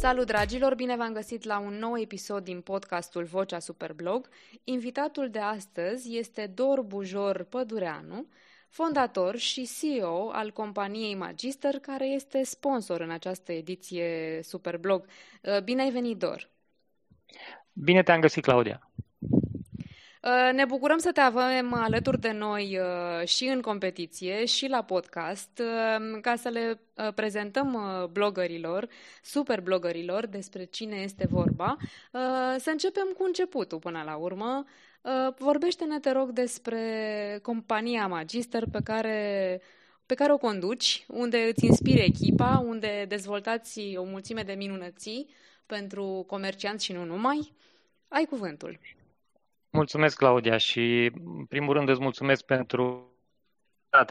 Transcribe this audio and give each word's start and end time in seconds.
Salut 0.00 0.26
dragilor, 0.26 0.74
bine 0.74 0.96
v-am 0.96 1.12
găsit 1.12 1.44
la 1.44 1.58
un 1.58 1.74
nou 1.74 1.98
episod 1.98 2.44
din 2.44 2.60
podcastul 2.60 3.24
Vocea 3.24 3.58
Superblog. 3.58 4.28
Invitatul 4.64 5.30
de 5.30 5.38
astăzi 5.38 6.16
este 6.16 6.46
Dor 6.46 6.82
Bujor 6.82 7.42
Pădureanu, 7.42 8.26
fondator 8.68 9.36
și 9.36 9.68
CEO 9.80 10.30
al 10.30 10.50
companiei 10.50 11.14
Magister, 11.14 11.78
care 11.78 12.06
este 12.06 12.42
sponsor 12.42 13.00
în 13.00 13.10
această 13.10 13.52
ediție 13.52 14.40
Superblog. 14.42 15.06
Bine 15.64 15.82
ai 15.82 15.90
venit, 15.90 16.18
Dor! 16.18 16.50
Bine 17.72 18.02
te-am 18.02 18.20
găsit, 18.20 18.42
Claudia! 18.42 18.90
Uh, 20.22 20.52
ne 20.52 20.64
bucurăm 20.64 20.98
să 20.98 21.12
te 21.12 21.20
avem 21.20 21.74
alături 21.74 22.20
de 22.20 22.30
noi 22.30 22.78
uh, 22.78 23.28
și 23.28 23.44
în 23.44 23.60
competiție 23.60 24.44
și 24.44 24.66
la 24.66 24.82
podcast 24.82 25.58
uh, 25.58 26.20
ca 26.20 26.36
să 26.36 26.48
le 26.48 26.80
prezentăm 27.14 27.78
blogărilor, 28.12 28.88
super 29.22 29.60
blogărilor 29.60 30.26
despre 30.26 30.64
cine 30.64 30.96
este 30.96 31.26
vorba. 31.30 31.76
Să 32.58 32.70
începem 32.70 33.06
cu 33.16 33.24
începutul 33.24 33.78
până 33.78 34.02
la 34.04 34.16
urmă. 34.16 34.64
Vorbește-ne, 35.38 35.98
te 35.98 36.10
rog, 36.10 36.30
despre 36.30 37.38
compania 37.42 38.06
Magister 38.06 38.64
pe 38.72 38.80
care, 38.84 39.60
pe 40.06 40.14
care 40.14 40.32
o 40.32 40.38
conduci, 40.38 41.04
unde 41.08 41.38
îți 41.38 41.64
inspiri 41.64 42.04
echipa, 42.04 42.62
unde 42.66 43.04
dezvoltați 43.08 43.96
o 43.96 44.04
mulțime 44.04 44.42
de 44.42 44.52
minunății 44.52 45.28
pentru 45.66 46.24
comercianți 46.26 46.84
și 46.84 46.92
nu 46.92 47.04
numai. 47.04 47.52
Ai 48.08 48.24
cuvântul. 48.24 48.78
Mulțumesc, 49.72 50.16
Claudia, 50.16 50.56
și 50.56 51.10
în 51.36 51.44
primul 51.44 51.74
rând 51.74 51.88
îți 51.88 52.00
mulțumesc 52.00 52.44
pentru 52.44 53.14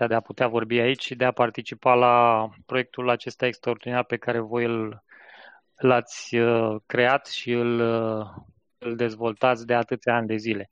de 0.08 0.14
a 0.14 0.20
putea 0.20 0.48
vorbi 0.48 0.80
aici 0.80 1.04
și 1.04 1.16
de 1.16 1.26
a 1.26 1.32
participa 1.32 1.94
la 1.94 2.48
proiectul 2.66 3.10
acesta 3.10 3.46
extraordinar 3.46 4.04
pe 4.04 4.18
care 4.18 4.40
voi 4.40 4.64
îl, 4.64 5.04
l-ați 5.76 6.36
uh, 6.36 6.76
creat 6.86 7.28
și 7.28 7.52
îl, 7.52 7.80
uh, 7.80 8.28
îl 8.78 8.96
dezvoltați 8.96 9.66
de 9.66 9.74
atâția 9.74 10.16
ani 10.16 10.28
de 10.28 10.36
zile. 10.36 10.72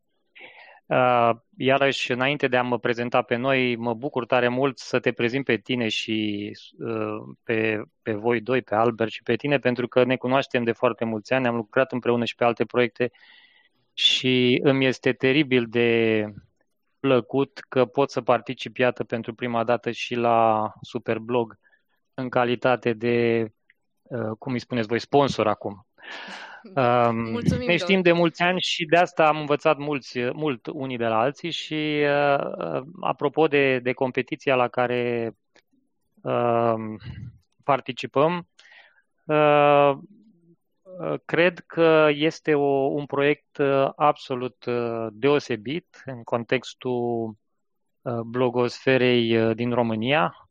Uh, 0.85 1.31
iarăși, 1.57 2.11
înainte 2.11 2.47
de 2.47 2.57
a 2.57 2.61
mă 2.61 2.79
prezenta 2.79 3.21
pe 3.21 3.35
noi, 3.35 3.75
mă 3.75 3.93
bucur 3.93 4.25
tare 4.25 4.47
mult 4.47 4.77
să 4.77 4.99
te 4.99 5.11
prezint 5.11 5.45
pe 5.45 5.57
tine 5.57 5.87
și 5.87 6.51
pe, 7.43 7.81
pe 8.01 8.13
voi 8.13 8.41
doi, 8.41 8.61
pe 8.61 8.75
Albert 8.75 9.11
și 9.11 9.23
pe 9.23 9.35
tine, 9.35 9.59
pentru 9.59 9.87
că 9.87 10.03
ne 10.03 10.15
cunoaștem 10.15 10.63
de 10.63 10.71
foarte 10.71 11.05
mulți 11.05 11.33
ani, 11.33 11.47
am 11.47 11.55
lucrat 11.55 11.91
împreună 11.91 12.25
și 12.25 12.35
pe 12.35 12.43
alte 12.43 12.65
proiecte 12.65 13.11
și 13.97 14.59
îmi 14.63 14.85
este 14.85 15.13
teribil 15.13 15.65
de 15.69 16.23
plăcut 16.99 17.59
că 17.69 17.85
pot 17.85 18.11
să 18.11 18.21
particip, 18.21 18.77
iată, 18.77 19.03
pentru 19.03 19.33
prima 19.33 19.63
dată 19.63 19.91
și 19.91 20.15
la 20.15 20.71
Superblog 20.81 21.59
în 22.13 22.29
calitate 22.29 22.93
de, 22.93 23.47
uh, 24.01 24.31
cum 24.39 24.53
îi 24.53 24.59
spuneți 24.59 24.87
voi, 24.87 24.99
sponsor 24.99 25.47
acum. 25.47 25.75
Um, 26.75 27.15
Mulțumim, 27.15 27.67
ne 27.67 27.77
știm 27.77 28.01
de 28.01 28.11
mulți 28.11 28.41
ani 28.41 28.61
și 28.61 28.85
de 28.85 28.97
asta 28.97 29.27
am 29.27 29.39
învățat 29.39 29.77
mulți, 29.77 30.19
mult 30.33 30.67
unii 30.67 30.97
de 30.97 31.05
la 31.05 31.19
alții 31.19 31.51
și 31.51 32.03
uh, 32.03 32.39
uh 32.57 32.81
apropo 33.01 33.47
de, 33.47 33.79
de 33.79 33.93
competiția 33.93 34.55
la 34.55 34.67
care 34.67 35.31
uh, 36.21 36.75
participăm, 37.63 38.47
uh, 39.25 39.97
cred 41.25 41.59
că 41.59 42.09
este 42.11 42.53
o, 42.53 42.87
un 42.87 43.05
proiect 43.05 43.57
uh, 43.57 43.89
absolut 43.95 44.65
uh, 44.65 45.07
deosebit 45.11 46.01
în 46.05 46.23
contextul 46.23 47.35
uh, 48.01 48.19
blogosferei 48.19 49.53
din 49.53 49.71
România. 49.73 50.49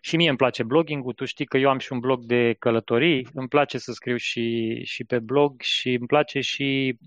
Și 0.00 0.16
mie 0.16 0.28
îmi 0.28 0.38
place 0.38 0.62
blogging-ul, 0.62 1.12
tu 1.12 1.24
știi 1.24 1.44
că 1.44 1.58
eu 1.58 1.70
am 1.70 1.78
și 1.78 1.92
un 1.92 1.98
blog 1.98 2.24
de 2.24 2.56
călătorii, 2.58 3.28
îmi 3.34 3.48
place 3.48 3.78
să 3.78 3.92
scriu 3.92 4.16
și, 4.16 4.80
și 4.84 5.04
pe 5.04 5.18
blog 5.18 5.60
și 5.60 5.92
îmi 5.92 6.06
place 6.06 6.40
și 6.40 6.98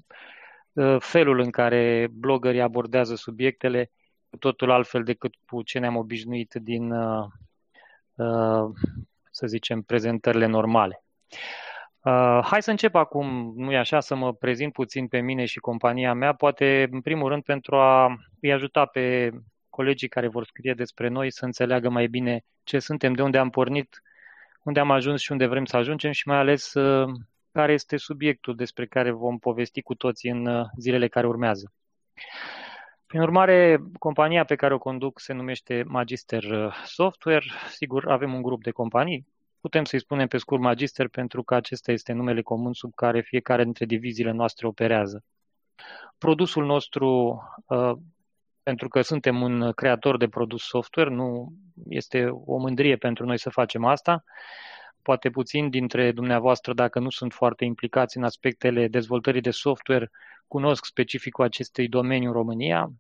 felul 1.00 1.40
în 1.40 1.50
care 1.50 2.08
blogării 2.12 2.62
abordează 2.62 3.16
subiectele, 3.16 3.92
totul 4.40 4.72
altfel 4.72 5.04
decât 5.04 5.34
cu 5.46 5.62
ce 5.64 5.80
ne-am 5.80 5.96
obișnuit 5.96 6.54
din, 6.54 6.94
să 9.32 9.48
zicem, 9.48 9.82
prezentările 9.82 10.46
normale. 10.46 11.04
Uh, 12.04 12.40
hai 12.44 12.62
să 12.62 12.70
încep 12.70 12.96
acum, 12.96 13.54
nu 13.56 13.72
e 13.72 13.78
așa, 13.78 14.00
să 14.00 14.16
mă 14.16 14.34
prezint 14.34 14.74
puțin 14.74 15.08
pe 15.08 15.20
mine 15.20 15.46
și 15.46 15.60
compania 15.60 16.14
mea, 16.14 16.34
poate 16.34 16.88
în 16.92 17.02
primul 17.02 17.30
rând 17.30 17.44
pentru 17.44 17.76
a 17.76 18.18
îi 18.40 18.52
ajuta 18.52 18.86
pe 18.86 19.32
colegii 19.70 20.08
care 20.08 20.28
vor 20.28 20.46
scrie 20.46 20.74
despre 20.74 21.08
noi 21.08 21.32
să 21.32 21.46
înțeleagă 21.46 21.90
mai 21.90 22.08
bine 22.08 22.44
ce 22.64 22.80
suntem, 22.80 23.14
de 23.14 23.22
unde 23.22 23.38
am 23.38 23.50
pornit, 23.50 24.02
unde 24.64 24.80
am 24.80 24.92
ajuns 24.92 25.22
și 25.22 25.32
unde 25.32 25.46
vrem 25.46 25.66
să 25.66 25.78
ajungem 25.78 26.12
și 26.12 26.28
mai 26.28 26.38
ales 26.38 26.74
uh, 26.74 27.10
care 27.52 27.74
este 27.74 27.98
subiectul 27.98 28.56
despre 28.56 28.86
care 28.86 29.12
vom 29.12 29.38
povesti 29.38 29.82
cu 29.82 29.96
toții 29.96 30.30
în 30.30 30.46
uh, 30.46 30.66
zilele 30.78 31.08
care 31.08 31.28
urmează. 31.28 31.74
Prin 33.06 33.22
urmare, 33.22 33.80
compania 34.00 34.44
pe 34.44 34.56
care 34.56 34.74
o 34.74 34.78
conduc 34.78 35.20
se 35.20 35.34
numește 35.34 35.84
Magister 35.88 36.44
uh, 36.44 36.74
Software. 36.86 37.46
Sigur, 37.70 38.12
avem 38.12 38.34
un 38.34 38.42
grup 38.42 38.64
de 38.64 38.72
companii, 38.72 39.28
Putem 39.62 39.84
să-i 39.84 40.00
spunem 40.00 40.28
pe 40.28 40.38
scurt 40.38 40.62
Magister 40.62 41.08
pentru 41.08 41.44
că 41.44 41.56
acesta 41.56 41.92
este 41.92 42.14
numele 42.14 42.42
comun 42.42 42.74
sub 42.74 42.94
care 42.96 43.22
fiecare 43.22 43.64
dintre 43.64 43.86
diviziile 43.86 44.32
noastre 44.32 44.68
operează. 44.68 45.24
Produsul 46.18 46.66
nostru, 46.66 47.40
uh, 47.68 47.94
pentru 48.64 48.88
că 48.88 49.02
suntem 49.02 49.42
un 49.42 49.72
creator 49.72 50.18
de 50.18 50.28
produs 50.28 50.64
software, 50.64 51.10
nu 51.10 51.54
este 51.90 52.26
o 52.28 52.58
mândrie 52.58 52.96
pentru 52.96 53.26
noi 53.26 53.40
să 53.40 53.50
facem 53.50 53.86
asta. 53.86 54.24
Poate 55.02 55.30
puțin 55.30 55.70
dintre 55.70 56.12
dumneavoastră, 56.12 56.74
dacă 56.74 57.00
nu 57.00 57.10
sunt 57.10 57.34
foarte 57.34 57.66
implicați 57.66 58.18
în 58.18 58.24
aspectele 58.24 58.88
dezvoltării 58.88 59.42
de 59.42 59.52
software, 59.52 60.12
cunosc 60.48 60.86
specificul 60.86 61.44
acestui 61.44 61.88
domeniu 61.88 62.28
în 62.28 62.34
România. 62.34 62.92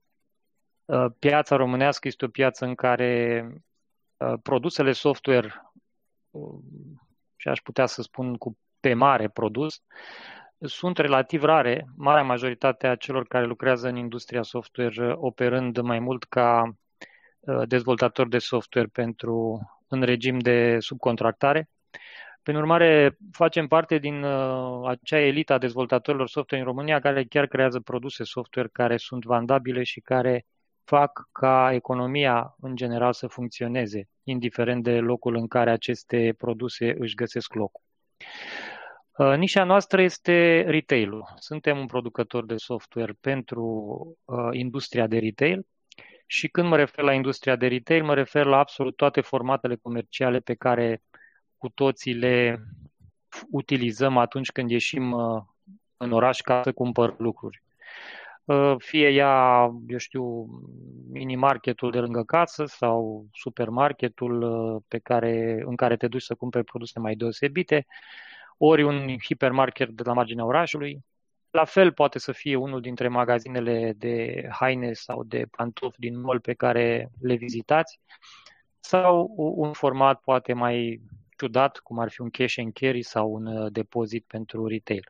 Uh, 0.86 1.06
piața 1.20 1.56
românească 1.56 2.08
este 2.08 2.26
o 2.26 2.28
piață 2.28 2.66
în 2.66 2.76
care 2.76 3.46
uh, 4.18 4.34
produsele 4.44 4.92
software 4.92 5.72
și 7.36 7.48
aș 7.48 7.60
putea 7.60 7.86
să 7.86 8.02
spun 8.02 8.36
cu 8.36 8.58
pe 8.80 8.94
mare 8.94 9.28
produs, 9.30 9.82
sunt 10.60 10.98
relativ 10.98 11.44
rare. 11.44 11.86
Marea 11.96 12.24
majoritate 12.24 12.88
a 12.88 12.96
celor 12.96 13.28
care 13.28 13.46
lucrează 13.46 13.88
în 13.88 13.96
industria 13.96 14.42
software 14.42 15.14
operând 15.16 15.80
mai 15.80 16.00
mult 16.00 16.24
ca 16.24 16.76
uh, 17.40 17.68
dezvoltator 17.68 18.28
de 18.28 18.38
software 18.38 18.88
pentru 18.88 19.60
în 19.88 20.02
regim 20.02 20.40
de 20.40 20.78
subcontractare. 20.80 21.70
Prin 22.44 22.56
urmare, 22.56 23.18
facem 23.32 23.68
parte 23.68 23.98
din 23.98 24.24
uh, 24.24 24.88
acea 24.88 25.20
elită 25.20 25.54
a 25.54 25.58
dezvoltatorilor 25.58 26.28
software 26.28 26.64
în 26.64 26.70
România 26.70 27.00
care 27.00 27.24
chiar 27.24 27.46
creează 27.46 27.80
produse 27.80 28.24
software 28.24 28.70
care 28.72 28.98
sunt 28.98 29.24
vandabile 29.24 29.84
și 29.84 30.00
care 30.00 30.46
fac 30.84 31.30
ca 31.32 31.74
economia 31.74 32.56
în 32.60 32.76
general 32.76 33.14
să 33.14 33.28
funcționeze, 33.28 34.10
indiferent 34.24 34.84
de 34.84 35.00
locul 35.00 35.36
în 35.36 35.48
care 35.48 35.72
aceste 35.72 36.34
produse 36.38 36.96
își 37.00 37.16
găsesc 37.16 37.54
locul. 37.54 37.82
Uh, 39.18 39.36
nișa 39.36 39.64
noastră 39.64 40.02
este 40.02 40.62
retail-ul. 40.68 41.34
Suntem 41.36 41.78
un 41.78 41.86
producător 41.86 42.46
de 42.46 42.58
software 42.58 43.18
pentru 43.20 43.64
uh, 44.26 44.50
industria 44.52 45.08
de 45.08 45.20
retail 45.20 45.66
și 46.26 46.48
când 46.48 46.68
mă 46.68 46.76
refer 46.76 47.04
la 47.04 47.14
industria 47.14 47.56
de 47.56 47.68
retail, 47.68 48.04
mă 48.04 48.14
refer 48.14 48.46
la 48.46 48.58
absolut 48.58 48.96
toate 48.96 49.22
formatele 49.22 49.76
comerciale 49.76 50.40
pe 50.40 50.54
care 50.54 51.04
cu 51.58 51.70
toții 51.70 52.14
le 52.14 52.64
utilizăm 53.50 54.18
atunci 54.18 54.52
când 54.52 54.70
ieșim 54.72 55.12
uh, 55.12 55.42
în 55.98 56.12
oraș 56.12 56.40
ca 56.40 56.62
să 56.64 56.72
cumpăr 56.72 57.16
lucruri. 57.18 57.64
Uh, 58.46 58.74
fie 58.78 59.10
ea, 59.10 59.70
eu 59.88 59.98
știu, 59.98 60.46
mini-marketul 61.12 61.92
de 61.92 62.00
lângă 62.00 62.24
casă 62.24 62.66
sau 62.66 63.26
supermarketul 63.34 64.42
uh, 64.42 64.82
pe 64.88 65.00
care, 65.00 65.64
în 65.66 65.76
care 65.76 65.98
te 65.98 66.08
duci 66.08 66.22
să 66.22 66.36
cumperi 66.36 66.64
produse 66.64 67.00
mai 67.00 67.16
deosebite, 67.16 67.86
ori 68.58 68.84
un 68.84 69.08
hipermarket 69.24 69.90
de 69.90 70.04
la 70.06 70.14
marginea 70.14 70.46
orașului. 70.46 71.00
La 71.52 71.64
fel 71.66 71.92
poate 71.92 72.20
să 72.20 72.32
fie 72.32 72.56
unul 72.56 72.82
dintre 72.82 73.08
magazinele 73.08 73.94
de 73.98 74.48
haine 74.52 74.94
sau 74.94 75.24
de 75.24 75.46
pantofi 75.58 76.00
din 76.00 76.20
mall 76.20 76.40
pe 76.40 76.54
care 76.54 77.12
le 77.20 77.36
vizitați 77.36 78.00
sau 78.80 79.34
un 79.36 79.74
format 79.74 80.20
poate 80.20 80.54
mai 80.54 81.02
ciudat, 81.38 81.78
cum 81.78 82.00
ar 82.00 82.10
fi 82.10 82.22
un 82.22 82.30
cash 82.30 82.58
and 82.58 82.74
carry 82.74 83.02
sau 83.02 83.34
un 83.34 83.46
uh, 83.46 83.72
depozit 83.72 84.26
pentru 84.28 84.68
retail. 84.68 85.08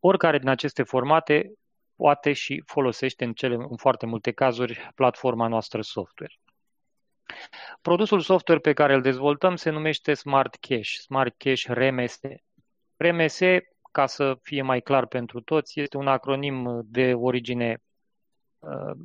Oricare 0.00 0.38
din 0.38 0.48
aceste 0.48 0.82
formate 0.82 1.52
poate 1.96 2.32
și 2.32 2.62
folosește 2.66 3.24
în, 3.24 3.32
cele, 3.32 3.54
în 3.54 3.76
foarte 3.76 4.06
multe 4.06 4.30
cazuri 4.30 4.90
platforma 4.94 5.48
noastră 5.48 5.82
software. 5.82 6.34
Produsul 7.82 8.20
software 8.20 8.60
pe 8.60 8.72
care 8.72 8.94
îl 8.94 9.00
dezvoltăm 9.00 9.56
se 9.56 9.70
numește 9.70 10.14
Smart 10.14 10.54
Cache, 10.54 10.82
Smart 10.82 11.34
Cache 11.36 11.72
RMS. 11.72 12.20
RMS, 12.96 13.38
ca 13.92 14.06
să 14.06 14.38
fie 14.42 14.62
mai 14.62 14.80
clar 14.80 15.06
pentru 15.06 15.40
toți, 15.40 15.80
este 15.80 15.96
un 15.96 16.06
acronim 16.06 16.80
de 16.84 17.14
origine 17.14 17.82
uh, 18.58 18.96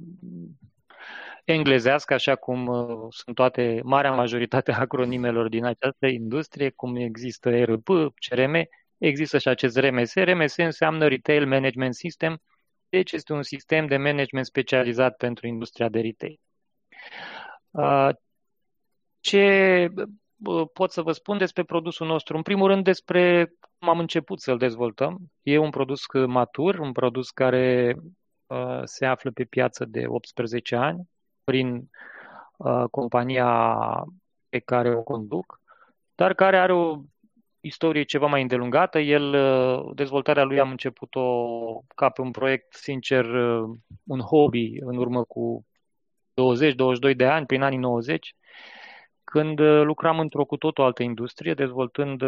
englezească, 1.44 2.14
așa 2.14 2.36
cum 2.36 2.68
uh, 2.68 3.08
sunt 3.10 3.36
toate, 3.36 3.80
marea 3.84 4.12
majoritate 4.12 4.72
a 4.72 4.80
acronimelor 4.80 5.50
din 5.50 5.66
această 5.66 6.08
industrie, 6.08 6.70
cum 6.70 6.96
există 6.96 7.50
ERP, 7.50 7.88
CRM, 8.30 8.68
există 8.98 9.38
și 9.38 9.48
acest 9.48 9.78
RMS. 9.78 10.14
RMS 10.14 10.58
înseamnă 10.58 11.08
Retail 11.08 11.48
Management 11.48 11.96
System, 11.96 12.42
deci 12.90 13.12
este 13.12 13.34
un 13.34 13.44
sistem 13.44 13.88
de 13.88 13.98
management 13.98 14.46
specializat 14.46 15.18
pentru 15.18 15.48
industria 15.48 15.90
de 15.90 16.00
retail. 16.02 16.40
Ce 19.20 19.88
pot 20.74 20.92
să 20.92 21.02
vă 21.02 21.12
spun 21.12 21.38
despre 21.38 21.64
produsul 21.64 22.08
nostru? 22.08 22.36
În 22.36 22.42
primul 22.42 22.68
rând 22.68 22.84
despre 22.84 23.54
cum 23.80 23.90
am 23.90 24.00
început 24.00 24.42
să-l 24.42 24.58
dezvoltăm. 24.58 25.18
E 25.42 25.58
un 25.58 25.70
produs 25.70 26.02
matur, 26.28 26.80
un 26.80 26.92
produs 26.92 27.30
care 27.30 27.96
se 28.84 29.06
află 29.06 29.32
pe 29.32 29.44
piață 29.44 29.86
de 29.86 30.08
18 30.08 30.76
ani 30.76 31.10
prin 31.44 31.90
compania 32.92 33.78
pe 34.50 34.60
care 34.60 34.96
o 34.96 35.04
conduc, 35.04 35.62
dar 36.16 36.34
care 36.34 36.58
are 36.58 36.74
o 36.74 37.02
istorie 37.62 38.04
ceva 38.04 38.28
mai 38.28 38.42
îndelungată. 38.42 39.00
El, 39.00 39.36
dezvoltarea 39.96 40.44
lui 40.44 40.60
am 40.60 40.70
început-o 40.70 41.48
ca 41.96 42.10
pe 42.10 42.22
un 42.22 42.32
proiect, 42.32 42.74
sincer, 42.74 43.26
un 44.04 44.20
hobby 44.20 44.78
în 44.80 44.98
urmă 44.98 45.24
cu 45.24 45.66
20-22 47.12 47.16
de 47.16 47.26
ani, 47.26 47.46
prin 47.46 47.62
anii 47.62 47.78
90, 47.78 48.36
când 49.24 49.60
lucram 49.60 50.20
într-o 50.20 50.46
cu 50.46 50.58
totul 50.58 50.84
altă 50.84 51.04
industrie, 51.04 51.54
dezvoltând 51.54 52.22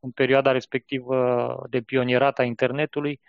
în 0.00 0.10
perioada 0.14 0.52
respectivă 0.52 1.66
de 1.70 1.80
pionierat 1.80 2.38
a 2.38 2.42
internetului, 2.42 3.20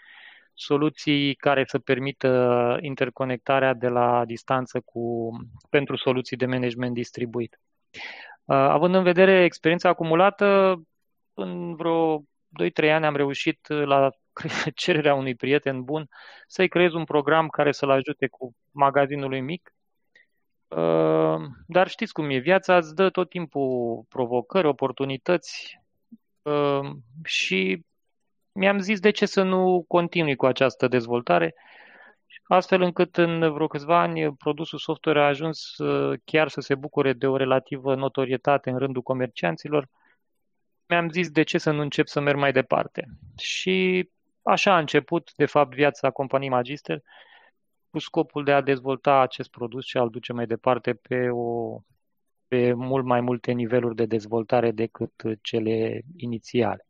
soluții 0.53 1.35
care 1.35 1.63
să 1.67 1.79
permită 1.79 2.77
interconectarea 2.81 3.73
de 3.73 3.87
la 3.87 4.25
distanță 4.25 4.81
cu, 4.85 5.29
pentru 5.69 5.95
soluții 5.95 6.37
de 6.37 6.45
management 6.45 6.93
distribuit. 6.93 7.59
Având 8.53 8.95
în 8.95 9.03
vedere 9.03 9.43
experiența 9.43 9.89
acumulată, 9.89 10.75
în 11.33 11.75
vreo 11.75 12.19
2-3 12.19 12.23
ani 12.91 13.05
am 13.05 13.15
reușit 13.15 13.67
la 13.67 14.09
cererea 14.75 15.13
unui 15.13 15.35
prieten 15.35 15.83
bun 15.83 16.07
să-i 16.47 16.67
creez 16.67 16.93
un 16.93 17.03
program 17.03 17.47
care 17.47 17.71
să-l 17.71 17.89
ajute 17.89 18.27
cu 18.27 18.55
magazinul 18.71 19.29
lui 19.29 19.41
mic. 19.41 19.73
Dar 21.67 21.87
știți 21.87 22.13
cum 22.13 22.29
e, 22.29 22.37
viața 22.37 22.77
îți 22.77 22.95
dă 22.95 23.09
tot 23.09 23.29
timpul 23.29 24.05
provocări, 24.09 24.67
oportunități 24.67 25.79
și 27.23 27.85
mi-am 28.51 28.79
zis 28.79 28.99
de 28.99 29.11
ce 29.11 29.25
să 29.25 29.41
nu 29.41 29.85
continui 29.87 30.35
cu 30.35 30.45
această 30.45 30.87
dezvoltare, 30.87 31.53
astfel 32.55 32.81
încât 32.81 33.17
în 33.17 33.53
vreo 33.53 33.67
câțiva 33.67 34.01
ani 34.01 34.35
produsul 34.35 34.79
software 34.79 35.21
a 35.21 35.25
ajuns 35.25 35.77
uh, 35.77 36.19
chiar 36.25 36.47
să 36.47 36.61
se 36.61 36.75
bucure 36.75 37.13
de 37.13 37.27
o 37.27 37.35
relativă 37.35 37.95
notorietate 37.95 38.69
în 38.69 38.77
rândul 38.77 39.01
comercianților. 39.01 39.87
Mi-am 40.87 41.09
zis 41.09 41.29
de 41.29 41.43
ce 41.43 41.57
să 41.57 41.71
nu 41.71 41.81
încep 41.81 42.07
să 42.07 42.19
merg 42.19 42.37
mai 42.37 42.51
departe. 42.51 43.05
Și 43.37 44.09
așa 44.41 44.73
a 44.73 44.79
început, 44.79 45.33
de 45.35 45.45
fapt, 45.45 45.73
viața 45.73 46.11
companiei 46.11 46.49
Magister, 46.49 47.01
cu 47.89 47.99
scopul 47.99 48.43
de 48.43 48.51
a 48.51 48.61
dezvolta 48.61 49.19
acest 49.19 49.49
produs 49.49 49.85
și 49.85 49.97
a-l 49.97 50.09
duce 50.09 50.33
mai 50.33 50.45
departe 50.45 50.93
pe, 50.93 51.29
o, 51.29 51.79
pe 52.47 52.73
mult 52.73 53.05
mai 53.05 53.21
multe 53.21 53.51
niveluri 53.51 53.95
de 53.95 54.05
dezvoltare 54.05 54.71
decât 54.71 55.13
cele 55.41 56.01
inițiale. 56.17 56.85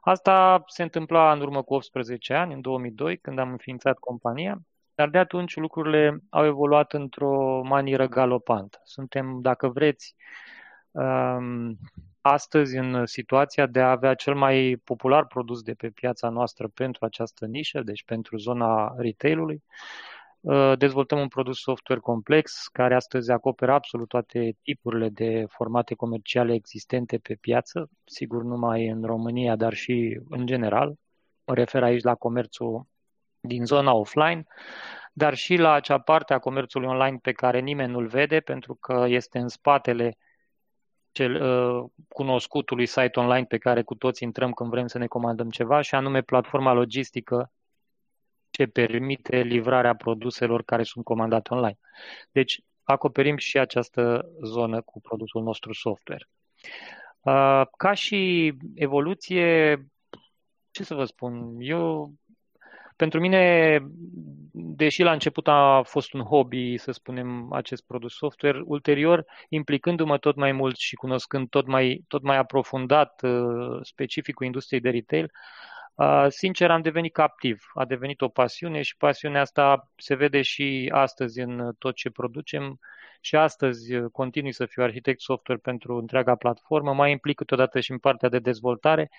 Asta 0.00 0.62
se 0.66 0.82
întâmpla 0.82 1.32
în 1.32 1.40
urmă 1.40 1.62
cu 1.62 1.74
18 1.74 2.34
ani, 2.34 2.52
în 2.52 2.60
2002, 2.60 3.18
când 3.18 3.38
am 3.38 3.50
înființat 3.50 3.98
compania, 3.98 4.60
dar 4.94 5.08
de 5.08 5.18
atunci 5.18 5.56
lucrurile 5.56 6.18
au 6.30 6.44
evoluat 6.44 6.92
într-o 6.92 7.62
manieră 7.62 8.06
galopantă. 8.08 8.80
Suntem, 8.84 9.40
dacă 9.40 9.68
vreți, 9.68 10.14
um, 10.90 11.78
astăzi 12.20 12.76
în 12.76 13.06
situația 13.06 13.66
de 13.66 13.80
a 13.80 13.90
avea 13.90 14.14
cel 14.14 14.34
mai 14.34 14.80
popular 14.84 15.26
produs 15.26 15.62
de 15.62 15.74
pe 15.74 15.90
piața 15.90 16.28
noastră 16.28 16.68
pentru 16.68 17.04
această 17.04 17.46
nișă, 17.46 17.82
deci 17.82 18.04
pentru 18.04 18.36
zona 18.36 18.94
retailului. 18.96 19.62
Uh, 20.40 20.72
dezvoltăm 20.78 21.18
un 21.18 21.28
produs 21.28 21.60
software 21.60 22.00
complex 22.00 22.66
care 22.72 22.94
astăzi 22.94 23.30
acoperă 23.30 23.72
absolut 23.72 24.08
toate 24.08 24.56
tipurile 24.62 25.08
de 25.08 25.44
formate 25.48 25.94
comerciale 25.94 26.54
existente 26.54 27.18
pe 27.18 27.34
piață, 27.34 27.88
sigur 28.04 28.42
numai 28.42 28.86
în 28.86 29.02
România, 29.02 29.56
dar 29.56 29.72
și 29.72 30.20
în 30.28 30.46
general. 30.46 30.94
Mă 31.44 31.54
refer 31.54 31.82
aici 31.82 32.02
la 32.02 32.14
comerțul 32.14 32.86
din 33.40 33.64
zona 33.64 33.94
offline, 33.94 34.44
dar 35.12 35.34
și 35.34 35.56
la 35.56 35.72
acea 35.72 35.98
parte 35.98 36.34
a 36.34 36.38
comerțului 36.38 36.88
online 36.88 37.18
pe 37.22 37.32
care 37.32 37.60
nimeni 37.60 37.92
nu-l 37.92 38.06
vede, 38.06 38.40
pentru 38.40 38.74
că 38.74 39.04
este 39.08 39.38
în 39.38 39.48
spatele 39.48 40.16
cel, 41.12 41.42
uh, 41.42 41.90
cunoscutului 42.08 42.86
site 42.86 43.20
online 43.20 43.44
pe 43.44 43.58
care 43.58 43.82
cu 43.82 43.94
toți 43.94 44.22
intrăm 44.22 44.52
când 44.52 44.70
vrem 44.70 44.86
să 44.86 44.98
ne 44.98 45.06
comandăm 45.06 45.50
ceva, 45.50 45.80
și 45.80 45.94
anume 45.94 46.22
platforma 46.22 46.72
logistică 46.72 47.52
ce 48.60 48.66
permite 48.66 49.36
livrarea 49.36 49.94
produselor 49.94 50.62
care 50.62 50.82
sunt 50.82 51.04
comandate 51.04 51.54
online. 51.54 51.78
Deci 52.32 52.60
acoperim 52.82 53.36
și 53.36 53.58
această 53.58 54.30
zonă 54.42 54.80
cu 54.80 55.00
produsul 55.00 55.42
nostru 55.42 55.72
software. 55.72 56.28
Uh, 57.20 57.62
ca 57.76 57.92
și 57.92 58.52
evoluție, 58.74 59.76
ce 60.70 60.84
să 60.84 60.94
vă 60.94 61.04
spun, 61.04 61.56
eu 61.58 62.12
pentru 62.96 63.20
mine, 63.20 63.78
deși 64.52 65.02
la 65.02 65.12
început 65.12 65.48
a 65.48 65.82
fost 65.84 66.12
un 66.12 66.20
hobby, 66.20 66.76
să 66.76 66.90
spunem, 66.92 67.52
acest 67.52 67.86
produs 67.86 68.14
software, 68.14 68.62
ulterior, 68.64 69.24
implicându-mă 69.48 70.18
tot 70.18 70.36
mai 70.36 70.52
mult 70.52 70.76
și 70.76 70.94
cunoscând 70.94 71.48
tot 71.48 71.66
mai, 71.66 72.04
tot 72.08 72.22
mai 72.22 72.36
aprofundat 72.36 73.22
uh, 73.22 73.78
specificul 73.82 74.46
industriei 74.46 74.80
de 74.80 74.90
retail, 74.90 75.30
Sincer, 76.28 76.70
am 76.70 76.80
devenit 76.80 77.12
captiv. 77.12 77.70
A 77.74 77.84
devenit 77.84 78.20
o 78.20 78.28
pasiune 78.28 78.82
și 78.82 78.96
pasiunea 78.96 79.40
asta 79.40 79.90
se 79.96 80.14
vede 80.14 80.42
și 80.42 80.90
astăzi 80.94 81.40
în 81.40 81.72
tot 81.78 81.94
ce 81.94 82.10
producem. 82.10 82.78
Și 83.20 83.36
astăzi 83.36 84.00
continui 84.12 84.52
să 84.52 84.66
fiu 84.66 84.82
arhitect 84.82 85.20
software 85.20 85.60
pentru 85.60 85.96
întreaga 85.96 86.34
platformă. 86.34 86.94
Mai 86.94 87.10
implic 87.10 87.36
câteodată 87.36 87.80
și 87.80 87.90
în 87.90 87.98
partea 87.98 88.28
de 88.28 88.38
dezvoltare. 88.38 89.10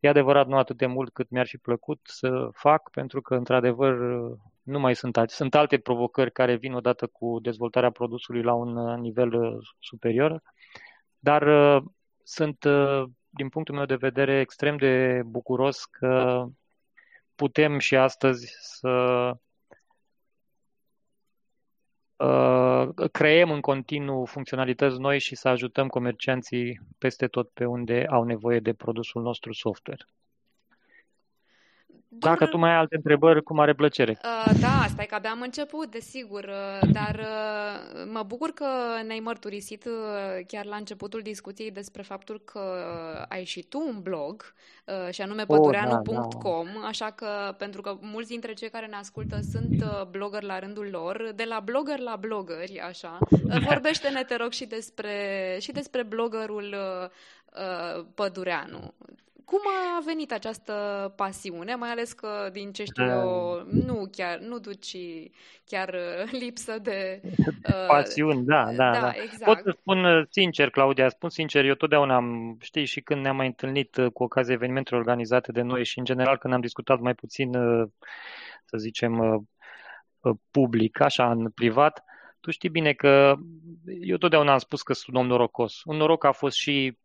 E 0.00 0.08
adevărat, 0.08 0.46
nu 0.46 0.56
atât 0.56 0.76
de 0.76 0.86
mult 0.86 1.12
cât 1.12 1.30
mi-ar 1.30 1.46
fi 1.46 1.56
plăcut 1.56 2.00
să 2.02 2.48
fac, 2.52 2.90
pentru 2.90 3.20
că, 3.20 3.34
într-adevăr, 3.34 3.96
nu 4.62 4.78
mai 4.78 4.94
sunt 4.94 5.16
alte. 5.16 5.32
Sunt 5.34 5.54
alte 5.54 5.78
provocări 5.78 6.32
care 6.32 6.56
vin 6.56 6.72
odată 6.72 7.06
cu 7.06 7.38
dezvoltarea 7.42 7.90
produsului 7.90 8.42
la 8.42 8.54
un 8.54 9.00
nivel 9.00 9.58
superior. 9.78 10.42
Dar 11.18 11.44
sunt 12.22 12.66
din 13.36 13.48
punctul 13.48 13.74
meu 13.74 13.84
de 13.84 13.94
vedere, 13.94 14.40
extrem 14.40 14.76
de 14.76 15.22
bucuros 15.26 15.84
că 15.84 16.46
putem 17.34 17.78
și 17.78 17.96
astăzi 17.96 18.56
să 18.60 19.32
uh, 22.16 23.10
creăm 23.12 23.50
în 23.50 23.60
continuu 23.60 24.24
funcționalități 24.24 24.98
noi 24.98 25.18
și 25.18 25.34
să 25.34 25.48
ajutăm 25.48 25.88
comercianții 25.88 26.80
peste 26.98 27.26
tot 27.26 27.50
pe 27.50 27.64
unde 27.64 28.06
au 28.10 28.24
nevoie 28.24 28.60
de 28.60 28.74
produsul 28.74 29.22
nostru 29.22 29.52
software. 29.52 30.06
Dacă 32.18 32.46
tu 32.46 32.58
mai 32.58 32.70
ai 32.70 32.76
alte 32.76 32.96
întrebări, 32.96 33.42
cu 33.42 33.54
mare 33.54 33.74
plăcere. 33.74 34.18
Uh, 34.24 34.52
da, 34.60 34.86
stai 34.88 35.06
că 35.06 35.14
abia 35.14 35.30
am 35.30 35.40
început, 35.40 35.90
desigur, 35.90 36.44
uh, 36.44 36.88
dar 36.92 37.14
uh, 37.18 38.06
mă 38.12 38.22
bucur 38.26 38.50
că 38.50 38.66
ne-ai 39.06 39.20
mărturisit 39.20 39.84
uh, 39.84 40.44
chiar 40.46 40.64
la 40.64 40.76
începutul 40.76 41.20
discuției 41.22 41.70
despre 41.70 42.02
faptul 42.02 42.40
că 42.44 42.60
ai 43.28 43.44
și 43.44 43.62
tu 43.62 43.78
un 43.78 44.02
blog, 44.02 44.54
uh, 44.84 45.12
și 45.12 45.22
anume 45.22 45.44
pădureanu.com, 45.44 46.50
oh, 46.50 46.66
da, 46.74 46.80
da. 46.80 46.86
așa 46.86 47.10
că, 47.10 47.54
pentru 47.58 47.80
că 47.80 47.96
mulți 48.00 48.28
dintre 48.28 48.52
cei 48.52 48.70
care 48.70 48.86
ne 48.86 48.96
ascultă 48.96 49.38
sunt 49.50 49.82
uh, 49.82 50.04
blogger 50.10 50.42
la 50.42 50.58
rândul 50.58 50.88
lor, 50.90 51.32
de 51.34 51.44
la 51.48 51.60
blogger 51.60 51.98
la 51.98 52.16
bloggeri, 52.16 52.80
așa, 52.80 53.18
uh, 53.30 53.60
vorbește-ne, 53.68 54.22
te 54.22 54.36
rog, 54.36 54.52
și 54.52 54.64
despre, 54.64 55.12
și 55.60 55.72
despre 55.72 56.02
bloggerul 56.02 56.74
uh, 57.02 57.08
uh 57.54 58.04
Pădureanu. 58.14 58.94
Cum 59.46 59.60
a 59.96 60.02
venit 60.04 60.32
această 60.32 60.72
pasiune, 61.16 61.74
mai 61.74 61.90
ales 61.90 62.12
că, 62.12 62.48
din 62.52 62.72
ce 62.72 62.84
știu 62.84 63.04
eu, 63.04 63.62
nu 63.70 64.08
chiar, 64.10 64.38
nu 64.38 64.58
duci 64.58 64.96
chiar 65.64 65.88
uh, 65.94 66.30
lipsă 66.40 66.78
de... 66.78 67.20
Uh, 67.24 67.86
Pasiuni, 67.86 68.44
da, 68.44 68.64
da, 68.64 68.92
da, 68.92 69.00
da. 69.00 69.12
Exact. 69.22 69.44
Pot 69.44 69.58
să 69.62 69.76
spun 69.80 70.04
uh, 70.04 70.26
sincer, 70.30 70.70
Claudia, 70.70 71.08
spun 71.08 71.30
sincer, 71.30 71.64
eu 71.64 71.74
totdeauna 71.74 72.14
am, 72.14 72.56
știi, 72.60 72.84
și 72.84 73.00
când 73.00 73.20
ne-am 73.20 73.36
mai 73.36 73.46
întâlnit 73.46 73.96
uh, 73.96 74.12
cu 74.12 74.22
ocazia 74.22 74.54
evenimentelor 74.54 75.00
organizate 75.00 75.52
de 75.52 75.62
noi 75.62 75.84
și, 75.84 75.98
în 75.98 76.04
general, 76.04 76.38
când 76.38 76.54
am 76.54 76.60
discutat 76.60 77.00
mai 77.00 77.14
puțin, 77.14 77.52
să 78.64 78.76
zicem, 78.76 79.46
public, 80.50 81.00
așa, 81.00 81.30
în 81.30 81.50
privat, 81.50 82.04
tu 82.40 82.50
știi 82.50 82.68
bine 82.68 82.92
că 82.92 83.34
eu 84.00 84.16
totdeauna 84.16 84.52
am 84.52 84.58
spus 84.58 84.82
că 84.82 84.92
sunt 84.92 85.16
un 85.16 85.22
om 85.22 85.26
norocos. 85.28 85.80
Un 85.84 85.96
noroc 85.96 86.24
a 86.24 86.32
fost 86.32 86.56
și 86.56 86.98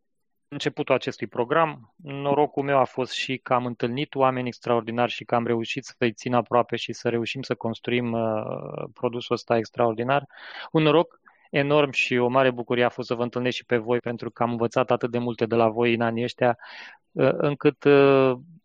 începutul 0.51 0.95
acestui 0.95 1.27
program. 1.27 1.93
Norocul 2.03 2.63
meu 2.63 2.77
a 2.77 2.83
fost 2.83 3.11
și 3.11 3.37
că 3.37 3.53
am 3.53 3.65
întâlnit 3.65 4.15
oameni 4.15 4.47
extraordinari 4.47 5.11
și 5.11 5.23
că 5.23 5.35
am 5.35 5.45
reușit 5.45 5.83
să-i 5.83 6.13
țin 6.13 6.33
aproape 6.33 6.75
și 6.75 6.93
să 6.93 7.09
reușim 7.09 7.41
să 7.41 7.55
construim 7.55 8.11
uh, 8.11 8.83
produsul 8.93 9.35
ăsta 9.35 9.57
extraordinar. 9.57 10.25
Un 10.71 10.83
noroc 10.83 11.19
enorm 11.49 11.91
și 11.91 12.17
o 12.17 12.27
mare 12.27 12.51
bucurie 12.51 12.83
a 12.83 12.89
fost 12.89 13.07
să 13.07 13.13
vă 13.13 13.23
întâlnesc 13.23 13.55
și 13.55 13.65
pe 13.65 13.77
voi 13.77 13.99
pentru 13.99 14.31
că 14.31 14.43
am 14.43 14.51
învățat 14.51 14.91
atât 14.91 15.11
de 15.11 15.17
multe 15.17 15.45
de 15.45 15.55
la 15.55 15.69
voi 15.69 15.93
în 15.93 16.01
anii 16.01 16.23
ăștia, 16.23 16.57
încât 17.37 17.77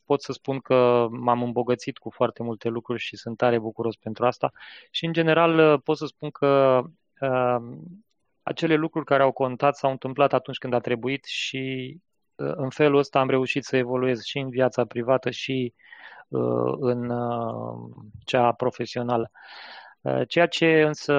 pot 0.04 0.22
să 0.22 0.32
spun 0.32 0.58
că 0.58 1.06
m-am 1.10 1.42
îmbogățit 1.42 1.98
cu 1.98 2.10
foarte 2.10 2.42
multe 2.42 2.68
lucruri 2.68 3.00
și 3.00 3.16
sunt 3.16 3.36
tare 3.36 3.58
bucuros 3.58 3.96
pentru 3.96 4.26
asta. 4.26 4.52
Și 4.90 5.04
în 5.04 5.12
general 5.12 5.78
pot 5.78 5.96
să 5.96 6.06
spun 6.06 6.30
că 6.30 6.82
acele 8.48 8.74
lucruri 8.74 9.04
care 9.04 9.22
au 9.22 9.32
contat 9.32 9.76
s-au 9.76 9.90
întâmplat 9.90 10.32
atunci 10.32 10.58
când 10.58 10.72
a 10.72 10.78
trebuit 10.78 11.24
și 11.24 11.96
uh, 12.34 12.52
în 12.54 12.70
felul 12.70 12.98
ăsta 12.98 13.18
am 13.18 13.28
reușit 13.28 13.64
să 13.64 13.76
evoluez 13.76 14.22
și 14.22 14.38
în 14.38 14.48
viața 14.48 14.84
privată 14.84 15.30
și 15.30 15.74
uh, 16.28 16.74
în 16.78 17.10
uh, 17.10 17.90
cea 18.24 18.52
profesională. 18.52 19.30
Ceea 20.28 20.46
ce 20.46 20.82
însă 20.82 21.12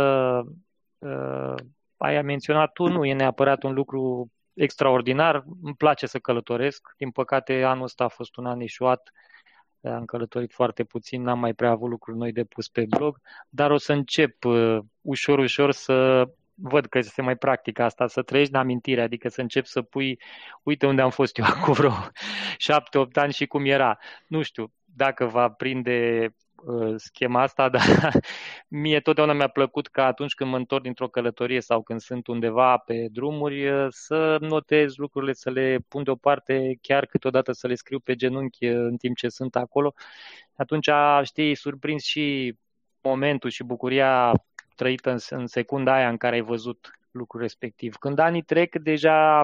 ai 1.97 2.21
menționat 2.21 2.71
tu 2.71 2.87
nu 2.87 3.05
e 3.05 3.13
neapărat 3.13 3.63
un 3.63 3.73
lucru 3.73 4.31
extraordinar. 4.53 5.43
Îmi 5.63 5.75
place 5.75 6.05
să 6.05 6.19
călătoresc. 6.19 6.93
Din 6.97 7.11
păcate, 7.11 7.63
anul 7.63 7.83
ăsta 7.83 8.03
a 8.03 8.07
fost 8.07 8.35
un 8.35 8.45
an 8.45 8.59
eșuat. 8.59 9.11
Am 9.81 10.05
călătorit 10.05 10.53
foarte 10.53 10.83
puțin, 10.83 11.21
n-am 11.21 11.39
mai 11.39 11.53
prea 11.53 11.69
avut 11.69 11.89
lucruri 11.89 12.17
noi 12.17 12.31
de 12.31 12.43
pus 12.43 12.67
pe 12.69 12.85
blog, 12.89 13.19
dar 13.49 13.71
o 13.71 13.77
să 13.77 13.93
încep 13.93 14.37
ușor, 15.01 15.39
ușor 15.39 15.71
să 15.71 16.27
văd 16.59 16.85
că 16.85 17.01
se 17.01 17.21
mai 17.21 17.35
practică 17.35 17.83
asta, 17.83 18.07
să 18.07 18.21
trăiești 18.21 18.53
în 18.53 18.59
amintire, 18.59 19.01
adică 19.01 19.29
să 19.29 19.41
începi 19.41 19.67
să 19.67 19.81
pui, 19.81 20.19
uite 20.63 20.85
unde 20.85 21.01
am 21.01 21.09
fost 21.09 21.37
eu 21.37 21.45
acum 21.53 21.73
vreo 21.73 21.93
șapte-opt 22.57 23.17
ani 23.17 23.33
și 23.33 23.45
cum 23.45 23.65
era. 23.65 23.97
Nu 24.27 24.41
știu 24.41 24.71
dacă 24.85 25.25
va 25.25 25.49
prinde 25.49 26.29
uh, 26.65 26.93
schema 26.95 27.41
asta, 27.41 27.69
dar 27.75 28.11
mie 28.67 28.99
totdeauna 28.99 29.33
mi-a 29.33 29.47
plăcut 29.47 29.87
că 29.87 30.01
atunci 30.01 30.33
când 30.33 30.49
mă 30.49 30.57
întorc 30.57 30.83
dintr-o 30.83 31.07
călătorie 31.07 31.61
sau 31.61 31.81
când 31.81 31.99
sunt 31.99 32.27
undeva 32.27 32.77
pe 32.77 33.07
drumuri, 33.11 33.69
uh, 33.69 33.87
să 33.89 34.37
notez 34.39 34.95
lucrurile, 34.95 35.33
să 35.33 35.49
le 35.49 35.77
pun 35.87 36.03
deoparte, 36.03 36.77
chiar 36.81 37.05
câteodată 37.05 37.51
să 37.51 37.67
le 37.67 37.75
scriu 37.75 37.99
pe 37.99 38.15
genunchi 38.15 38.67
uh, 38.67 38.75
în 38.75 38.97
timp 38.97 39.15
ce 39.15 39.29
sunt 39.29 39.55
acolo. 39.55 39.93
Atunci, 40.55 40.89
știi, 41.23 41.55
surprins 41.55 42.03
și 42.03 42.55
momentul 43.01 43.49
și 43.49 43.63
bucuria 43.63 44.31
trăită 44.77 45.11
în, 45.11 45.17
în 45.29 45.47
secunda 45.47 45.93
aia 45.93 46.09
în 46.09 46.17
care 46.17 46.35
ai 46.35 46.41
văzut 46.41 46.99
lucrul 47.11 47.41
respectiv. 47.41 47.95
Când 47.95 48.19
anii 48.19 48.41
trec, 48.41 48.75
deja 48.79 49.43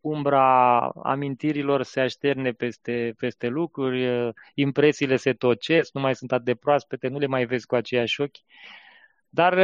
umbra 0.00 0.88
amintirilor 0.88 1.82
se 1.82 2.00
așterne 2.00 2.52
peste, 2.52 3.14
peste 3.16 3.46
lucruri, 3.46 4.32
impresiile 4.54 5.16
se 5.16 5.32
tocesc, 5.32 5.92
nu 5.92 6.00
mai 6.00 6.14
sunt 6.14 6.32
atât 6.32 6.44
de 6.44 6.54
proaspete, 6.54 7.08
nu 7.08 7.18
le 7.18 7.26
mai 7.26 7.44
vezi 7.44 7.66
cu 7.66 7.74
aceiași 7.74 8.20
ochi. 8.20 8.38
Dar 9.28 9.54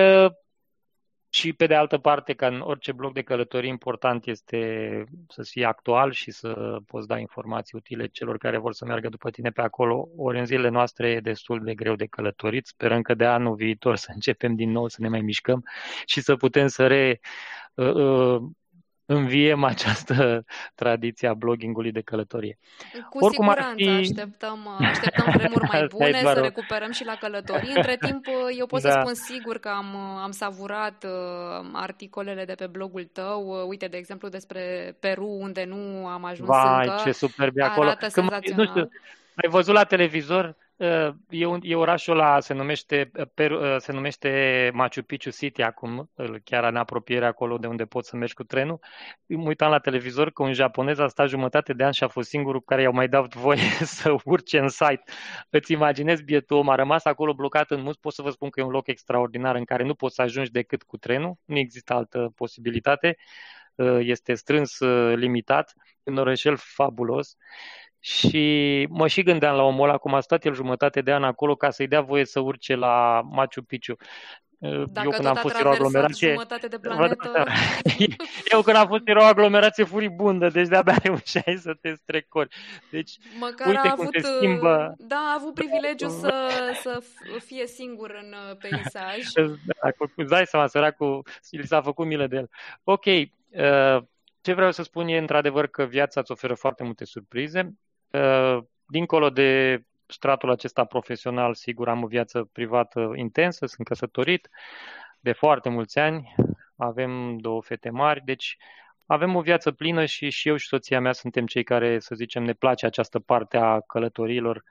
și 1.31 1.53
pe 1.53 1.67
de 1.67 1.75
altă 1.75 1.99
parte, 1.99 2.33
ca 2.33 2.47
în 2.47 2.61
orice 2.61 2.93
bloc 2.93 3.13
de 3.13 3.23
călătorie, 3.23 3.69
important 3.69 4.27
este 4.27 5.05
să 5.29 5.43
fie 5.43 5.65
actual 5.65 6.13
și 6.13 6.31
să 6.31 6.79
poți 6.87 7.07
da 7.07 7.19
informații 7.19 7.79
utile 7.79 8.07
celor 8.07 8.39
care 8.39 8.59
vor 8.59 8.73
să 8.73 8.85
meargă 8.85 9.09
după 9.09 9.31
tine 9.31 9.51
pe 9.51 9.61
acolo. 9.63 10.09
Ori 10.17 10.39
în 10.39 10.47
zilele 10.47 10.69
noastre 10.69 11.11
e 11.11 11.21
destul 11.21 11.65
de 11.65 11.75
greu 11.75 11.95
de 11.95 12.07
călătorit. 12.07 12.67
Sperăm 12.67 13.03
că 13.03 13.15
de 13.15 13.25
anul 13.25 13.55
viitor 13.55 13.97
să 14.05 14.11
începem 14.15 14.55
din 14.55 14.71
nou 14.71 14.89
să 14.89 14.97
ne 15.01 15.09
mai 15.09 15.21
mișcăm 15.21 15.65
și 16.05 16.21
să 16.21 16.37
putem 16.37 16.67
să 16.67 16.87
re 16.87 17.21
uh, 17.75 17.95
uh, 17.95 18.43
înviem 19.11 19.65
această 19.65 20.45
tradiție 20.75 21.29
a 21.29 21.35
bloggingului 21.35 21.93
de 21.93 22.01
călătorie. 22.01 22.59
Cu 23.11 23.25
Oricum 23.25 23.47
siguranță 23.47 23.85
fi... 23.85 23.89
așteptăm, 23.89 24.69
așteptăm 24.79 25.33
vremuri 25.37 25.69
mai 25.71 25.87
bune, 25.97 26.21
să 26.23 26.41
recuperăm 26.43 26.91
și 26.91 27.05
la 27.05 27.15
călătorii. 27.15 27.73
Între 27.75 27.97
timp, 27.97 28.27
eu 28.59 28.67
pot 28.67 28.83
da. 28.83 28.91
să 28.91 28.99
spun 29.01 29.15
sigur 29.15 29.59
că 29.59 29.69
am, 29.69 29.97
am 29.97 30.31
savurat 30.31 31.05
uh, 31.05 31.69
articolele 31.73 32.45
de 32.45 32.55
pe 32.55 32.67
blogul 32.67 33.05
tău. 33.05 33.49
Uh, 33.49 33.67
uite, 33.69 33.87
de 33.87 33.97
exemplu, 33.97 34.29
despre 34.29 34.97
Peru, 35.01 35.37
unde 35.41 35.65
nu 35.65 36.07
am 36.07 36.25
ajuns 36.25 36.49
Vai, 36.49 36.87
încă. 36.87 37.03
ce 37.05 37.13
superb 37.13 37.57
e 37.57 37.63
acolo. 37.63 37.89
Arată 37.89 38.07
Când, 38.07 38.31
nu 38.57 38.65
știu, 38.65 38.89
ai 39.35 39.49
văzut 39.49 39.75
la 39.75 39.85
televizor 39.85 40.57
E, 41.29 41.47
un, 41.47 41.61
e 41.63 41.75
orașul 41.75 42.19
ăla, 42.19 42.41
se 42.41 42.55
numește, 42.55 43.11
se 43.79 43.93
numește 43.93 44.71
Machu 44.75 45.03
Picchu 45.03 45.31
City 45.31 45.63
acum, 45.63 46.11
chiar 46.45 46.65
în 46.65 46.77
apropiere 46.77 47.27
acolo 47.27 47.59
de 47.59 47.67
unde 47.67 47.85
poți 47.85 48.09
să 48.09 48.17
mergi 48.17 48.35
cu 48.35 48.43
trenul. 48.43 48.79
Mă 49.27 49.49
uitam 49.49 49.71
la 49.71 49.79
televizor 49.79 50.31
că 50.31 50.43
un 50.43 50.53
japonez 50.53 50.99
a 50.99 51.09
stat 51.09 51.29
jumătate 51.29 51.73
de 51.73 51.85
an 51.85 51.93
și 51.93 52.05
a 52.05 52.09
fost 52.09 52.29
singurul 52.29 52.63
care 52.63 52.83
i-au 52.83 52.93
mai 52.93 53.09
dat 53.09 53.35
voie 53.35 53.69
să 53.99 54.17
urce 54.25 54.59
în 54.59 54.69
site. 54.69 55.03
Îți 55.51 55.73
imaginezi 55.73 56.23
bietul 56.23 56.57
om, 56.57 56.69
a 56.69 56.75
rămas 56.75 57.05
acolo 57.05 57.35
blocat 57.35 57.71
în 57.71 57.83
mus, 57.83 57.97
pot 57.97 58.13
să 58.13 58.23
vă 58.23 58.31
spun 58.31 58.51
că 58.51 58.61
e 58.61 58.65
un 58.65 58.71
loc 58.71 58.87
extraordinar 58.87 59.55
în 59.55 59.65
care 59.65 59.85
nu 59.85 59.95
poți 59.95 60.15
să 60.15 60.23
ajungi 60.23 60.51
decât 60.51 60.83
cu 60.83 60.97
trenul, 60.97 61.35
nu 61.45 61.59
există 61.59 61.93
altă 61.93 62.33
posibilitate, 62.35 63.17
este 63.99 64.35
strâns 64.35 64.79
limitat, 65.15 65.73
un 66.03 66.17
orășel 66.17 66.57
fabulos 66.57 67.37
și 68.09 68.87
mă 68.91 69.07
și 69.07 69.23
gândeam 69.23 69.57
la 69.57 69.63
omul 69.63 69.89
ăla, 69.89 69.99
cum 69.99 70.15
a 70.15 70.21
stat 70.21 70.45
el 70.45 70.55
jumătate 70.55 71.01
de 71.01 71.13
an 71.13 71.25
acolo 71.25 71.55
ca 71.55 71.71
să-i 71.71 71.89
dea 71.89 72.01
voie 72.01 72.25
să 72.25 72.41
urce 72.41 72.75
la 72.75 73.21
Machu 73.31 73.63
Picchu. 73.63 73.97
Dacă 74.91 75.01
eu 75.05 75.11
când 75.11 75.27
am 75.27 75.35
fost 75.35 75.63
o 75.63 75.69
aglomerație... 75.69 76.35
De 76.69 76.79
planetă... 76.79 77.45
eu 78.53 78.63
când 78.63 78.77
am 78.77 78.87
fost 78.87 79.03
era 79.05 79.21
o 79.21 79.25
aglomerație 79.25 79.85
furibundă, 79.85 80.49
deci 80.49 80.69
de-abia 80.69 80.97
reușeai 81.03 81.57
să 81.57 81.75
te 81.81 81.95
strecori. 81.95 82.57
Deci, 82.91 83.19
Măcar 83.39 83.67
uite 83.67 83.89
a 83.89 83.93
cum 83.93 84.01
avut, 84.01 84.15
se 84.21 84.21
schimbă. 84.37 84.95
Da, 84.99 85.17
a 85.17 85.37
avut 85.39 85.55
privilegiu 85.55 86.09
să, 86.09 86.33
să 86.83 87.03
fie 87.45 87.67
singur 87.67 88.19
în 88.23 88.35
uh, 88.51 88.57
peisaj. 88.57 89.17
Da, 89.67 89.91
îți 90.17 90.29
dai 90.29 90.47
seama, 90.47 90.67
săracul, 90.67 91.27
li 91.51 91.67
s-a 91.67 91.83
făcut 91.83 92.07
milă 92.07 92.27
de 92.27 92.37
el. 92.37 92.51
Ok, 92.85 93.05
uh, 93.05 94.03
ce 94.41 94.53
vreau 94.53 94.73
să 94.73 94.83
spun 94.83 95.09
e 95.09 95.19
într-adevăr 95.19 95.67
că 95.67 95.85
viața 95.85 96.21
îți 96.21 96.31
oferă 96.31 96.55
foarte 96.55 96.85
multe 96.85 97.05
surprize. 97.05 97.79
Uh, 98.11 98.59
dincolo 98.87 99.31
de 99.31 99.83
stratul 100.07 100.51
acesta 100.51 100.85
profesional, 100.85 101.55
sigur, 101.55 101.89
am 101.89 102.03
o 102.03 102.07
viață 102.07 102.49
privată 102.53 103.13
intensă, 103.15 103.67
sunt 103.67 103.87
căsătorit 103.87 104.49
de 105.21 105.33
foarte 105.33 105.69
mulți 105.69 105.99
ani, 105.99 106.35
avem 106.77 107.39
două 107.39 107.63
fete 107.63 107.91
mari, 107.91 108.23
deci 108.25 108.57
avem 109.07 109.35
o 109.35 109.41
viață 109.41 109.73
plină 109.73 110.05
și, 110.05 110.31
și 110.31 110.49
eu 110.49 110.57
și 110.57 110.67
soția 110.67 111.01
mea 111.01 111.13
suntem 111.13 111.47
cei 111.47 111.63
care, 111.63 111.99
să 111.99 112.15
zicem, 112.15 112.43
ne 112.43 112.53
place 112.53 112.87
această 112.87 113.19
parte 113.19 113.57
a 113.57 113.81
călătorilor 113.81 114.65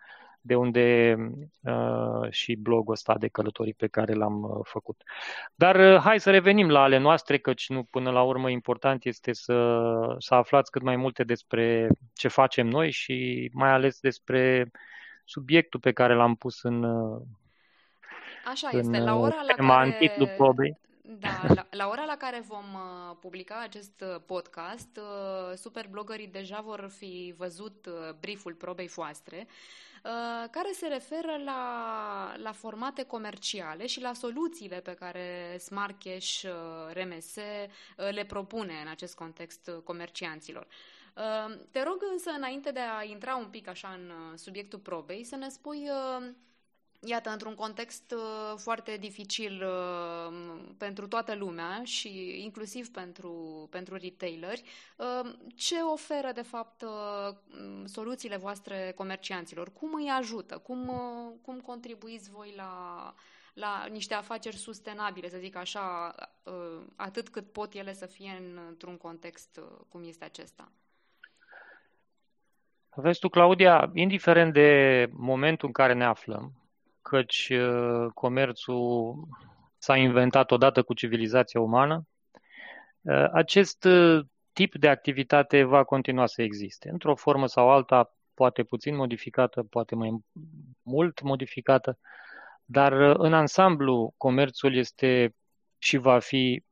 de 0.47 0.55
unde 0.55 1.15
uh, 1.59 2.29
și 2.29 2.55
blogul 2.55 2.93
ăsta 2.93 3.17
de 3.17 3.27
călătorii 3.27 3.73
pe 3.73 3.87
care 3.87 4.13
l-am 4.13 4.43
uh, 4.43 4.59
făcut. 4.63 5.03
Dar 5.55 5.75
uh, 5.75 5.99
hai 5.99 6.19
să 6.19 6.31
revenim 6.31 6.69
la 6.69 6.81
ale 6.81 6.97
noastre, 6.97 7.37
căci 7.37 7.69
nu 7.69 7.83
până 7.83 8.11
la 8.11 8.21
urmă 8.21 8.49
important 8.49 9.05
este 9.05 9.33
să, 9.33 9.85
să 10.17 10.35
aflați 10.35 10.71
cât 10.71 10.81
mai 10.81 10.95
multe 10.95 11.23
despre 11.23 11.89
ce 12.13 12.27
facem 12.27 12.67
noi 12.67 12.91
și 12.91 13.49
mai 13.53 13.69
ales 13.69 13.99
despre 13.99 14.71
subiectul 15.25 15.79
pe 15.79 15.91
care 15.91 16.13
l-am 16.13 16.35
pus 16.35 16.63
în 16.63 16.83
Așa 18.45 18.69
în, 18.71 18.79
este, 18.79 18.99
la 18.99 19.15
ora 19.15 19.41
la 19.47 19.53
care... 19.53 20.13
în 20.17 20.27
probei. 20.37 20.77
Da, 21.19 21.41
la, 21.55 21.67
la 21.71 21.87
ora 21.87 22.03
la 22.05 22.15
care 22.17 22.43
vom 22.47 22.73
uh, 22.73 23.15
publica 23.19 23.61
acest 23.63 24.01
uh, 24.01 24.21
podcast, 24.25 24.97
uh, 24.97 25.55
superblogării 25.55 26.27
deja 26.27 26.61
vor 26.65 26.89
fi 26.97 27.33
văzut 27.37 27.85
uh, 27.85 28.13
brieful 28.19 28.53
probei 28.53 28.87
voastre, 28.87 29.47
uh, 29.47 29.96
care 30.51 30.71
se 30.71 30.87
referă 30.87 31.37
la, 31.45 32.33
la 32.37 32.51
formate 32.51 33.03
comerciale 33.03 33.85
și 33.85 34.01
la 34.01 34.13
soluțiile 34.13 34.79
pe 34.79 34.93
care 34.93 35.57
Smart 35.59 36.03
Cash 36.03 36.43
uh, 36.43 36.93
RMS 36.93 37.35
uh, 37.35 38.11
le 38.11 38.25
propune 38.25 38.73
în 38.81 38.87
acest 38.87 39.15
context 39.15 39.67
uh, 39.67 39.81
comercianților. 39.83 40.67
Uh, 41.17 41.59
te 41.71 41.83
rog 41.83 41.97
însă, 42.11 42.29
înainte 42.29 42.71
de 42.71 42.79
a 42.79 43.03
intra 43.03 43.35
un 43.35 43.47
pic 43.49 43.67
așa 43.67 43.87
în 43.87 44.09
uh, 44.09 44.37
subiectul 44.37 44.79
probei, 44.79 45.23
să 45.23 45.35
ne 45.35 45.49
spui 45.49 45.89
uh, 45.89 46.29
Iată, 46.99 47.29
într-un 47.29 47.55
context 47.55 48.11
uh, 48.11 48.53
foarte 48.55 48.97
dificil 48.97 49.63
uh, 49.63 50.59
pentru 50.77 51.07
toată 51.07 51.35
lumea 51.35 51.81
și 51.83 52.41
inclusiv 52.43 52.89
pentru, 52.89 53.67
pentru 53.71 53.95
retaileri, 53.95 54.63
uh, 54.97 55.31
ce 55.55 55.75
oferă, 55.75 56.31
de 56.33 56.41
fapt, 56.41 56.83
soluțiile 57.85 58.37
voastre 58.37 58.93
comercianților? 58.95 59.73
Cum 59.73 59.93
îi 59.93 60.09
ajută? 60.09 60.57
Cum, 60.57 60.91
cum 61.41 61.59
contribuiți 61.59 62.29
voi 62.29 62.53
la, 62.55 63.13
la 63.53 63.85
niște 63.91 64.13
afaceri 64.13 64.55
sustenabile, 64.55 65.29
să 65.29 65.37
zic 65.37 65.55
așa, 65.55 66.15
atât 66.95 67.29
cât 67.29 67.51
pot 67.51 67.73
ele 67.73 67.93
să 67.93 68.05
fie 68.05 68.41
într-un 68.67 68.97
context 68.97 69.59
cum 69.89 70.03
este 70.03 70.25
acesta? 70.25 70.71
Vezi 72.95 73.19
tu, 73.19 73.29
Claudia, 73.29 73.91
indiferent 73.93 74.53
de 74.53 75.09
momentul 75.11 75.67
în 75.67 75.73
care 75.73 75.93
ne 75.93 76.05
aflăm, 76.05 76.66
căci 77.09 77.49
uh, 77.49 78.07
comerțul 78.13 79.15
s-a 79.77 79.95
inventat 79.95 80.51
odată 80.51 80.83
cu 80.83 80.93
civilizația 80.93 81.59
umană. 81.59 82.07
Uh, 83.01 83.29
acest 83.31 83.83
uh, 83.83 84.25
tip 84.53 84.75
de 84.75 84.89
activitate 84.89 85.63
va 85.63 85.83
continua 85.83 86.25
să 86.25 86.41
existe, 86.41 86.89
într-o 86.89 87.15
formă 87.15 87.47
sau 87.47 87.69
alta, 87.69 88.13
poate 88.33 88.63
puțin 88.63 88.95
modificată, 88.95 89.63
poate 89.63 89.95
mai 89.95 90.17
mult 90.81 91.21
modificată, 91.21 91.99
dar 92.65 92.91
în 92.93 93.33
ansamblu 93.33 94.13
comerțul 94.17 94.75
este 94.75 95.35
și 95.77 95.97
va 95.97 96.19
fi 96.19 96.63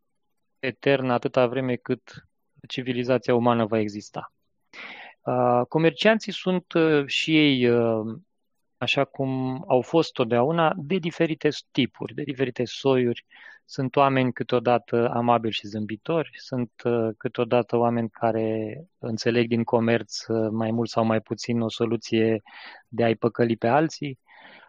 etern 0.59 1.09
atâta 1.09 1.47
vreme 1.47 1.75
cât 1.75 2.27
civilizația 2.67 3.35
umană 3.35 3.65
va 3.65 3.79
exista. 3.79 4.33
Uh, 5.21 5.61
comercianții 5.69 6.31
sunt 6.31 6.73
uh, 6.73 7.05
și 7.05 7.37
ei, 7.37 7.69
uh, 7.69 8.15
așa 8.77 9.05
cum 9.05 9.63
au 9.67 9.81
fost 9.81 10.11
totdeauna, 10.11 10.73
de 10.77 10.97
diferite 10.97 11.49
tipuri, 11.71 12.13
de 12.13 12.23
diferite 12.23 12.65
soiuri. 12.65 13.25
Sunt 13.65 13.95
oameni 13.95 14.33
câteodată 14.33 15.09
amabili 15.13 15.53
și 15.53 15.67
zâmbitori, 15.67 16.29
sunt 16.33 16.71
câteodată 17.17 17.77
oameni 17.77 18.09
care 18.09 18.77
înțeleg 18.97 19.47
din 19.47 19.63
comerț 19.63 20.25
mai 20.51 20.71
mult 20.71 20.89
sau 20.89 21.05
mai 21.05 21.21
puțin 21.21 21.61
o 21.61 21.69
soluție 21.69 22.41
de 22.87 23.03
a-i 23.03 23.15
păcăli 23.15 23.57
pe 23.57 23.67
alții. 23.67 24.19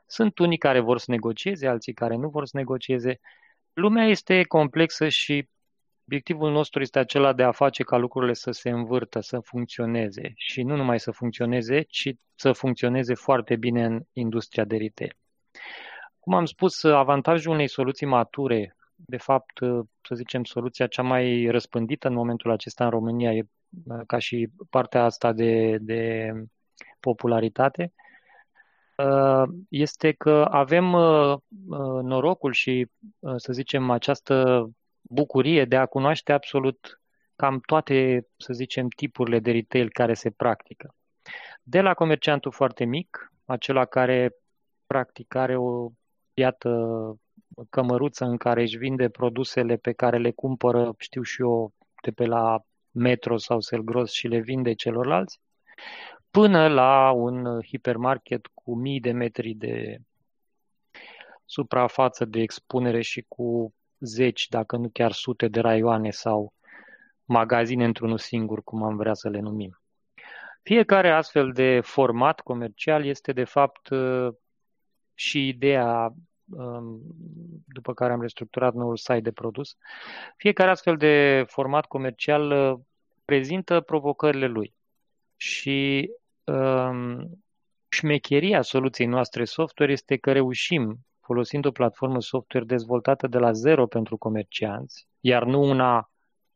Sunt 0.07 0.39
unii 0.39 0.59
care 0.59 0.81
vor 0.81 0.99
să 0.99 1.11
negocieze, 1.11 1.67
alții 1.67 1.93
care 1.93 2.17
nu 2.17 2.29
vor 2.29 2.47
să 2.47 2.57
negocieze. 2.57 3.21
Lumea 3.73 4.07
este 4.07 4.43
complexă 4.43 5.09
și 5.09 5.49
Obiectivul 6.09 6.51
nostru 6.51 6.81
este 6.81 6.99
acela 6.99 7.33
de 7.33 7.43
a 7.43 7.51
face 7.51 7.83
ca 7.83 7.97
lucrurile 7.97 8.33
să 8.33 8.51
se 8.51 8.71
învârtă, 8.71 9.21
să 9.21 9.41
funcționeze 9.41 10.33
și 10.35 10.63
nu 10.63 10.77
numai 10.77 11.01
să 11.01 11.11
funcționeze, 11.11 11.83
ci 11.83 12.15
să 12.35 12.53
funcționeze 12.53 13.15
foarte 13.15 13.57
bine 13.57 13.85
în 13.85 14.01
industria 14.13 14.65
de 14.65 14.77
retail. 14.77 15.17
Cum 16.19 16.35
am 16.35 16.45
spus, 16.45 16.85
avantajul 16.85 17.53
unei 17.53 17.69
soluții 17.69 18.07
mature, 18.07 18.77
de 18.95 19.17
fapt, 19.17 19.59
să 20.03 20.15
zicem, 20.15 20.45
soluția 20.45 20.87
cea 20.87 21.03
mai 21.03 21.47
răspândită 21.51 22.09
în 22.09 22.15
momentul 22.15 22.51
acesta 22.51 22.85
în 22.85 22.91
România, 22.91 23.33
e 23.33 23.47
ca 24.07 24.19
și 24.19 24.49
partea 24.71 25.05
asta 25.05 25.33
de, 25.33 25.77
de 25.81 26.33
popularitate, 27.01 27.93
este 29.69 30.13
că 30.13 30.47
avem 30.51 30.85
norocul 32.03 32.53
și, 32.53 32.87
să 33.37 33.53
zicem, 33.53 33.91
această 33.91 34.69
bucurie 35.09 35.65
de 35.65 35.77
a 35.77 35.87
cunoaște 35.87 36.33
absolut 36.33 37.01
cam 37.37 37.61
toate, 37.61 38.27
să 38.37 38.53
zicem, 38.53 38.89
tipurile 38.89 39.39
de 39.39 39.51
retail 39.51 39.91
care 39.91 40.15
se 40.15 40.31
practică. 40.31 40.95
De 41.63 41.81
la 41.81 41.95
comerciantul 41.95 42.53
foarte 42.53 42.85
mic, 42.85 43.33
acela 43.45 43.85
care 43.85 44.35
practic 44.87 45.35
are 45.35 45.57
o 45.57 45.91
iată 46.35 46.71
cămăruță 47.71 48.25
în 48.25 48.37
care 48.37 48.63
își 48.63 48.77
vinde 48.77 49.09
produsele 49.09 49.77
pe 49.77 49.93
care 49.93 50.19
le 50.19 50.31
cumpără, 50.31 50.95
știu 50.99 51.23
și 51.23 51.41
eu, 51.41 51.73
de 52.03 52.11
pe 52.11 52.25
la 52.25 52.61
Metro 52.91 53.37
sau 53.37 53.61
Selgros 53.61 54.13
și 54.13 54.29
le 54.29 54.39
vinde 54.39 54.75
celorlalți, 54.75 55.41
până 56.31 56.69
la 56.69 57.11
un 57.11 57.61
hipermarket 57.63 58.47
cu 58.55 58.77
mii 58.77 59.01
de 59.01 59.13
metri 59.13 59.55
de 59.55 59.99
suprafață 61.45 62.25
de 62.25 62.41
expunere 62.41 63.01
și 63.01 63.25
cu 63.29 63.75
zeci, 63.99 64.49
dacă 64.49 64.77
nu 64.77 64.89
chiar 64.93 65.13
sute 65.13 65.49
de 65.49 65.61
raioane 65.61 66.11
sau 66.11 66.55
magazine 67.25 67.85
într-unul 67.85 68.19
singur, 68.19 68.63
cum 68.63 68.83
am 68.83 68.97
vrea 68.97 69.15
să 69.15 69.29
le 69.29 69.41
numim. 69.41 69.81
Fiecare 70.63 71.11
astfel 71.11 71.53
de 71.53 71.81
format 71.81 72.41
comercial 72.41 73.05
este 73.05 73.33
de 73.33 73.45
fapt 73.45 73.89
uh, 73.89 74.29
și 75.15 75.49
ideea 75.49 76.13
um, 76.51 77.01
după 77.67 77.95
care 77.95 78.13
am 78.13 78.21
restructurat 78.21 78.75
noul 78.75 78.97
site 78.97 79.21
de 79.21 79.33
produs. 79.33 79.77
Fiecare 80.37 80.71
astfel 80.71 80.97
de 80.97 81.45
format 81.49 81.87
comercial 81.87 82.51
uh, 82.51 82.79
prezintă 83.25 83.81
provocările 83.81 84.47
lui 84.47 84.75
și 85.37 86.11
um, 86.45 87.45
șmecheria 87.89 88.63
soluției 88.63 89.07
noastre 89.07 89.45
software 89.45 89.93
este 89.93 90.17
că 90.17 90.33
reușim 90.33 91.06
folosind 91.27 91.65
o 91.65 91.71
platformă 91.71 92.21
software 92.21 92.67
dezvoltată 92.67 93.27
de 93.27 93.39
la 93.39 93.53
zero 93.53 93.87
pentru 93.87 94.17
comercianți, 94.17 95.09
iar 95.21 95.45
nu 95.45 95.61
una 95.61 96.11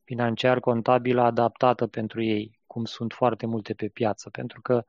financiar 0.04 0.60
contabilă 0.60 1.22
adaptată 1.22 1.86
pentru 1.86 2.22
ei, 2.22 2.60
cum 2.66 2.84
sunt 2.84 3.12
foarte 3.12 3.46
multe 3.46 3.74
pe 3.74 3.88
piață, 3.88 4.30
pentru 4.30 4.60
că 4.60 4.84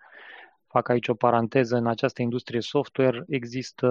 fac 0.67 0.89
aici 0.89 1.07
o 1.07 1.13
paranteză, 1.13 1.75
în 1.75 1.87
această 1.87 2.21
industrie 2.21 2.59
software 2.61 3.23
există 3.27 3.87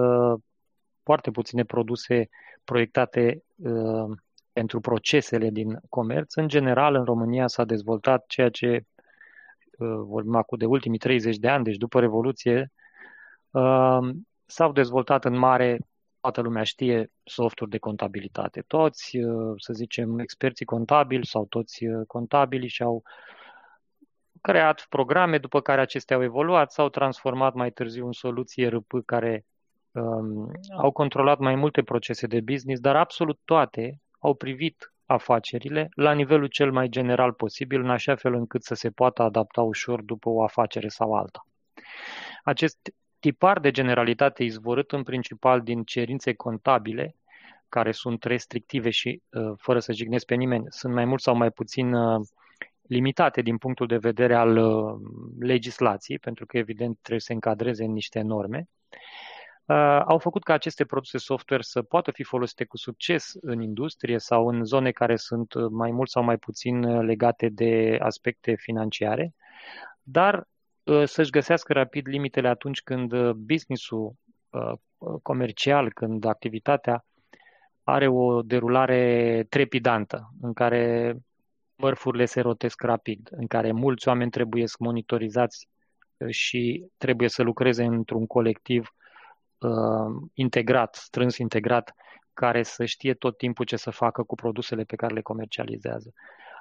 foarte 1.03 1.31
puține 1.31 1.63
produse 1.63 2.29
proiectate 2.63 3.43
uh, 3.55 4.17
pentru 4.53 4.79
procesele 4.79 5.49
din 5.49 5.79
comerț. 5.89 6.35
În 6.35 6.47
general, 6.47 6.95
în 6.95 7.03
România 7.03 7.47
s-a 7.47 7.65
dezvoltat 7.65 8.25
ceea 8.27 8.49
ce 8.49 8.85
uh, 9.77 9.95
vorbim 10.05 10.35
acum 10.35 10.57
de 10.57 10.65
ultimii 10.65 10.97
30 10.97 11.37
de 11.37 11.47
ani, 11.47 11.63
deci 11.63 11.77
după 11.77 11.99
Revoluție, 11.99 12.71
uh, 13.49 13.99
s-au 14.51 14.71
dezvoltat 14.71 15.25
în 15.25 15.37
mare, 15.37 15.79
toată 16.19 16.41
lumea 16.41 16.63
știe, 16.63 17.11
softuri 17.23 17.69
de 17.69 17.77
contabilitate. 17.77 18.63
Toți, 18.67 19.17
uh, 19.17 19.53
să 19.57 19.73
zicem, 19.73 20.19
experții 20.19 20.65
contabili 20.65 21.25
sau 21.25 21.45
toți 21.45 21.85
uh, 21.85 22.05
contabili 22.07 22.67
și-au 22.67 23.03
creat 24.41 24.85
programe, 24.89 25.37
după 25.37 25.61
care 25.61 25.81
acestea 25.81 26.15
au 26.15 26.23
evoluat, 26.23 26.71
s-au 26.71 26.89
transformat 26.89 27.53
mai 27.53 27.71
târziu 27.71 28.05
în 28.05 28.11
soluții 28.11 28.67
RP 28.67 28.91
care 29.05 29.45
um, 29.91 30.51
au 30.77 30.91
controlat 30.91 31.39
mai 31.39 31.55
multe 31.55 31.83
procese 31.83 32.27
de 32.27 32.41
business, 32.41 32.81
dar 32.81 32.95
absolut 32.95 33.39
toate 33.45 34.01
au 34.19 34.33
privit 34.33 34.93
afacerile 35.05 35.89
la 35.95 36.11
nivelul 36.11 36.47
cel 36.47 36.71
mai 36.71 36.89
general 36.89 37.33
posibil, 37.33 37.81
în 37.81 37.89
așa 37.89 38.15
fel 38.15 38.33
încât 38.33 38.63
să 38.63 38.73
se 38.73 38.89
poată 38.89 39.21
adapta 39.21 39.61
ușor 39.61 40.01
după 40.01 40.29
o 40.29 40.43
afacere 40.43 40.87
sau 40.87 41.13
alta. 41.13 41.45
Acest 42.43 42.77
tipar 43.21 43.59
de 43.59 43.71
generalitate 43.71 44.43
izvorât 44.43 44.91
în 44.91 45.03
principal 45.03 45.61
din 45.61 45.83
cerințe 45.83 46.33
contabile, 46.33 47.15
care 47.69 47.91
sunt 47.91 48.23
restrictive 48.23 48.89
și, 48.89 49.21
uh, 49.31 49.51
fără 49.57 49.79
să 49.79 49.93
jignesc 49.93 50.25
pe 50.25 50.35
nimeni, 50.35 50.65
sunt 50.69 50.93
mai 50.93 51.05
mult 51.05 51.21
sau 51.21 51.35
mai 51.35 51.51
puțin 51.51 51.93
uh, 51.93 52.25
limitate 52.81 53.41
din 53.41 53.57
punctul 53.57 53.87
de 53.87 53.97
vedere 53.97 54.35
al 54.35 54.57
uh, 54.57 54.99
legislației, 55.39 56.19
pentru 56.19 56.45
că, 56.45 56.57
evident, 56.57 56.97
trebuie 57.01 57.19
să 57.19 57.25
se 57.25 57.33
încadreze 57.33 57.83
în 57.83 57.91
niște 57.91 58.21
norme, 58.21 58.67
au 60.05 60.17
făcut 60.17 60.43
ca 60.43 60.53
aceste 60.53 60.85
produse 60.85 61.17
software 61.17 61.61
să 61.61 61.81
poată 61.81 62.11
fi 62.11 62.23
folosite 62.23 62.65
cu 62.65 62.77
succes 62.77 63.31
în 63.41 63.61
industrie 63.61 64.17
sau 64.17 64.47
în 64.47 64.63
zone 64.63 64.91
care 64.91 65.15
sunt 65.15 65.69
mai 65.69 65.91
mult 65.91 66.09
sau 66.09 66.23
mai 66.23 66.37
puțin 66.37 67.03
legate 67.05 67.49
de 67.49 67.97
aspecte 68.01 68.55
financiare, 68.55 69.33
dar 70.03 70.35
Uh, 70.35 70.50
să-și 71.05 71.29
găsească 71.29 71.73
rapid 71.73 72.07
limitele 72.07 72.47
atunci 72.47 72.81
când 72.81 73.11
uh, 73.11 73.31
businessul 73.31 74.13
uh, 74.49 74.73
comercial, 75.21 75.93
când 75.93 76.25
activitatea 76.25 77.05
are 77.83 78.07
o 78.07 78.41
derulare 78.41 79.45
trepidantă, 79.49 80.29
în 80.41 80.53
care 80.53 81.15
mărfurile 81.75 82.25
se 82.25 82.41
rotesc 82.41 82.81
rapid, 82.81 83.29
în 83.31 83.47
care 83.47 83.71
mulți 83.71 84.07
oameni 84.07 84.31
trebuie 84.31 84.67
să 84.67 84.75
monitorizați 84.79 85.67
și 86.29 86.85
trebuie 86.97 87.29
să 87.29 87.43
lucreze 87.43 87.83
într-un 87.83 88.27
colectiv 88.27 88.89
uh, 89.57 90.29
integrat, 90.33 90.95
strâns 90.95 91.37
integrat, 91.37 91.93
care 92.33 92.63
să 92.63 92.85
știe 92.85 93.13
tot 93.13 93.37
timpul 93.37 93.65
ce 93.65 93.75
să 93.75 93.89
facă 93.89 94.23
cu 94.23 94.35
produsele 94.35 94.83
pe 94.83 94.95
care 94.95 95.13
le 95.13 95.21
comercializează. 95.21 96.13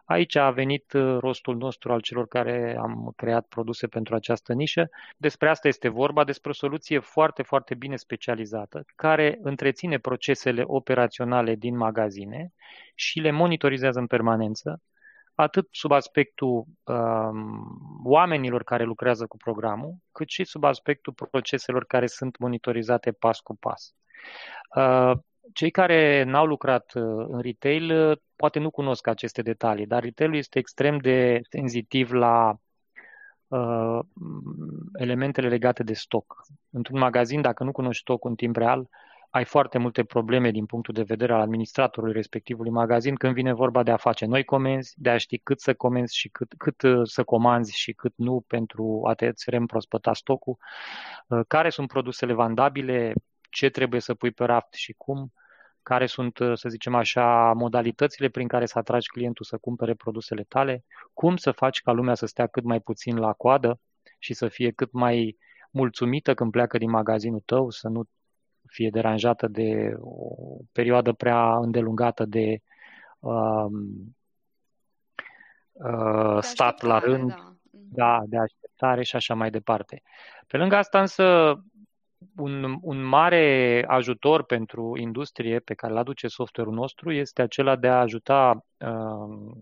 Aici 0.05 0.37
a 0.37 0.51
venit 0.51 0.93
uh, 0.93 1.19
rostul 1.19 1.57
nostru 1.57 1.93
al 1.93 2.01
celor 2.01 2.29
care 2.29 2.77
am 2.81 3.13
creat 3.17 3.47
produse 3.47 3.87
pentru 3.87 4.15
această 4.15 4.53
nișă. 4.53 4.89
Despre 5.17 5.49
asta 5.49 5.69
este 5.69 5.89
vorba, 5.89 6.25
despre 6.25 6.51
o 6.51 6.55
soluție 6.55 6.99
foarte, 6.99 7.43
foarte 7.43 7.75
bine 7.75 7.97
specializată, 7.97 8.85
care 8.97 9.39
întreține 9.43 9.99
procesele 9.99 10.63
operaționale 10.67 11.55
din 11.55 11.77
magazine 11.77 12.53
și 12.95 13.21
le 13.21 13.31
monitorizează 13.31 13.99
în 13.99 14.07
permanență, 14.07 14.83
atât 15.35 15.69
sub 15.71 15.91
aspectul 15.91 16.65
um, 16.85 18.01
oamenilor 18.05 18.63
care 18.63 18.85
lucrează 18.85 19.27
cu 19.27 19.37
programul, 19.37 19.95
cât 20.13 20.29
și 20.29 20.45
sub 20.45 20.65
aspectul 20.65 21.13
proceselor 21.13 21.85
care 21.85 22.07
sunt 22.07 22.39
monitorizate 22.39 23.13
pas 23.13 23.41
cu 23.41 23.57
pas. 23.57 23.95
Uh, 24.77 25.13
cei 25.53 25.71
care 25.71 26.23
n-au 26.23 26.47
lucrat 26.47 26.93
uh, 26.95 27.27
în 27.29 27.41
retail 27.41 28.11
uh, 28.11 28.17
poate 28.37 28.59
nu 28.59 28.71
cunosc 28.71 29.07
aceste 29.07 29.43
detalii, 29.43 29.87
dar 29.87 30.03
retailul 30.03 30.37
este 30.37 30.59
extrem 30.59 30.99
de 30.99 31.41
senzitiv 31.51 32.13
la 32.13 32.55
uh, 33.49 33.99
elementele 34.99 35.49
legate 35.49 35.83
de 35.83 35.93
stoc. 35.93 36.43
Într-un 36.71 36.99
magazin, 36.99 37.41
dacă 37.41 37.65
nu 37.65 37.73
cunoști 37.73 38.01
stocul 38.01 38.31
în 38.31 38.37
timp 38.37 38.57
real, 38.57 38.89
ai 39.31 39.45
foarte 39.45 39.79
multe 39.79 40.05
probleme 40.05 40.51
din 40.51 40.67
punctul 40.67 40.95
de 40.95 41.03
vedere 41.03 41.33
al 41.33 41.41
administratorului 41.41 42.15
respectivului 42.15 42.71
magazin 42.71 43.15
când 43.15 43.35
vine 43.35 43.53
vorba 43.53 43.83
de 43.83 43.91
a 43.91 43.97
face 43.97 44.27
noi 44.27 44.45
comenzi, 44.45 44.95
de 44.97 45.11
a 45.11 45.17
ști 45.17 45.39
cât 45.39 45.61
să 45.61 45.75
comenzi 45.75 46.17
și 46.17 46.29
cât, 46.29 46.53
cât 46.59 46.83
uh, 46.83 47.01
să 47.03 47.25
comanzi 47.25 47.79
și 47.79 47.93
cât 47.93 48.13
nu 48.17 48.45
pentru 48.47 49.01
a-ți 49.05 49.51
reîmprospăta 49.51 50.13
stocul, 50.13 50.57
care 51.47 51.71
sunt 51.71 51.89
produsele 51.89 52.33
vandabile, 52.33 53.13
ce 53.51 53.69
trebuie 53.69 54.01
să 54.01 54.15
pui 54.15 54.31
pe 54.31 54.45
raft 54.45 54.73
și 54.73 54.95
cum, 54.97 55.33
care 55.83 56.07
sunt, 56.07 56.39
uh, 56.39 56.53
să 56.59 56.69
zicem 56.69 56.95
așa, 56.95 57.53
modalitățile 57.53 58.29
prin 58.29 58.49
care 58.49 58.67
să 58.67 58.79
atragi 58.79 59.09
clientul 59.09 59.45
să 59.45 59.57
cumpere 59.57 59.95
produsele 59.95 60.43
tale, 60.49 60.85
cum 61.13 61.37
să 61.37 61.51
faci 61.51 61.81
ca 61.81 61.93
lumea 61.93 62.15
să 62.15 62.27
stea 62.27 62.47
cât 62.47 62.65
mai 62.65 62.81
puțin 62.81 63.17
la 63.17 63.33
coadă 63.33 63.81
și 64.19 64.35
să 64.35 64.49
fie 64.49 64.71
cât 64.71 64.93
mai 64.93 65.37
mulțumită 65.71 66.35
când 66.35 66.51
pleacă 66.51 66.79
din 66.79 66.91
magazinul 66.91 67.43
tău, 67.45 67.71
să 67.71 67.89
nu 67.89 68.03
fie 68.67 68.91
deranjată 68.91 69.47
de 69.47 69.95
o 70.01 70.35
perioadă 70.73 71.13
prea 71.13 71.57
îndelungată 71.57 72.25
de 72.25 72.59
um, 73.19 74.17
uh, 75.73 76.39
stat 76.41 76.83
la 76.83 76.99
rând, 76.99 77.29
da. 77.29 77.55
da, 77.71 78.23
de 78.27 78.39
așteptare 78.39 79.03
și 79.03 79.17
așa 79.17 79.35
mai 79.35 79.51
departe. 79.51 80.03
Pe 80.47 80.57
lângă 80.57 80.77
asta 80.77 81.01
însă, 81.01 81.55
un, 82.37 82.79
un 82.81 83.03
mare 83.03 83.85
ajutor 83.89 84.45
pentru 84.45 84.97
industrie 84.97 85.59
pe 85.59 85.75
care 85.75 85.93
îl 85.93 85.99
aduce 85.99 86.29
software-ul 86.29 86.75
nostru 86.75 87.13
este 87.13 87.43
acela 87.43 87.77
de 87.77 87.89
a 87.89 88.01
ajuta 88.01 88.65
uh, 88.79 89.55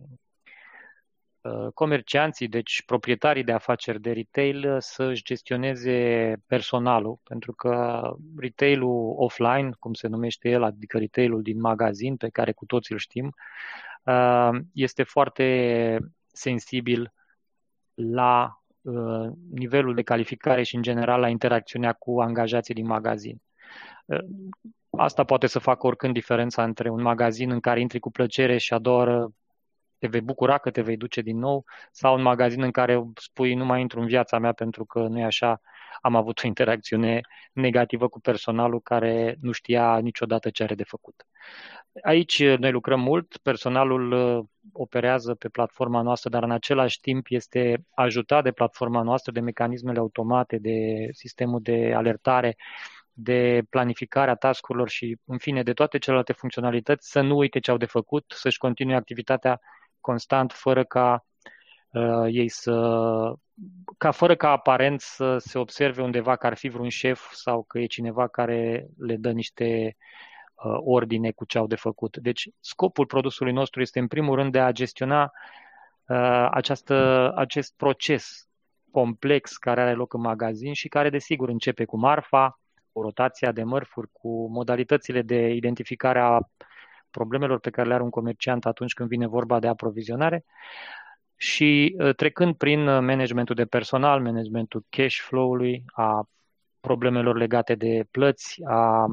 comercianții, 1.74 2.48
deci 2.48 2.82
proprietarii 2.86 3.44
de 3.44 3.52
afaceri 3.52 4.00
de 4.00 4.12
retail 4.12 4.76
să-și 4.80 5.22
gestioneze 5.22 6.36
personalul, 6.46 7.18
pentru 7.22 7.52
că 7.52 8.02
retailul 8.36 9.14
offline, 9.16 9.70
cum 9.78 9.94
se 9.94 10.08
numește 10.08 10.48
el, 10.48 10.62
adică 10.62 10.98
retailul 10.98 11.42
din 11.42 11.60
magazin, 11.60 12.16
pe 12.16 12.28
care 12.28 12.52
cu 12.52 12.64
toții 12.64 12.94
îl 12.94 13.00
știm, 13.00 13.34
uh, 14.04 14.50
este 14.72 15.02
foarte 15.02 15.98
sensibil 16.32 17.12
la 17.94 18.42
uh, 18.44 18.67
nivelul 19.50 19.94
de 19.94 20.02
calificare 20.02 20.62
și, 20.62 20.76
în 20.76 20.82
general, 20.82 21.20
la 21.20 21.28
interacțiunea 21.28 21.92
cu 21.92 22.20
angajații 22.20 22.74
din 22.74 22.86
magazin. 22.86 23.42
Uh, 24.04 24.18
asta 24.90 25.24
poate 25.24 25.46
să 25.46 25.58
facă 25.58 25.86
oricând 25.86 26.14
diferența 26.14 26.64
între 26.64 26.88
un 26.88 27.02
magazin 27.02 27.50
în 27.50 27.60
care 27.60 27.80
intri 27.80 27.98
cu 27.98 28.10
plăcere 28.10 28.58
și 28.58 28.74
a 28.74 28.78
doua 28.78 29.00
oră 29.00 29.32
te 29.98 30.06
vei 30.06 30.20
bucura 30.20 30.58
că 30.58 30.70
te 30.70 30.80
vei 30.80 30.96
duce 30.96 31.20
din 31.20 31.38
nou 31.38 31.64
sau 31.92 32.14
un 32.14 32.22
magazin 32.22 32.62
în 32.62 32.70
care 32.70 33.02
spui 33.14 33.54
nu 33.54 33.64
mai 33.64 33.80
intru 33.80 34.00
în 34.00 34.06
viața 34.06 34.38
mea 34.38 34.52
pentru 34.52 34.84
că 34.84 34.98
nu 35.00 35.18
e 35.18 35.24
așa, 35.24 35.60
am 36.01 36.16
avut 36.16 36.40
o 36.44 36.46
interacțiune 36.46 37.20
negativă 37.53 38.09
cu 38.09 38.20
personalul 38.20 38.81
care 38.81 39.37
nu 39.40 39.53
știa 39.53 39.98
niciodată 39.98 40.51
ce 40.51 40.62
are 40.62 40.74
de 40.74 40.85
făcut. 40.85 41.27
Aici 42.03 42.38
uh, 42.38 42.59
noi 42.59 42.70
lucrăm 42.70 43.01
mult, 43.01 43.37
personalul 43.42 44.12
uh, 44.12 44.44
operează 44.72 45.35
pe 45.35 45.48
platforma 45.48 46.03
noastră, 46.03 46.31
dar 46.31 46.42
în 46.42 46.51
același 46.51 47.01
timp 47.01 47.27
este 47.29 47.85
ajutat 47.94 48.42
de 48.42 48.53
platforma 48.53 49.03
noastră, 49.03 49.33
de 49.33 49.40
mecanismele 49.40 49.98
automate, 49.98 50.59
de 50.59 51.09
sistemul 51.12 51.61
de 51.62 51.92
alertare, 51.94 52.57
de 53.12 53.62
planificarea 53.70 54.35
tascurilor 54.35 54.88
și, 54.88 55.16
în 55.24 55.38
fine, 55.38 55.62
de 55.62 55.72
toate 55.72 55.98
celelalte 55.98 56.33
funcționalități, 56.33 57.11
să 57.11 57.20
nu 57.20 57.37
uite 57.37 57.59
ce 57.59 57.70
au 57.70 57.77
de 57.77 57.87
făcut, 57.87 58.24
să-și 58.37 58.59
continue 58.59 58.96
activitatea 58.96 59.61
constant, 60.01 60.53
fără 60.53 60.85
ca 60.85 61.12
uh, 61.12 61.27
ei 62.30 62.48
să, 62.48 62.72
ca 63.98 64.11
fără 64.11 64.37
ca 64.37 64.50
aparent 64.50 65.00
să 65.00 65.38
se 65.38 65.58
observe 65.58 66.02
undeva 66.02 66.37
că 66.37 66.46
ar 66.46 66.56
fi 66.56 66.68
vreun 66.68 66.88
șef 66.88 67.32
sau 67.32 67.62
că 67.62 67.78
e 67.78 67.87
cineva 67.87 68.28
care 68.28 68.87
le 68.98 69.16
dă 69.16 69.30
niște 69.30 69.96
uh, 70.54 70.78
ordine 70.84 71.30
cu 71.30 71.44
ce 71.44 71.58
au 71.58 71.66
de 71.66 71.76
făcut. 71.76 72.16
Deci 72.16 72.48
scopul 72.61 73.06
produsului 73.06 73.52
nostru 73.52 73.80
este 73.80 73.98
în 73.98 74.06
primul 74.06 74.34
rând 74.34 74.52
de 74.52 74.61
a 74.61 74.72
gestiona 74.72 75.32
uh, 76.06 76.48
această, 76.50 77.32
acest 77.37 77.74
proces 77.76 78.48
complex 78.90 79.56
care 79.56 79.80
are 79.80 79.94
loc 79.94 80.14
în 80.14 80.20
magazin 80.20 80.72
și 80.72 80.88
care 80.88 81.11
desigur 81.11 81.48
începe 81.48 81.84
cu 81.84 81.98
marfa, 81.98 82.61
cu 82.92 83.00
rotația 83.00 83.52
de 83.52 83.62
mărfuri, 83.62 84.08
cu 84.12 84.50
modalitățile 84.50 85.22
de 85.22 85.48
identificare 85.48 86.20
a 86.20 86.38
problemelor 87.11 87.61
pe 87.61 87.70
care 87.70 87.88
le 87.88 87.94
are 87.94 88.02
un 88.02 88.11
comerciant 88.11 88.66
atunci 88.66 88.92
când 88.92 89.08
vine 89.08 89.26
vorba 89.26 89.58
de 89.58 89.68
aprovizionare 89.68 90.44
și 91.40 91.94
uh, 91.98 92.14
trecând 92.14 92.55
prin 92.55 92.87
uh, 92.87 93.01
managementul 93.01 93.55
de 93.55 93.64
personal, 93.64 94.22
managementul 94.22 94.85
cash 94.88 95.16
flow-ului, 95.16 95.85
a 95.87 96.29
problemelor 96.81 97.37
legate 97.37 97.74
de 97.74 98.07
plăți, 98.11 98.64
a 98.64 99.07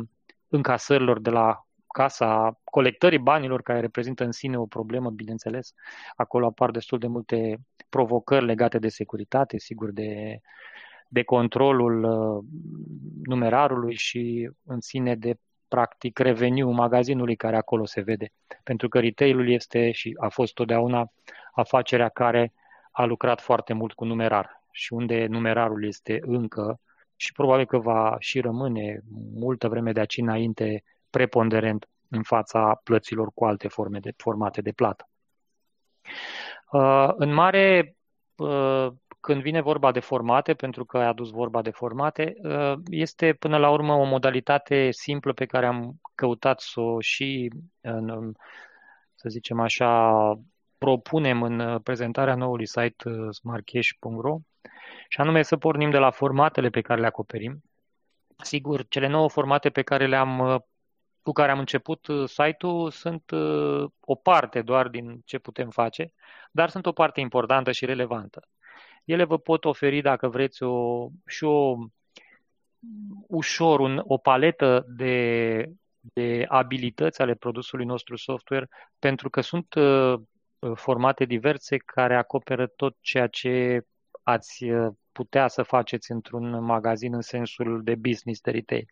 încasărilor 0.48 1.22
de 1.22 1.30
la 1.30 1.66
casa, 1.88 2.60
colectării 2.64 3.20
banilor 3.20 3.62
care 3.62 3.80
reprezintă 3.80 4.24
în 4.24 4.32
sine 4.32 4.58
o 4.58 4.66
problemă, 4.66 5.10
bineînțeles. 5.10 5.74
Acolo 6.16 6.46
apar 6.46 6.72
destul 6.72 7.00
de 7.00 7.08
multe 7.08 7.58
provocări 7.90 8.46
legate 8.46 8.80
de 8.80 8.88
securitate, 8.88 9.58
sigur, 9.58 9.92
de, 9.92 10.40
de 11.08 11.24
controlul 11.24 12.04
uh, 12.04 12.44
numerarului 13.24 13.96
și 13.96 14.52
în 14.64 14.82
sine 14.82 15.16
de 15.16 15.36
practic 15.68 16.20
revenue 16.20 16.74
magazinului 16.74 17.36
care 17.36 17.56
acolo 17.56 17.86
se 17.86 18.02
vede. 18.02 18.32
Pentru 18.64 18.88
că 18.88 19.00
retailul 19.00 19.50
este 19.50 19.92
și 19.92 20.16
a 20.20 20.30
fost 20.30 20.54
totdeauna 20.54 21.12
afacerea 21.56 22.10
care 22.10 22.54
a 22.92 23.06
lucrat 23.06 23.42
foarte 23.42 23.74
mult 23.74 23.94
cu 23.94 24.06
numerar 24.06 24.64
și 24.72 24.94
unde 24.94 25.26
numerarul 25.26 25.86
este 25.86 26.20
încă 26.22 26.80
și 27.16 27.32
probabil 27.32 27.66
că 27.66 27.78
va 27.78 28.16
și 28.20 28.40
rămâne 28.40 29.02
multă 29.34 29.68
vreme 29.68 29.92
de 29.92 30.00
aici 30.00 30.18
înainte 30.18 30.84
preponderent 31.10 31.90
în 32.10 32.24
fața 32.24 32.82
plăților 32.84 33.32
cu 33.34 33.46
alte 33.46 33.68
forme 33.68 34.00
de, 34.00 34.14
formate 34.18 34.62
de 34.62 34.72
plată. 34.72 35.10
Uh, 36.72 37.10
în 37.16 37.34
mare, 37.34 37.96
uh, 38.36 38.88
când 39.20 39.42
vine 39.42 39.62
vorba 39.62 39.92
de 39.92 40.00
formate, 40.00 40.54
pentru 40.54 40.86
că 40.86 40.98
ai 40.98 41.08
adus 41.08 41.30
vorba 41.30 41.62
de 41.62 41.70
formate, 41.70 42.36
uh, 42.44 42.74
este 42.90 43.34
până 43.34 43.58
la 43.58 43.70
urmă 43.70 43.94
o 43.94 44.04
modalitate 44.04 44.88
simplă 44.92 45.34
pe 45.34 45.46
care 45.46 45.66
am 45.66 46.02
căutat 46.16 46.60
să 46.60 46.80
o 46.80 47.00
și, 47.00 47.52
în, 47.82 48.34
să 49.16 49.30
zicem 49.30 49.60
așa, 49.60 50.12
propunem 50.86 51.42
în 51.42 51.80
prezentarea 51.80 52.36
noului 52.36 52.68
site 52.68 53.10
uh, 53.10 53.28
smartcash.ro 53.32 54.38
și 55.10 55.20
anume 55.22 55.42
să 55.42 55.58
pornim 55.58 55.90
de 55.90 55.98
la 55.98 56.12
formatele 56.12 56.70
pe 56.70 56.82
care 56.82 57.00
le 57.00 57.08
acoperim. 57.08 57.64
Sigur, 58.38 58.88
cele 58.88 59.08
nouă 59.08 59.30
formate 59.30 59.70
pe 59.70 59.82
care 59.82 60.08
le-am 60.08 60.40
uh, 60.40 60.56
cu 61.22 61.32
care 61.32 61.52
am 61.52 61.60
început 61.60 62.08
site-ul 62.26 62.92
sunt 62.92 63.32
o 64.00 64.16
parte 64.16 64.62
doar 64.62 64.88
din 64.88 65.22
ce 65.26 65.38
putem 65.38 65.70
face, 65.70 66.14
dar 66.52 66.70
sunt 66.70 66.86
o 66.86 66.92
parte 66.92 67.20
importantă 67.20 67.72
și 67.72 67.86
relevantă. 67.86 68.48
Ele 69.06 69.24
vă 69.24 69.38
pot 69.38 69.66
oferi, 69.66 70.02
dacă 70.02 70.28
vreți, 70.28 70.64
o, 70.64 71.08
și 71.26 71.44
o 71.44 71.76
ușor 73.28 73.80
un, 73.80 74.02
o 74.04 74.18
paletă 74.18 74.86
de, 74.88 75.66
de 76.14 76.46
abilități 76.48 77.22
ale 77.22 77.34
produsului 77.34 77.86
nostru 77.86 78.16
software, 78.16 78.70
pentru 79.00 79.30
că 79.30 79.42
sunt 79.42 79.74
uh, 79.74 80.20
formate 80.74 81.26
diverse 81.26 81.78
care 81.78 82.16
acoperă 82.16 82.68
tot 82.68 82.96
ceea 83.02 83.28
ce 83.28 83.82
ați 84.24 84.64
uh, 84.64 84.94
putea 85.12 85.48
să 85.48 85.64
faceți 85.64 86.12
într-un 86.12 86.64
magazin 86.64 87.14
în 87.14 87.22
sensul 87.22 87.84
de 87.84 87.96
business 87.96 88.42
de 88.42 88.52
retail. 88.52 88.86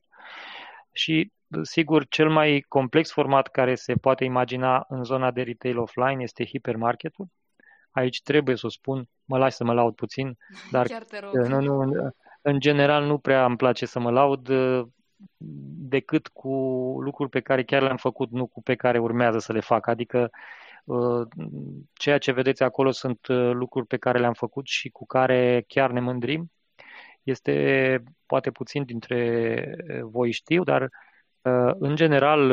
Și, 0.92 1.32
sigur, 1.62 2.08
cel 2.08 2.30
mai 2.30 2.66
complex 2.68 3.12
format 3.12 3.48
care 3.48 3.76
se 3.76 3.94
poate 3.94 4.24
imagina 4.24 4.86
în 4.88 5.04
zona 5.04 5.32
de 5.32 5.42
retail 5.42 5.78
offline 5.78 6.24
este 6.24 6.46
hipermarketul, 6.46 7.28
aici 7.92 8.22
trebuie 8.22 8.56
să 8.56 8.66
o 8.66 8.70
spun, 8.70 9.10
mă 9.26 9.38
lași 9.38 9.56
să 9.56 9.64
mă 9.64 9.74
laud 9.74 9.96
puțin, 9.96 10.38
dar 10.72 10.88
nu, 11.32 11.60
nu, 11.60 12.12
în 12.42 12.60
general 12.60 13.06
nu 13.06 13.18
prea 13.18 13.46
îmi 13.46 13.58
place 13.58 13.86
să 13.86 14.00
mă 14.00 14.12
laud 14.12 14.48
uh, 14.48 14.86
decât 15.88 16.28
cu 16.28 16.50
lucruri 17.00 17.30
pe 17.30 17.42
care 17.42 17.64
chiar 17.64 17.82
le-am 17.82 17.98
făcut, 17.98 18.32
nu 18.32 18.48
cu 18.48 18.62
pe 18.62 18.76
care 18.76 19.00
urmează 19.00 19.40
să 19.40 19.54
le 19.54 19.60
fac. 19.60 19.88
Adică 19.88 20.20
uh, 20.22 20.40
ceea 21.94 22.18
ce 22.18 22.32
vedeți 22.32 22.64
acolo 22.64 22.92
sunt 22.92 23.28
uh, 23.28 23.52
lucruri 23.54 23.88
pe 23.88 23.98
care 23.98 24.20
le-am 24.20 24.34
făcut 24.34 24.68
și 24.68 24.90
cu 24.90 25.06
care 25.06 25.64
chiar 25.68 25.92
ne 25.92 26.00
mândrim. 26.00 26.52
Este, 27.24 28.04
poate 28.26 28.52
puțin 28.52 28.84
dintre 28.84 29.76
voi 30.02 30.32
știu, 30.32 30.64
dar 30.64 30.90
în 31.80 31.96
general, 31.96 32.52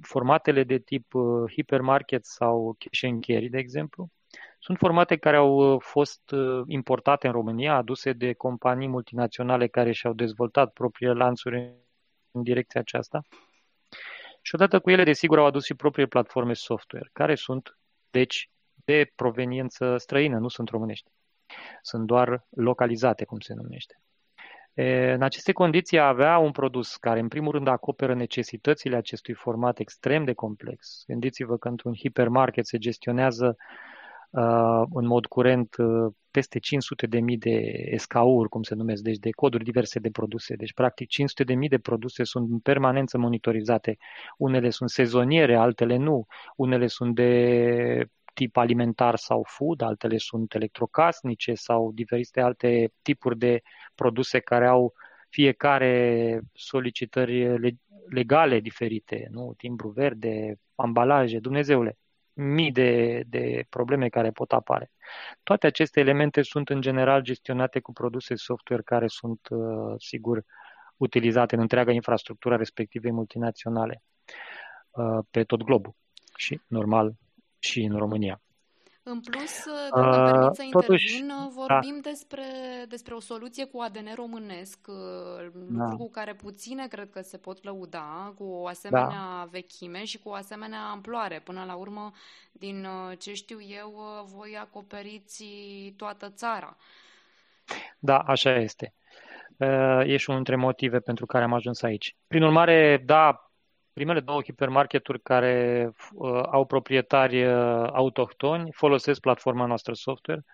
formatele 0.00 0.64
de 0.64 0.78
tip 0.78 1.12
hipermarket 1.56 2.24
sau 2.24 2.76
cash 2.78 3.04
and 3.04 3.24
carry, 3.24 3.48
de 3.48 3.58
exemplu, 3.58 4.10
sunt 4.62 4.78
formate 4.78 5.16
care 5.16 5.36
au 5.36 5.74
uh, 5.74 5.82
fost 5.82 6.30
uh, 6.30 6.62
importate 6.66 7.26
în 7.26 7.32
România, 7.32 7.74
aduse 7.74 8.12
de 8.12 8.32
companii 8.32 8.88
multinaționale 8.88 9.66
care 9.66 9.92
și-au 9.92 10.12
dezvoltat 10.12 10.72
propriile 10.72 11.12
lanțuri 11.14 11.74
în 12.30 12.42
direcția 12.42 12.80
aceasta. 12.80 13.22
Și 14.40 14.54
odată 14.54 14.80
cu 14.80 14.90
ele, 14.90 15.04
desigur, 15.04 15.38
au 15.38 15.44
adus 15.44 15.64
și 15.64 15.74
proprie 15.74 16.06
platforme 16.06 16.52
software, 16.52 17.10
care 17.12 17.34
sunt, 17.34 17.78
deci, 18.10 18.50
de 18.84 19.12
proveniență 19.14 19.96
străină, 19.96 20.38
nu 20.38 20.48
sunt 20.48 20.68
românești. 20.68 21.10
Sunt 21.82 22.06
doar 22.06 22.46
localizate, 22.50 23.24
cum 23.24 23.40
se 23.40 23.54
numește. 23.54 24.00
În 25.14 25.22
aceste 25.22 25.52
condiții 25.52 25.98
a 25.98 26.08
avea 26.08 26.38
un 26.38 26.52
produs 26.52 26.96
care, 26.96 27.20
în 27.20 27.28
primul 27.28 27.52
rând, 27.52 27.68
acoperă 27.68 28.14
necesitățile 28.14 28.96
acestui 28.96 29.34
format 29.34 29.78
extrem 29.78 30.24
de 30.24 30.32
complex. 30.32 31.04
Gândiți-vă 31.06 31.56
că 31.56 31.68
într-un 31.68 31.94
hipermarket 31.94 32.66
se 32.66 32.78
gestionează 32.78 33.56
Uh, 33.56 33.99
în 34.92 35.06
mod 35.06 35.26
curent 35.26 35.76
uh, 35.76 36.12
peste 36.30 36.58
500 36.58 37.06
de 37.06 37.20
mii 37.20 37.36
de 37.38 37.84
SKU-uri, 37.96 38.48
cum 38.48 38.62
se 38.62 38.74
numesc, 38.74 39.02
deci 39.02 39.16
de 39.16 39.30
coduri 39.30 39.64
diverse 39.64 39.98
de 39.98 40.10
produse. 40.10 40.54
Deci, 40.54 40.72
practic, 40.72 41.08
500 41.08 41.44
de 41.44 41.54
mii 41.54 41.68
de 41.68 41.78
produse 41.78 42.24
sunt 42.24 42.50
în 42.50 42.58
permanență 42.58 43.18
monitorizate. 43.18 43.96
Unele 44.36 44.70
sunt 44.70 44.90
sezoniere, 44.90 45.56
altele 45.56 45.96
nu. 45.96 46.26
Unele 46.56 46.86
sunt 46.86 47.14
de 47.14 48.06
tip 48.34 48.56
alimentar 48.56 49.16
sau 49.16 49.44
food, 49.48 49.80
altele 49.80 50.16
sunt 50.18 50.54
electrocasnice 50.54 51.54
sau 51.54 51.92
diferite 51.92 52.40
alte 52.40 52.92
tipuri 53.02 53.38
de 53.38 53.60
produse 53.94 54.38
care 54.38 54.66
au 54.66 54.92
fiecare 55.28 56.40
solicitări 56.52 57.60
legale 58.08 58.60
diferite, 58.60 59.26
nu? 59.30 59.54
Timbru 59.56 59.88
verde, 59.88 60.54
ambalaje, 60.74 61.38
Dumnezeule 61.38 61.98
mii 62.40 62.72
de, 62.72 63.22
de 63.26 63.64
probleme 63.68 64.08
care 64.08 64.30
pot 64.30 64.52
apare. 64.52 64.90
Toate 65.42 65.66
aceste 65.66 66.00
elemente 66.00 66.42
sunt 66.42 66.68
în 66.68 66.80
general 66.80 67.22
gestionate 67.22 67.80
cu 67.80 67.92
produse 67.92 68.34
software 68.34 68.82
care 68.82 69.06
sunt, 69.06 69.48
uh, 69.50 69.94
sigur, 69.98 70.44
utilizate 70.96 71.54
în 71.54 71.60
întreaga 71.60 71.92
infrastructură 71.92 72.56
respectivei 72.56 73.12
multinaționale 73.12 74.02
uh, 74.90 75.24
pe 75.30 75.44
tot 75.44 75.62
globul 75.62 75.94
și, 76.36 76.60
normal, 76.66 77.12
și 77.58 77.82
în 77.82 77.96
România. 77.96 78.40
În 79.10 79.20
plus, 79.20 79.64
dacă 79.94 80.08
uh, 80.08 80.16
îmi 80.16 80.30
permit 80.30 80.54
să 80.54 80.62
intervin, 80.62 80.80
totuși, 80.80 81.24
vorbim 81.54 82.00
da. 82.02 82.10
despre, 82.10 82.44
despre 82.88 83.14
o 83.14 83.20
soluție 83.20 83.64
cu 83.64 83.80
ADN 83.80 84.14
românesc, 84.14 84.78
uh, 84.88 85.46
lucru 85.52 85.96
da. 85.96 85.96
cu 85.96 86.10
care 86.10 86.34
puține 86.34 86.86
cred 86.86 87.10
că 87.10 87.20
se 87.20 87.36
pot 87.36 87.64
lăuda, 87.64 88.32
cu 88.36 88.44
o 88.44 88.66
asemenea 88.66 89.08
da. 89.08 89.48
vechime 89.50 90.04
și 90.04 90.18
cu 90.18 90.28
o 90.28 90.34
asemenea 90.34 90.80
amploare. 90.90 91.40
Până 91.44 91.64
la 91.66 91.74
urmă, 91.74 92.12
din 92.52 92.84
uh, 92.84 93.18
ce 93.18 93.34
știu 93.34 93.58
eu, 93.60 93.92
uh, 93.96 94.30
voi 94.34 94.58
acoperiți 94.60 95.44
toată 95.96 96.30
țara. 96.30 96.76
Da, 97.98 98.18
așa 98.18 98.54
este. 98.54 98.94
E 100.04 100.16
și 100.16 100.30
unul 100.30 100.42
dintre 100.42 100.56
motive 100.56 101.00
pentru 101.00 101.26
care 101.26 101.44
am 101.44 101.52
ajuns 101.52 101.82
aici. 101.82 102.16
Prin 102.26 102.42
urmare, 102.42 103.02
da, 103.06 103.49
primele 104.00 104.20
două 104.20 104.42
hipermarketuri 104.42 105.20
care 105.20 105.92
uh, 106.12 106.42
au 106.50 106.64
proprietari 106.64 107.44
uh, 107.46 107.88
autohtoni 107.92 108.72
folosesc 108.72 109.20
platforma 109.20 109.66
noastră 109.66 109.92
software. 109.94 110.44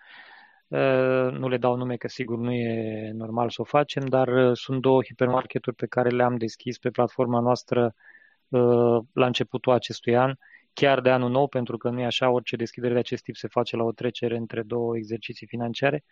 Uh, 0.67 1.31
nu 1.31 1.47
le 1.47 1.57
dau 1.57 1.75
nume 1.75 1.95
că 1.95 2.07
sigur 2.07 2.37
nu 2.37 2.51
e 2.51 3.11
normal 3.13 3.49
să 3.49 3.61
o 3.61 3.63
facem, 3.63 4.05
dar 4.05 4.27
uh, 4.27 4.57
sunt 4.57 4.81
două 4.81 5.03
hipermarketuri 5.03 5.75
pe 5.75 5.85
care 5.85 6.09
le-am 6.09 6.35
deschis 6.35 6.77
pe 6.77 6.89
platforma 6.89 7.39
noastră 7.39 7.93
uh, 8.47 8.97
la 9.13 9.25
începutul 9.25 9.73
acestui 9.73 10.15
an 10.15 10.33
chiar 10.81 11.01
de 11.01 11.09
anul 11.09 11.29
nou, 11.29 11.47
pentru 11.47 11.77
că 11.77 11.89
nu 11.89 11.99
e 11.99 12.05
așa, 12.05 12.29
orice 12.29 12.55
deschidere 12.55 12.93
de 12.93 12.99
acest 12.99 13.23
tip 13.23 13.35
se 13.35 13.47
face 13.47 13.75
la 13.75 13.83
o 13.83 13.91
trecere 13.91 14.37
între 14.37 14.61
două 14.61 14.97
exerciții 14.97 15.47
financiare. 15.47 16.03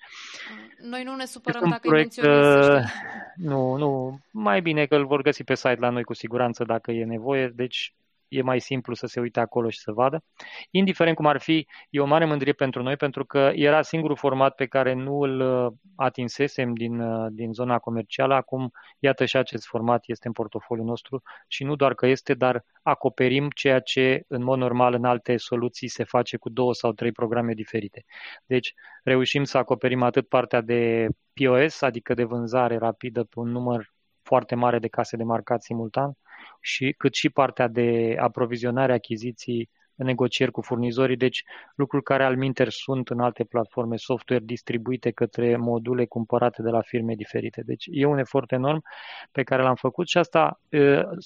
Noi 0.90 1.04
nu 1.04 1.16
ne 1.16 1.26
supărăm 1.26 1.62
este 1.64 1.70
dacă 1.74 1.88
proiect, 1.88 2.18
îi 2.18 2.28
menționezi, 2.30 2.70
uh, 2.70 2.92
Nu, 3.36 3.76
nu, 3.78 4.20
mai 4.32 4.62
bine 4.62 4.86
că 4.86 4.96
îl 4.96 5.06
vor 5.06 5.22
găsi 5.22 5.44
pe 5.44 5.56
site 5.56 5.80
la 5.80 5.90
noi 5.90 6.04
cu 6.04 6.14
siguranță 6.14 6.64
dacă 6.64 6.92
e 6.92 7.06
nevoie, 7.06 7.48
deci 7.48 7.96
e 8.38 8.42
mai 8.42 8.60
simplu 8.60 8.94
să 8.94 9.06
se 9.06 9.20
uite 9.20 9.40
acolo 9.40 9.70
și 9.70 9.80
să 9.80 9.92
vadă. 9.92 10.24
Indiferent 10.72 11.16
cum 11.16 11.26
ar 11.26 11.40
fi, 11.40 11.68
e 11.90 12.00
o 12.00 12.06
mare 12.06 12.26
mândrie 12.26 12.54
pentru 12.54 12.84
noi, 12.84 12.96
pentru 12.96 13.26
că 13.26 13.52
era 13.54 13.82
singurul 13.82 14.16
format 14.16 14.56
pe 14.56 14.66
care 14.66 14.94
nu 14.94 15.20
îl 15.20 15.40
uh, 15.40 15.74
atinsesem 15.96 16.74
din, 16.74 17.00
uh, 17.00 17.28
din 17.32 17.54
zona 17.54 17.80
comercială. 17.80 18.34
Acum, 18.34 18.72
iată 19.00 19.26
și 19.26 19.38
acest 19.38 19.66
format 19.66 20.04
este 20.08 20.28
în 20.28 20.34
portofoliul 20.34 20.86
nostru 20.88 21.22
și 21.48 21.64
nu 21.64 21.76
doar 21.76 21.94
că 21.94 22.08
este, 22.08 22.34
dar 22.34 22.64
acoperim 22.84 23.50
ceea 23.50 23.80
ce 23.80 24.24
în 24.28 24.44
mod 24.44 24.58
normal 24.58 24.94
în 24.94 25.06
alte 25.06 25.38
soluții 25.38 25.88
se 25.88 26.04
face 26.04 26.38
cu 26.38 26.50
două 26.50 26.74
sau 26.74 26.92
trei 26.92 27.12
programe 27.12 27.54
diferite. 27.54 28.06
Deci, 28.46 28.74
reușim 29.04 29.44
să 29.44 29.58
acoperim 29.58 30.04
atât 30.04 30.28
partea 30.28 30.62
de 30.62 31.08
POS, 31.34 31.82
adică 31.82 32.14
de 32.14 32.24
vânzare 32.24 32.78
rapidă 32.78 33.24
pe 33.24 33.40
un 33.40 33.52
număr 33.52 33.94
foarte 34.22 34.56
mare 34.56 34.80
de 34.80 34.88
case 34.88 35.18
de 35.18 35.24
marcat 35.24 35.64
simultan, 35.64 36.14
și 36.62 36.94
cât 36.98 37.14
și 37.14 37.30
partea 37.30 37.68
de 37.68 38.16
aprovizionare, 38.20 38.94
achiziții, 38.94 39.70
negocieri 39.96 40.52
cu 40.52 40.62
furnizorii, 40.62 41.16
deci 41.18 41.44
lucruri 41.76 42.04
care 42.04 42.24
al 42.24 42.38
minter 42.38 42.70
sunt 42.70 43.10
în 43.10 43.20
alte 43.20 43.44
platforme 43.44 43.96
software 43.96 44.44
distribuite 44.46 45.12
către 45.12 45.58
module 45.58 46.06
cumpărate 46.06 46.62
de 46.62 46.70
la 46.70 46.82
firme 46.82 47.16
diferite. 47.16 47.62
Deci 47.66 47.86
e 47.92 48.06
un 48.06 48.18
efort 48.18 48.52
enorm 48.52 48.84
pe 49.32 49.44
care 49.44 49.62
l-am 49.62 49.76
făcut 49.76 50.08
și 50.08 50.18
asta 50.18 50.60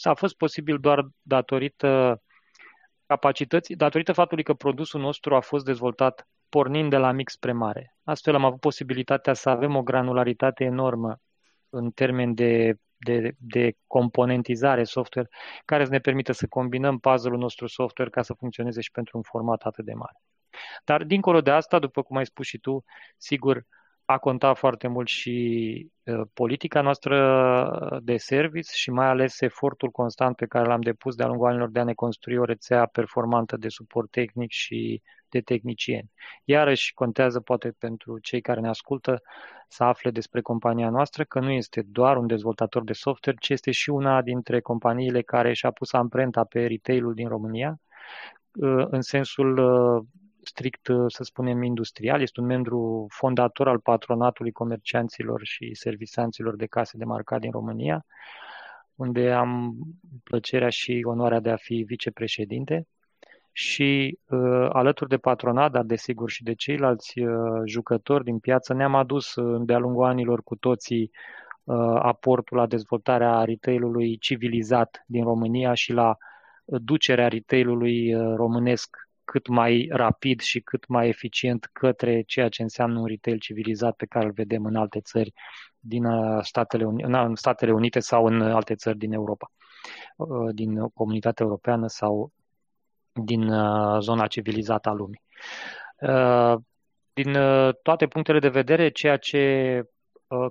a 0.03 0.13
fost 0.13 0.37
posibil 0.37 0.77
doar 0.77 1.07
datorită 1.21 2.21
capacității, 3.05 3.75
datorită 3.75 4.11
faptului 4.11 4.43
că 4.43 4.53
produsul 4.53 5.01
nostru 5.01 5.35
a 5.35 5.39
fost 5.39 5.65
dezvoltat 5.65 6.27
pornind 6.49 6.89
de 6.89 6.97
la 6.97 7.11
mic 7.11 7.29
spre 7.29 7.51
mare. 7.51 7.95
Astfel 8.03 8.35
am 8.35 8.45
avut 8.45 8.59
posibilitatea 8.59 9.33
să 9.33 9.49
avem 9.49 9.75
o 9.75 9.83
granularitate 9.83 10.63
enormă 10.63 11.19
în 11.69 11.91
termen 11.91 12.33
de 12.33 12.75
de, 12.99 13.35
de 13.37 13.77
componentizare 13.87 14.83
software 14.83 15.29
care 15.65 15.85
să 15.85 15.91
ne 15.91 15.99
permită 15.99 16.31
să 16.31 16.47
combinăm 16.47 16.99
puzzle-ul 16.99 17.37
nostru 17.37 17.67
software 17.67 18.09
ca 18.09 18.21
să 18.21 18.33
funcționeze 18.33 18.81
și 18.81 18.91
pentru 18.91 19.17
un 19.17 19.23
format 19.23 19.61
atât 19.61 19.85
de 19.85 19.93
mare. 19.93 20.21
Dar 20.83 21.03
dincolo 21.03 21.41
de 21.41 21.51
asta, 21.51 21.79
după 21.79 22.01
cum 22.01 22.17
ai 22.17 22.25
spus 22.25 22.45
și 22.45 22.57
tu, 22.57 22.83
sigur, 23.17 23.65
a 24.11 24.17
contat 24.17 24.57
foarte 24.57 24.87
mult 24.87 25.07
și 25.07 25.87
uh, 26.03 26.21
politica 26.33 26.81
noastră 26.81 27.99
de 28.03 28.17
service 28.17 28.71
și 28.73 28.91
mai 28.91 29.07
ales 29.07 29.41
efortul 29.41 29.89
constant 29.89 30.35
pe 30.35 30.45
care 30.45 30.67
l-am 30.67 30.81
depus 30.81 31.15
de-a 31.15 31.27
lungul 31.27 31.47
anilor 31.47 31.69
de 31.69 31.79
a 31.79 31.83
ne 31.83 31.93
construi 31.93 32.37
o 32.37 32.43
rețea 32.43 32.85
performantă 32.85 33.57
de 33.57 33.69
suport 33.69 34.11
tehnic 34.11 34.51
și 34.51 35.01
de 35.29 35.41
tehnicieni. 35.41 36.11
Iarăși 36.43 36.93
contează 36.93 37.39
poate 37.39 37.75
pentru 37.79 38.19
cei 38.19 38.41
care 38.41 38.59
ne 38.59 38.67
ascultă 38.67 39.21
să 39.67 39.83
afle 39.83 40.11
despre 40.11 40.41
compania 40.41 40.89
noastră 40.89 41.23
că 41.23 41.39
nu 41.39 41.51
este 41.51 41.81
doar 41.81 42.17
un 42.17 42.27
dezvoltator 42.27 42.83
de 42.83 42.93
software, 42.93 43.37
ci 43.41 43.49
este 43.49 43.71
și 43.71 43.89
una 43.89 44.21
dintre 44.21 44.59
companiile 44.59 45.21
care 45.21 45.53
și-a 45.53 45.71
pus 45.71 45.93
amprenta 45.93 46.43
pe 46.43 46.65
retail-ul 46.65 47.13
din 47.13 47.27
România, 47.27 47.79
uh, 48.53 48.85
în 48.89 49.01
sensul 49.01 49.57
uh, 49.57 50.03
strict, 50.49 50.87
uh, 50.87 51.05
să 51.07 51.23
spunem, 51.23 51.63
industrial. 51.63 52.21
Este 52.21 52.39
un 52.39 52.45
membru 52.45 53.05
fondator 53.09 53.67
al 53.67 53.79
patronatului 53.79 54.51
comercianților 54.51 55.41
și 55.43 55.73
servisanților 55.73 56.55
de 56.55 56.65
case 56.65 56.97
de 56.97 57.05
marcat 57.05 57.39
din 57.39 57.51
România, 57.51 58.05
unde 58.95 59.31
am 59.31 59.75
plăcerea 60.23 60.69
și 60.69 61.01
onoarea 61.05 61.39
de 61.39 61.49
a 61.49 61.55
fi 61.55 61.75
vicepreședinte 61.87 62.87
și 63.51 64.19
uh, 64.29 64.69
alături 64.71 65.09
de 65.09 65.17
patronat, 65.17 65.71
dar 65.71 65.83
desigur 65.83 66.29
și 66.29 66.43
de 66.43 66.53
ceilalți 66.53 67.19
uh, 67.19 67.61
jucători 67.65 68.23
din 68.23 68.39
piață, 68.39 68.73
ne-am 68.73 68.95
adus 68.95 69.35
uh, 69.35 69.61
de-a 69.65 69.77
lungul 69.77 70.05
anilor 70.05 70.43
cu 70.43 70.55
toții 70.55 71.11
uh, 71.63 71.75
aportul 72.01 72.57
la 72.57 72.67
dezvoltarea 72.67 73.43
retailului 73.43 74.17
civilizat 74.17 75.03
din 75.05 75.23
România 75.23 75.73
și 75.73 75.91
la 75.93 76.17
ducerea 76.65 77.27
retailului 77.27 78.15
uh, 78.15 78.35
românesc 78.35 79.08
cât 79.31 79.47
mai 79.47 79.87
rapid 79.91 80.39
și 80.39 80.59
cât 80.59 80.87
mai 80.87 81.07
eficient 81.07 81.69
către 81.73 82.21
ceea 82.21 82.49
ce 82.49 82.61
înseamnă 82.61 82.99
un 82.99 83.05
retail 83.05 83.37
civilizat 83.37 83.95
pe 83.95 84.05
care 84.05 84.25
îl 84.25 84.31
vedem 84.31 84.65
în 84.65 84.75
alte 84.75 84.99
țări 84.99 85.33
din 85.79 86.05
uh, 86.05 86.43
Statele, 86.43 86.85
Uni- 86.85 87.03
în 87.03 87.35
Statele 87.35 87.71
Unite 87.71 87.99
sau 87.99 88.25
în 88.25 88.41
alte 88.41 88.75
țări 88.75 88.97
din 88.97 89.13
Europa, 89.13 89.51
uh, 90.15 90.53
din 90.53 90.87
comunitatea 90.93 91.45
europeană 91.45 91.87
sau 91.87 92.31
din 93.11 93.47
uh, 93.47 93.99
zona 93.99 94.27
civilizată 94.27 94.89
a 94.89 94.93
lumii. 94.93 95.21
Uh, 95.99 96.55
din 97.13 97.35
uh, 97.35 97.75
toate 97.81 98.07
punctele 98.07 98.39
de 98.39 98.49
vedere, 98.49 98.89
ceea 98.89 99.17
ce 99.17 99.83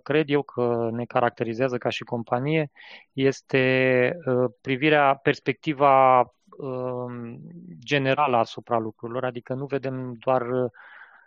cred 0.02 0.30
eu 0.30 0.42
că 0.42 0.88
ne 0.92 1.04
caracterizează 1.04 1.76
ca 1.76 1.88
și 1.88 2.02
companie 2.02 2.70
este 3.12 4.12
privirea, 4.60 5.14
perspectiva 5.14 6.18
um, 6.18 6.38
generală 7.84 8.37
asupra 8.37 8.78
lucrurilor, 8.78 9.24
adică 9.24 9.54
nu 9.54 9.66
vedem 9.66 10.14
doar 10.18 10.42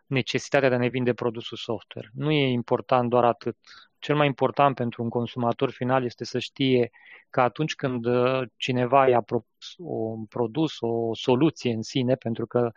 necesitatea 0.06 0.70
de 0.70 0.76
a 0.76 0.78
ne 0.78 0.88
vinde 0.88 1.14
produsul 1.14 1.58
software. 1.58 2.10
Nu 2.14 2.32
e 2.32 2.48
important 2.48 3.10
doar 3.10 3.24
atât. 3.24 3.58
Cel 4.00 4.16
mai 4.16 4.28
important 4.28 4.76
pentru 4.76 5.04
un 5.04 5.10
consumator 5.10 5.72
final 5.72 6.04
este 6.04 6.24
să 6.24 6.40
știe 6.40 6.92
că 7.30 7.42
atunci 7.42 7.76
când 7.76 8.06
uh, 8.06 8.42
cineva 8.58 9.08
i-a 9.08 9.22
propus 9.22 9.74
un 9.78 10.26
produs, 10.26 10.76
o 10.80 11.16
soluție 11.16 11.74
în 11.74 11.82
sine, 11.82 12.16
pentru 12.16 12.46
că, 12.46 12.72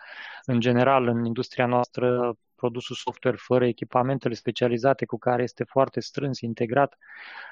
în 0.44 0.61
general, 0.61 1.07
în 1.07 1.24
industria 1.24 1.66
noastră, 1.66 2.35
produsul 2.56 2.96
software 2.96 3.36
fără 3.40 3.66
echipamentele 3.66 4.34
specializate 4.34 5.04
cu 5.04 5.18
care 5.18 5.42
este 5.42 5.64
foarte 5.64 6.00
strâns 6.00 6.40
integrat 6.40 6.98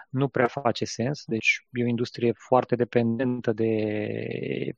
nu 0.08 0.28
prea 0.28 0.46
face 0.46 0.84
sens. 0.84 1.24
Deci 1.26 1.66
e 1.70 1.84
o 1.84 1.86
industrie 1.86 2.32
foarte 2.32 2.76
dependentă 2.76 3.52
de 3.52 4.72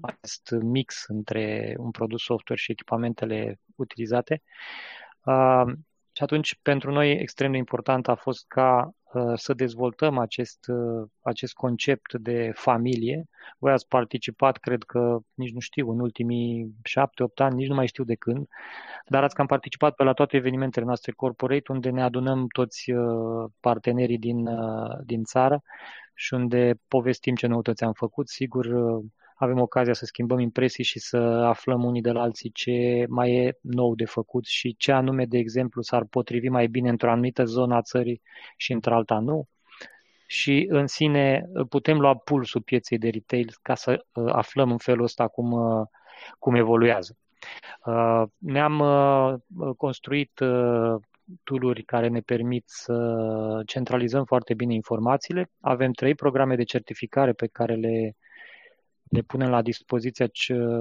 acest 0.00 0.50
mix 0.50 1.04
între 1.06 1.74
un 1.78 1.90
produs 1.90 2.22
software 2.22 2.60
și 2.60 2.70
echipamentele 2.70 3.60
utilizate. 3.74 4.42
Uh, 5.24 5.72
și 6.12 6.22
atunci, 6.22 6.58
pentru 6.62 6.92
noi, 6.92 7.10
extrem 7.12 7.50
de 7.52 7.56
important 7.56 8.08
a 8.08 8.14
fost 8.14 8.44
ca 8.46 8.84
uh, 8.84 8.92
să 9.34 9.54
dezvoltăm 9.54 10.18
acest, 10.18 10.66
uh, 10.68 11.08
acest 11.22 11.52
concept 11.52 12.14
de 12.14 12.50
familie. 12.54 13.24
Voi 13.58 13.72
ați 13.72 13.88
participat, 13.88 14.56
cred 14.56 14.82
că, 14.82 15.18
nici 15.34 15.52
nu 15.52 15.60
știu, 15.60 15.90
în 15.90 16.00
ultimii 16.00 16.74
șapte-opt 16.82 17.40
ani, 17.40 17.54
nici 17.54 17.68
nu 17.68 17.74
mai 17.74 17.86
știu 17.86 18.04
de 18.04 18.14
când, 18.14 18.46
dar 19.06 19.22
ați 19.22 19.34
cam 19.34 19.46
participat 19.46 19.94
pe 19.94 20.02
la 20.02 20.12
toate 20.12 20.36
evenimentele 20.36 20.84
noastre 20.84 21.12
corporate, 21.12 21.72
unde 21.72 21.90
ne 21.90 22.02
adunăm 22.02 22.46
toți 22.46 22.90
uh, 22.90 23.50
partenerii 23.60 24.18
din, 24.18 24.46
uh, 24.46 24.98
din 25.04 25.24
țară 25.24 25.62
și 26.14 26.34
unde 26.34 26.74
povestim 26.88 27.34
ce 27.34 27.46
noutăți 27.46 27.84
am 27.84 27.92
făcut. 27.92 28.28
Sigur, 28.28 28.64
uh, 28.64 29.04
avem 29.38 29.60
ocazia 29.60 29.92
să 29.92 30.04
schimbăm 30.04 30.38
impresii 30.38 30.84
și 30.84 30.98
să 30.98 31.16
aflăm 31.46 31.84
unii 31.84 32.00
de 32.00 32.10
la 32.10 32.20
alții 32.20 32.50
ce 32.50 33.04
mai 33.08 33.32
e 33.32 33.58
nou 33.60 33.94
de 33.94 34.04
făcut 34.04 34.44
și 34.44 34.76
ce 34.76 34.92
anume, 34.92 35.24
de 35.24 35.38
exemplu, 35.38 35.82
s-ar 35.82 36.04
potrivi 36.04 36.48
mai 36.48 36.66
bine 36.66 36.88
într-o 36.88 37.10
anumită 37.10 37.44
zonă 37.44 37.74
a 37.74 37.82
țării 37.82 38.22
și 38.56 38.72
într-alta 38.72 39.18
nu. 39.18 39.48
Și 40.26 40.66
în 40.70 40.86
sine 40.86 41.44
putem 41.68 42.00
lua 42.00 42.16
pulsul 42.16 42.62
pieței 42.62 42.98
de 42.98 43.08
retail 43.08 43.54
ca 43.62 43.74
să 43.74 44.04
uh, 44.12 44.32
aflăm 44.32 44.70
în 44.70 44.78
felul 44.78 45.04
ăsta 45.04 45.28
cum 45.28 45.52
uh, 45.52 45.86
cum 46.38 46.54
evoluează. 46.54 47.16
Ne-am 48.38 48.82
construit 49.76 50.40
tooluri 51.44 51.82
care 51.82 52.08
ne 52.08 52.20
permit 52.20 52.64
să 52.66 53.62
centralizăm 53.66 54.24
foarte 54.24 54.54
bine 54.54 54.74
informațiile. 54.74 55.50
Avem 55.60 55.92
trei 55.92 56.14
programe 56.14 56.56
de 56.56 56.62
certificare 56.62 57.32
pe 57.32 57.46
care 57.46 57.74
le, 57.74 58.16
le 59.08 59.20
punem 59.20 59.50
la 59.50 59.62
dispoziția 59.62 60.26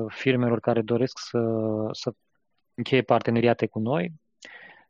firmelor 0.07 0.59
care 0.59 0.81
doresc 0.81 1.19
să, 1.19 1.39
să 1.91 2.13
încheie 2.73 3.01
parteneriate 3.01 3.67
cu 3.67 3.79
noi. 3.79 4.11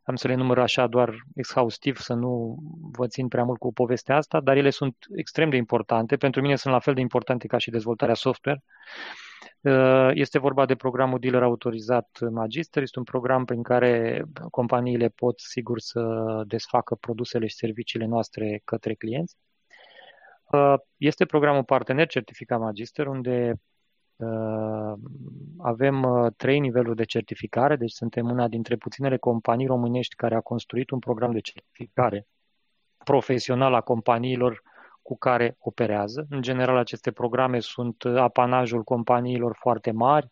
Am 0.02 0.16
să 0.16 0.28
le 0.28 0.34
număr 0.34 0.58
așa 0.58 0.86
doar 0.86 1.14
exhaustiv, 1.34 1.98
să 1.98 2.14
nu 2.14 2.58
vă 2.92 3.06
țin 3.06 3.28
prea 3.28 3.44
mult 3.44 3.58
cu 3.58 3.72
povestea 3.72 4.16
asta, 4.16 4.40
dar 4.40 4.56
ele 4.56 4.70
sunt 4.70 4.96
extrem 5.16 5.50
de 5.50 5.56
importante. 5.56 6.16
Pentru 6.16 6.40
mine 6.40 6.56
sunt 6.56 6.72
la 6.72 6.80
fel 6.80 6.94
de 6.94 7.00
importante 7.00 7.46
ca 7.46 7.58
și 7.58 7.70
dezvoltarea 7.70 8.14
software. 8.14 8.62
Uh, 9.60 10.10
este 10.12 10.38
vorba 10.38 10.66
de 10.66 10.74
programul 10.74 11.18
dealer 11.18 11.42
autorizat 11.42 12.18
Magister. 12.30 12.82
Este 12.82 12.98
un 12.98 13.04
program 13.04 13.44
prin 13.44 13.62
care 13.62 14.24
companiile 14.50 15.08
pot, 15.08 15.40
sigur, 15.40 15.80
să 15.80 16.02
desfacă 16.46 16.94
produsele 16.94 17.46
și 17.46 17.56
serviciile 17.56 18.06
noastre 18.06 18.60
către 18.64 18.94
clienți. 18.94 19.36
Uh, 20.50 20.74
este 20.96 21.24
programul 21.24 21.64
partener 21.64 22.06
certificat 22.06 22.60
Magister, 22.60 23.06
unde 23.06 23.60
uh, 24.16 24.92
avem 25.58 26.06
trei 26.36 26.58
niveluri 26.60 26.96
de 26.96 27.04
certificare, 27.04 27.76
deci 27.76 27.92
suntem 27.92 28.30
una 28.30 28.48
dintre 28.48 28.76
puținele 28.76 29.16
companii 29.16 29.66
românești 29.66 30.14
care 30.14 30.34
a 30.34 30.40
construit 30.40 30.90
un 30.90 30.98
program 30.98 31.32
de 31.32 31.40
certificare 31.40 32.26
profesional 33.04 33.74
a 33.74 33.80
companiilor 33.80 34.62
cu 35.02 35.18
care 35.18 35.56
operează. 35.58 36.26
În 36.30 36.42
general, 36.42 36.76
aceste 36.76 37.10
programe 37.12 37.60
sunt 37.60 38.04
apanajul 38.04 38.82
companiilor 38.82 39.56
foarte 39.60 39.90
mari. 39.90 40.30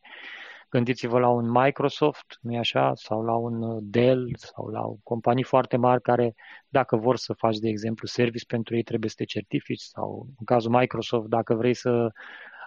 Gândiți-vă 0.69 1.19
la 1.19 1.29
un 1.29 1.51
Microsoft, 1.51 2.39
nu 2.41 2.59
așa, 2.59 2.93
sau 2.95 3.23
la 3.23 3.35
un 3.35 3.79
Dell, 3.91 4.35
sau 4.37 4.67
la 4.67 4.83
companii 5.03 5.45
foarte 5.45 5.77
mari 5.77 6.03
care, 6.03 6.35
dacă 6.69 6.97
vor 6.97 7.17
să 7.17 7.33
faci, 7.33 7.57
de 7.57 7.69
exemplu, 7.69 8.07
service 8.07 8.45
pentru 8.45 8.77
ei, 8.77 8.83
trebuie 8.83 9.11
să 9.11 9.17
te 9.19 9.25
certifici, 9.25 9.81
sau 9.81 10.27
în 10.39 10.45
cazul 10.45 10.71
Microsoft, 10.71 11.29
dacă 11.29 11.55
vrei 11.55 11.75
să 11.75 12.09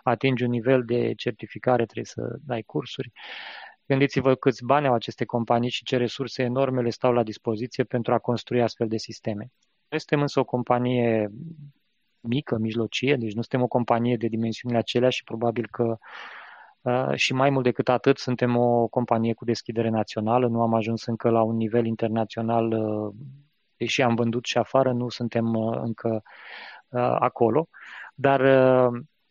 atingi 0.04 0.44
un 0.44 0.50
nivel 0.50 0.84
de 0.86 1.14
certificare, 1.14 1.84
trebuie 1.84 2.06
să 2.06 2.38
dai 2.46 2.62
cursuri. 2.62 3.12
Gândiți-vă 3.86 4.36
câți 4.36 4.66
bani 4.66 4.88
au 4.88 4.94
aceste 4.94 5.26
companii 5.26 5.70
și 5.70 5.84
ce 5.84 5.98
resurse 5.98 6.44
enorme 6.44 6.82
le 6.82 6.90
stau 6.90 7.12
la 7.12 7.24
dispoziție 7.24 7.84
pentru 7.84 8.14
a 8.14 8.20
construi 8.20 8.62
astfel 8.62 8.88
de 8.88 8.98
sisteme. 8.98 9.52
Noi 9.90 10.00
suntem 10.00 10.22
însă 10.22 10.40
o 10.40 10.44
companie 10.44 11.30
mică, 12.20 12.58
mijlocie, 12.58 13.16
deci 13.16 13.34
nu 13.34 13.42
suntem 13.42 13.62
o 13.62 13.68
companie 13.68 14.18
de 14.18 14.28
dimensiunile 14.28 14.80
acelea 14.80 15.10
și 15.10 15.24
probabil 15.24 15.68
că 15.72 15.84
uh, 15.84 15.98
și 17.14 17.34
mai 17.34 17.50
mult 17.50 17.64
decât 17.64 17.90
atât 17.90 18.18
suntem 18.18 18.58
o 18.58 18.88
companie 18.88 19.34
cu 19.34 19.46
deschidere 19.46 19.90
națională, 19.90 20.48
nu 20.48 20.62
am 20.62 20.74
ajuns 20.74 21.06
încă 21.06 21.30
la 21.30 21.42
un 21.42 21.56
nivel 21.56 21.86
internațional, 21.86 22.72
uh, 22.72 23.14
deși 23.78 24.02
am 24.02 24.16
vândut 24.16 24.46
și 24.46 24.58
afară, 24.58 24.92
nu 24.92 25.10
suntem 25.10 25.54
uh, 25.54 25.80
încă 25.82 26.22
acolo, 27.20 27.68
dar 28.16 28.42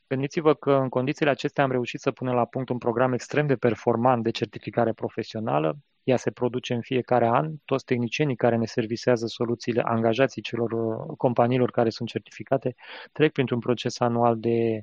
Gândiți-vă 0.09 0.55
că 0.55 0.73
în 0.73 0.89
condițiile 0.89 1.31
acestea 1.31 1.65
am 1.65 1.71
reușit 1.71 2.01
să 2.01 2.11
punem 2.11 2.35
la 2.35 2.45
punct 2.45 2.69
un 2.69 2.79
program 2.79 3.13
extrem 3.13 3.47
de 3.47 3.57
performant 3.57 4.23
de 4.23 4.31
certificare 4.31 4.93
profesională. 4.93 5.77
Ea 6.03 6.17
se 6.17 6.31
produce 6.31 6.75
în 6.75 6.81
fiecare 6.81 7.27
an. 7.27 7.53
Toți 7.65 7.85
tehnicienii 7.85 8.37
care 8.37 8.57
ne 8.57 8.65
servisează 8.65 9.27
soluțiile, 9.27 9.83
angajații 9.83 10.43
celor 10.43 10.73
uh, 10.73 11.17
companiilor 11.17 11.71
care 11.71 11.91
sunt 11.91 12.09
certificate, 12.09 12.75
trec 13.13 13.33
printr-un 13.33 13.59
proces 13.59 14.01
anual 14.01 14.39
de, 14.39 14.83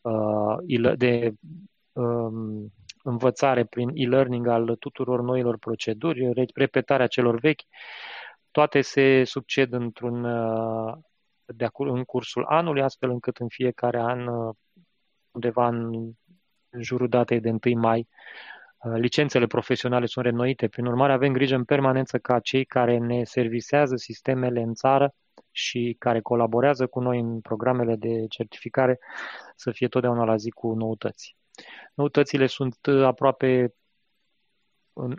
uh, 0.00 0.96
de 0.96 1.32
um, 1.98 2.72
învățare 3.02 3.64
prin 3.64 3.90
e-learning 3.94 4.46
al 4.46 4.76
tuturor 4.76 5.22
noilor 5.22 5.58
proceduri, 5.58 6.50
repetarea 6.54 7.06
celor 7.06 7.38
vechi. 7.38 7.60
Toate 8.50 8.80
se 8.80 9.24
succed 9.24 9.72
într-un 9.72 10.24
uh, 10.24 10.94
de 11.44 11.64
acolo, 11.64 11.92
în 11.92 12.04
cursul 12.04 12.44
anului, 12.44 12.82
astfel 12.82 13.10
încât 13.10 13.36
în 13.36 13.48
fiecare 13.48 14.00
an, 14.00 14.26
uh, 14.26 14.54
undeva 15.30 15.66
în, 15.66 15.92
în 16.70 16.82
jurul 16.82 17.08
datei 17.08 17.40
de 17.40 17.50
1 17.64 17.80
mai, 17.80 18.08
uh, 18.84 18.92
licențele 18.96 19.46
profesionale 19.46 20.06
sunt 20.06 20.24
renoite. 20.24 20.68
Prin 20.68 20.86
urmare, 20.86 21.12
avem 21.12 21.32
grijă 21.32 21.54
în 21.54 21.64
permanență 21.64 22.18
ca 22.18 22.40
cei 22.40 22.64
care 22.64 22.98
ne 22.98 23.24
servisează 23.24 23.96
sistemele 23.96 24.60
în 24.60 24.74
țară 24.74 25.14
și 25.50 25.96
care 25.98 26.20
colaborează 26.20 26.86
cu 26.86 27.00
noi 27.00 27.18
în 27.18 27.40
programele 27.40 27.96
de 27.96 28.26
certificare 28.28 28.98
să 29.56 29.70
fie 29.70 29.88
totdeauna 29.88 30.24
la 30.24 30.36
zi 30.36 30.50
cu 30.50 30.74
noutăți. 30.74 31.36
Noutățile 31.94 32.46
sunt 32.46 32.86
uh, 32.86 33.02
aproape 33.04 33.74
în, 34.92 35.14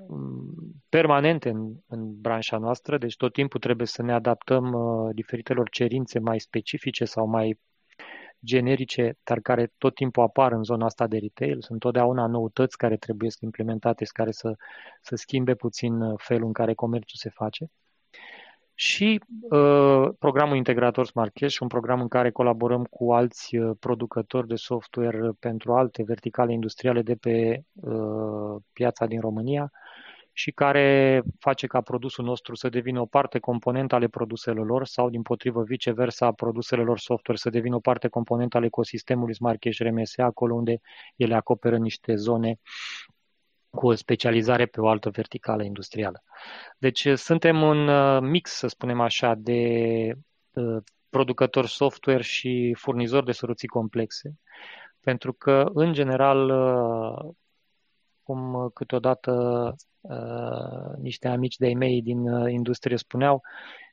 permanente 0.90 1.50
în, 1.50 1.76
în 1.88 2.22
branșa 2.22 2.58
noastră, 2.58 2.98
deci 2.98 3.16
tot 3.16 3.34
timpul 3.34 3.60
trebuie 3.60 3.88
să 3.88 4.02
ne 4.02 4.14
adaptăm 4.14 4.74
uh, 4.74 5.10
diferitelor 5.16 5.70
cerințe 5.70 6.20
mai 6.20 6.40
specifice 6.40 7.06
sau 7.06 7.28
mai 7.28 7.60
generice, 8.46 9.18
dar 9.24 9.40
care 9.40 9.74
tot 9.78 9.96
timpul 9.96 10.24
apar 10.24 10.52
în 10.52 10.64
zona 10.64 10.86
asta 10.86 11.08
de 11.08 11.18
retail. 11.18 11.62
Sunt 11.62 11.80
totdeauna 11.80 12.28
noutăți 12.28 12.78
care 12.78 12.98
trebuie 12.98 13.30
să 13.30 13.38
implementate, 13.42 14.06
care 14.14 14.32
să, 14.32 14.56
să 15.02 15.16
schimbe 15.16 15.56
puțin 15.56 16.02
uh, 16.02 16.20
felul 16.24 16.48
în 16.48 16.54
care 16.54 16.74
comerțul 16.74 17.18
se 17.18 17.30
face 17.30 17.70
și 18.82 19.22
uh, 19.50 20.10
programul 20.20 20.56
integrator 20.56 21.06
Smart 21.06 21.34
Cash, 21.34 21.60
un 21.60 21.68
program 21.68 22.02
în 22.02 22.08
care 22.08 22.32
colaborăm 22.32 22.84
cu 22.84 23.14
alți 23.14 23.56
uh, 23.56 23.76
producători 23.80 24.48
de 24.48 24.56
software 24.56 25.32
pentru 25.40 25.74
alte 25.74 26.04
verticale 26.04 26.54
industriale 26.54 27.02
de 27.02 27.16
pe 27.16 27.64
uh, 27.74 28.62
piața 28.74 29.06
din 29.06 29.20
România 29.20 29.72
și 30.34 30.52
care 30.52 31.22
face 31.40 31.68
ca 31.68 31.82
produsul 31.82 32.26
nostru 32.26 32.56
să 32.56 32.70
devină 32.70 33.02
o 33.02 33.06
parte 33.06 33.40
componentă 33.40 33.96
ale 33.96 34.08
produselor 34.08 34.66
lor 34.66 34.86
sau, 34.86 35.10
din 35.10 35.22
potrivă, 35.22 35.64
viceversa, 35.64 36.32
produsele 36.32 36.82
lor 36.82 37.00
software 37.00 37.40
să 37.40 37.50
devină 37.50 37.76
o 37.76 37.80
parte 37.80 38.08
componentă 38.08 38.58
ale 38.58 38.66
ecosistemului 38.66 39.36
Smart 39.36 39.60
Cash 39.60 39.78
RMS, 39.78 40.18
acolo 40.18 40.56
unde 40.56 40.80
ele 41.16 41.36
acoperă 41.36 41.78
niște 41.78 42.16
zone 42.16 42.60
cu 43.70 43.88
o 43.88 43.94
specializare 43.94 44.66
pe 44.66 44.82
o 44.82 44.88
altă 44.88 45.10
verticală 45.10 45.64
industrială. 45.64 46.24
Deci 46.78 47.06
uh, 47.06 47.18
suntem 47.18 47.62
un 47.62 47.88
uh, 47.88 48.22
mix, 48.22 48.52
să 48.52 48.68
spunem 48.68 49.02
așa, 49.02 49.34
de 49.38 49.62
uh, 50.54 50.78
producător 51.10 51.66
software 51.66 52.22
și 52.22 52.76
furnizor 52.78 53.24
de 53.24 53.32
soluții 53.32 53.68
complexe, 53.68 54.34
pentru 55.00 55.34
că, 55.34 55.70
în 55.74 55.94
general, 55.94 56.52
cum 58.24 58.70
câteodată 58.74 59.76
niște 60.98 61.28
amici 61.28 61.56
de-ai 61.56 61.74
mei 61.74 62.02
din 62.02 62.26
industrie 62.48 62.98
spuneau, 62.98 63.42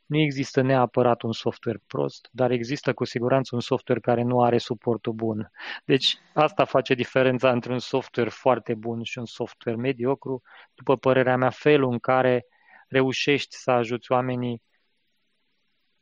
nu 0.07 0.19
există 0.19 0.61
neapărat 0.61 1.23
un 1.23 1.33
software 1.33 1.83
prost, 1.87 2.29
dar 2.33 2.51
există 2.51 2.95
cu 2.95 3.05
siguranță 3.05 3.55
un 3.55 3.61
software 3.61 4.01
care 4.01 4.23
nu 4.23 4.42
are 4.42 4.59
suportul 4.59 5.12
bun. 5.12 5.51
Deci 5.85 6.19
asta 6.35 6.64
face 6.64 6.95
diferența 6.95 7.51
între 7.51 7.73
un 7.73 7.79
software 7.79 8.29
foarte 8.29 8.75
bun 8.75 9.03
și 9.03 9.19
un 9.19 9.27
software 9.27 9.79
mediocru. 9.79 10.42
După 10.75 10.97
părerea 10.97 11.37
mea, 11.37 11.51
felul 11.51 11.92
în 11.92 11.99
care 11.99 12.47
reușești 12.88 13.57
să 13.57 13.71
ajuți 13.71 14.12
oamenii 14.12 14.62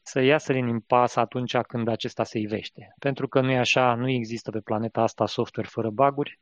să 0.02 0.20
iasă 0.20 0.52
din 0.52 0.66
impas 0.66 1.16
atunci 1.16 1.56
când 1.56 1.88
acesta 1.88 2.24
se 2.24 2.38
ivește. 2.38 2.94
Pentru 2.98 3.28
că 3.28 3.40
nu 3.40 3.50
e 3.50 3.58
așa, 3.58 3.94
nu 3.94 4.08
există 4.10 4.50
pe 4.50 4.60
planeta 4.60 5.02
asta 5.02 5.26
software 5.26 5.68
fără 5.68 5.90
baguri. 5.90 6.40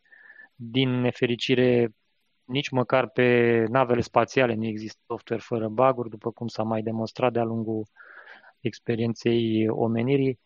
Din 0.55 1.01
nefericire, 1.01 1.95
nici 2.45 2.71
măcar 2.71 3.09
pe 3.09 3.65
navele 3.69 4.01
spațiale 4.01 4.55
nu 4.55 4.67
există 4.67 5.01
software 5.07 5.43
fără 5.45 5.69
baguri, 5.69 6.11
după 6.11 6.31
cum 6.31 6.47
s-a 6.47 6.63
mai 6.63 6.83
demonstrat 6.83 7.33
de-a 7.33 7.45
lungul 7.45 7.87
experienței 8.61 9.69
omenirii. 9.69 10.41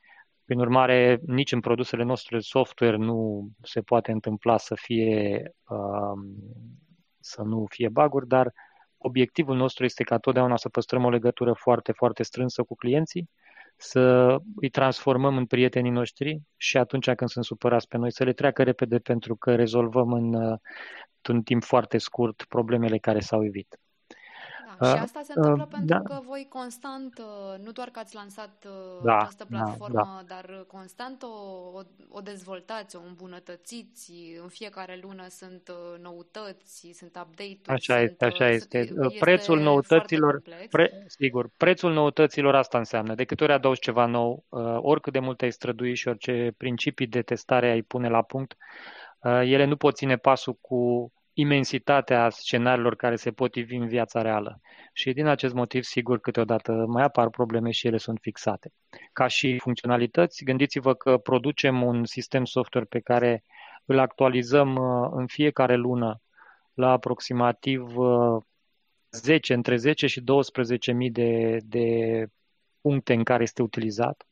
Prin 0.44 0.59
urmare, 0.59 1.20
nici 1.26 1.52
în 1.52 1.61
produsele 1.61 2.02
noastre 2.02 2.38
software 2.40 2.96
nu 2.96 3.48
se 3.62 3.81
poate 3.81 4.12
întâmpla 4.12 4.56
să 4.56 4.75
fie 4.75 5.42
um, 5.68 6.37
să 7.21 7.42
nu 7.42 7.66
fie 7.68 7.88
baguri, 7.88 8.29
dar 8.29 8.52
obiectivul 8.96 9.56
nostru 9.56 9.85
este 9.85 10.02
ca 10.04 10.18
totdeauna 10.18 10.56
să 10.56 10.68
păstrăm 10.68 11.04
o 11.04 11.10
legătură 11.10 11.52
foarte, 11.52 11.92
foarte 11.92 12.23
strânsă 12.23 12.62
cu 12.62 12.75
clienții, 12.75 13.31
să 13.77 14.37
îi 14.56 14.68
transformăm 14.68 15.37
în 15.37 15.46
prietenii 15.46 15.90
noștri 15.90 16.40
și 16.56 16.77
atunci 16.77 17.10
când 17.10 17.31
sunt 17.31 17.44
supărați 17.44 17.88
pe 17.88 17.96
noi 17.96 18.12
să 18.12 18.24
le 18.24 18.33
treacă 18.33 18.62
repede 18.62 18.98
pentru 18.98 19.37
că 19.37 19.54
rezolvăm 19.54 20.12
în 20.12 20.58
un 21.29 21.42
timp 21.42 21.62
foarte 21.64 21.98
scurt 21.98 22.44
problemele 22.48 22.98
care 22.98 23.20
s-au 23.20 23.44
evit. 23.44 23.81
Da, 24.79 24.87
și 24.88 25.02
asta 25.02 25.20
se 25.22 25.33
întâmplă 25.35 25.62
uh, 25.62 25.68
pentru 25.70 25.96
da. 25.96 26.14
că 26.14 26.20
voi 26.27 26.46
constant, 26.48 27.18
uh, 27.18 27.64
nu 27.64 27.72
doar 27.72 27.88
că 27.88 27.98
ați 27.98 28.14
lansat 28.14 28.66
uh, 28.66 29.04
da, 29.04 29.16
această 29.16 29.46
da, 29.48 29.56
platformă, 29.56 29.94
da, 29.94 30.22
da. 30.27 30.35
dar 30.35 30.64
constant 30.66 31.22
o, 31.22 31.27
o, 31.72 31.81
o 32.08 32.20
dezvoltați, 32.20 32.96
o 32.96 33.00
îmbunătățiți, 33.06 34.12
în 34.42 34.48
fiecare 34.48 34.98
lună 35.02 35.27
sunt 35.29 35.68
uh, 35.68 36.00
noutăți, 36.02 36.90
sunt 36.94 37.16
update-uri. 37.16 37.68
Așa 37.68 37.96
sunt, 37.96 38.08
este, 38.10 38.24
așa 38.24 38.48
este. 38.48 38.79
este. 38.79 38.94
Prețul 39.18 39.60
noutăților, 39.60 40.42
pre, 40.70 41.04
sigur, 41.06 41.50
prețul 41.56 41.92
noutăților 41.92 42.54
asta 42.54 42.79
înseamnă. 42.79 43.14
De 43.14 43.24
câte 43.24 43.44
ori 43.44 43.52
adaugi 43.52 43.81
ceva 43.81 44.06
nou, 44.06 44.44
uh, 44.48 44.77
oricât 44.77 45.12
de 45.12 45.18
mult 45.18 45.42
ai 45.42 45.52
strădui 45.52 45.94
și 45.94 46.08
orice 46.08 46.54
principii 46.56 47.06
de 47.06 47.22
testare 47.22 47.70
ai 47.70 47.83
pune 47.83 48.08
la 48.08 48.22
punct, 48.22 48.56
ele 49.22 49.64
nu 49.64 49.77
pot 49.77 49.96
ține 49.96 50.16
pasul 50.16 50.58
cu 50.60 51.12
imensitatea 51.38 52.30
scenariilor 52.30 52.96
care 52.96 53.16
se 53.16 53.30
pot 53.30 53.54
ivi 53.54 53.76
în 53.76 53.87
viața 53.87 54.22
reală. 54.22 54.60
Și 54.92 55.12
din 55.12 55.26
acest 55.26 55.54
motiv, 55.54 55.82
sigur, 55.82 56.18
câteodată 56.18 56.72
mai 56.72 57.02
apar 57.02 57.28
probleme 57.28 57.70
și 57.70 57.87
ele 57.87 57.96
sunt 57.96 58.18
fixate. 58.20 58.72
Ca 59.12 59.26
și 59.26 59.58
funcționalități, 59.58 60.44
gândiți-vă 60.44 60.94
că 60.94 61.16
producem 61.16 61.82
un 61.82 62.04
sistem 62.04 62.44
software 62.44 62.87
pe 62.87 63.00
care 63.00 63.44
îl 63.84 63.98
actualizăm 63.98 64.74
uh, 64.74 65.08
în 65.12 65.26
fiecare 65.26 65.74
lună 65.74 66.20
la 66.74 66.90
aproximativ 66.90 67.87
10, 69.10 69.52
uh, 69.52 69.56
între 69.56 69.76
10 69.76 70.06
și 70.06 70.20
12.000 70.20 70.24
de, 71.10 71.58
de 71.64 72.26
puncte 72.80 73.12
în 73.14 73.24
care 73.24 73.42
este 73.42 73.62
utilizat. 73.62 74.26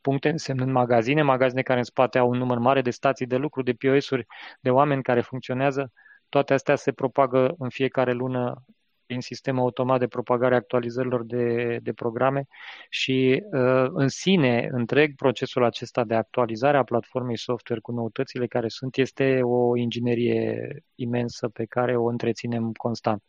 Puncte 0.00 0.28
însemnând 0.28 0.70
magazine, 0.70 1.22
magazine 1.22 1.62
care 1.62 1.78
în 1.78 1.84
spate 1.84 2.18
au 2.18 2.28
un 2.28 2.38
număr 2.38 2.58
mare 2.58 2.82
de 2.82 2.90
stații 2.90 3.26
de 3.26 3.36
lucru, 3.36 3.62
de 3.62 3.72
POS-uri, 3.72 4.26
de 4.60 4.70
oameni 4.70 5.02
care 5.02 5.20
funcționează 5.20 5.92
toate 6.32 6.52
astea 6.52 6.76
se 6.76 6.92
propagă 6.92 7.54
în 7.58 7.68
fiecare 7.68 8.12
lună 8.12 8.64
prin 9.06 9.20
sistem 9.20 9.58
automat 9.58 9.98
de 9.98 10.06
propagare 10.06 10.54
actualizărilor 10.54 11.24
de, 11.24 11.78
de 11.82 11.92
programe 11.92 12.46
și 12.88 13.42
uh, 13.52 13.86
în 13.92 14.08
sine, 14.08 14.68
întreg 14.70 15.14
procesul 15.14 15.64
acesta 15.64 16.04
de 16.04 16.14
actualizare 16.14 16.76
a 16.76 16.82
platformei 16.82 17.38
software 17.38 17.80
cu 17.80 17.92
noutățile 17.92 18.46
care 18.46 18.68
sunt 18.68 18.96
este 18.96 19.40
o 19.42 19.76
inginerie 19.76 20.76
imensă 20.94 21.48
pe 21.48 21.64
care 21.64 21.96
o 21.96 22.06
întreținem 22.06 22.72
constant. 22.72 23.22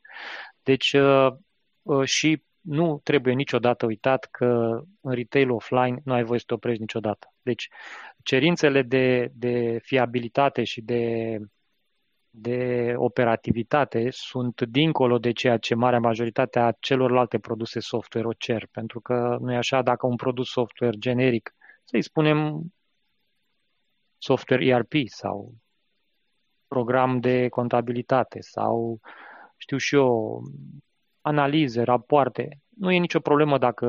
Deci 0.62 0.94
uh, 0.94 1.28
uh, 1.82 2.04
și 2.06 2.44
nu 2.62 3.00
trebuie 3.04 3.34
niciodată 3.34 3.86
uitat 3.86 4.28
că 4.32 4.82
în 5.02 5.14
retail 5.14 5.52
offline 5.52 6.02
nu 6.04 6.14
ai 6.14 6.24
voie 6.24 6.40
să 6.40 6.46
te 6.48 6.54
oprești 6.54 6.82
niciodată. 6.82 7.34
Deci 7.42 7.70
cerințele 8.22 8.82
de, 8.82 9.32
de 9.34 9.80
fiabilitate 9.82 10.64
și 10.64 10.82
de 10.82 11.38
de 12.36 12.94
operativitate 12.98 14.08
sunt 14.10 14.62
dincolo 14.62 15.18
de 15.18 15.32
ceea 15.32 15.58
ce 15.58 15.76
marea 15.76 16.00
majoritate 16.00 16.60
a 16.60 16.72
celorlalte 16.72 17.40
produse 17.40 17.80
software 17.80 18.28
o 18.28 18.34
cer. 18.34 18.68
Pentru 18.72 19.02
că 19.02 19.38
nu 19.40 19.52
e 19.52 19.56
așa, 19.56 19.82
dacă 19.82 20.08
un 20.08 20.16
produs 20.16 20.50
software 20.50 20.98
generic, 20.98 21.56
să-i 21.84 22.02
spunem 22.02 22.74
software 24.18 24.66
ERP 24.66 24.94
sau 25.06 25.54
program 26.68 27.20
de 27.20 27.48
contabilitate 27.48 28.42
sau, 28.42 29.00
știu 29.58 29.78
și 29.78 29.96
eu, 29.96 30.42
analize, 31.22 31.82
rapoarte, 31.82 32.60
nu 32.70 32.92
e 32.92 32.98
nicio 32.98 33.20
problemă 33.20 33.58
dacă 33.58 33.88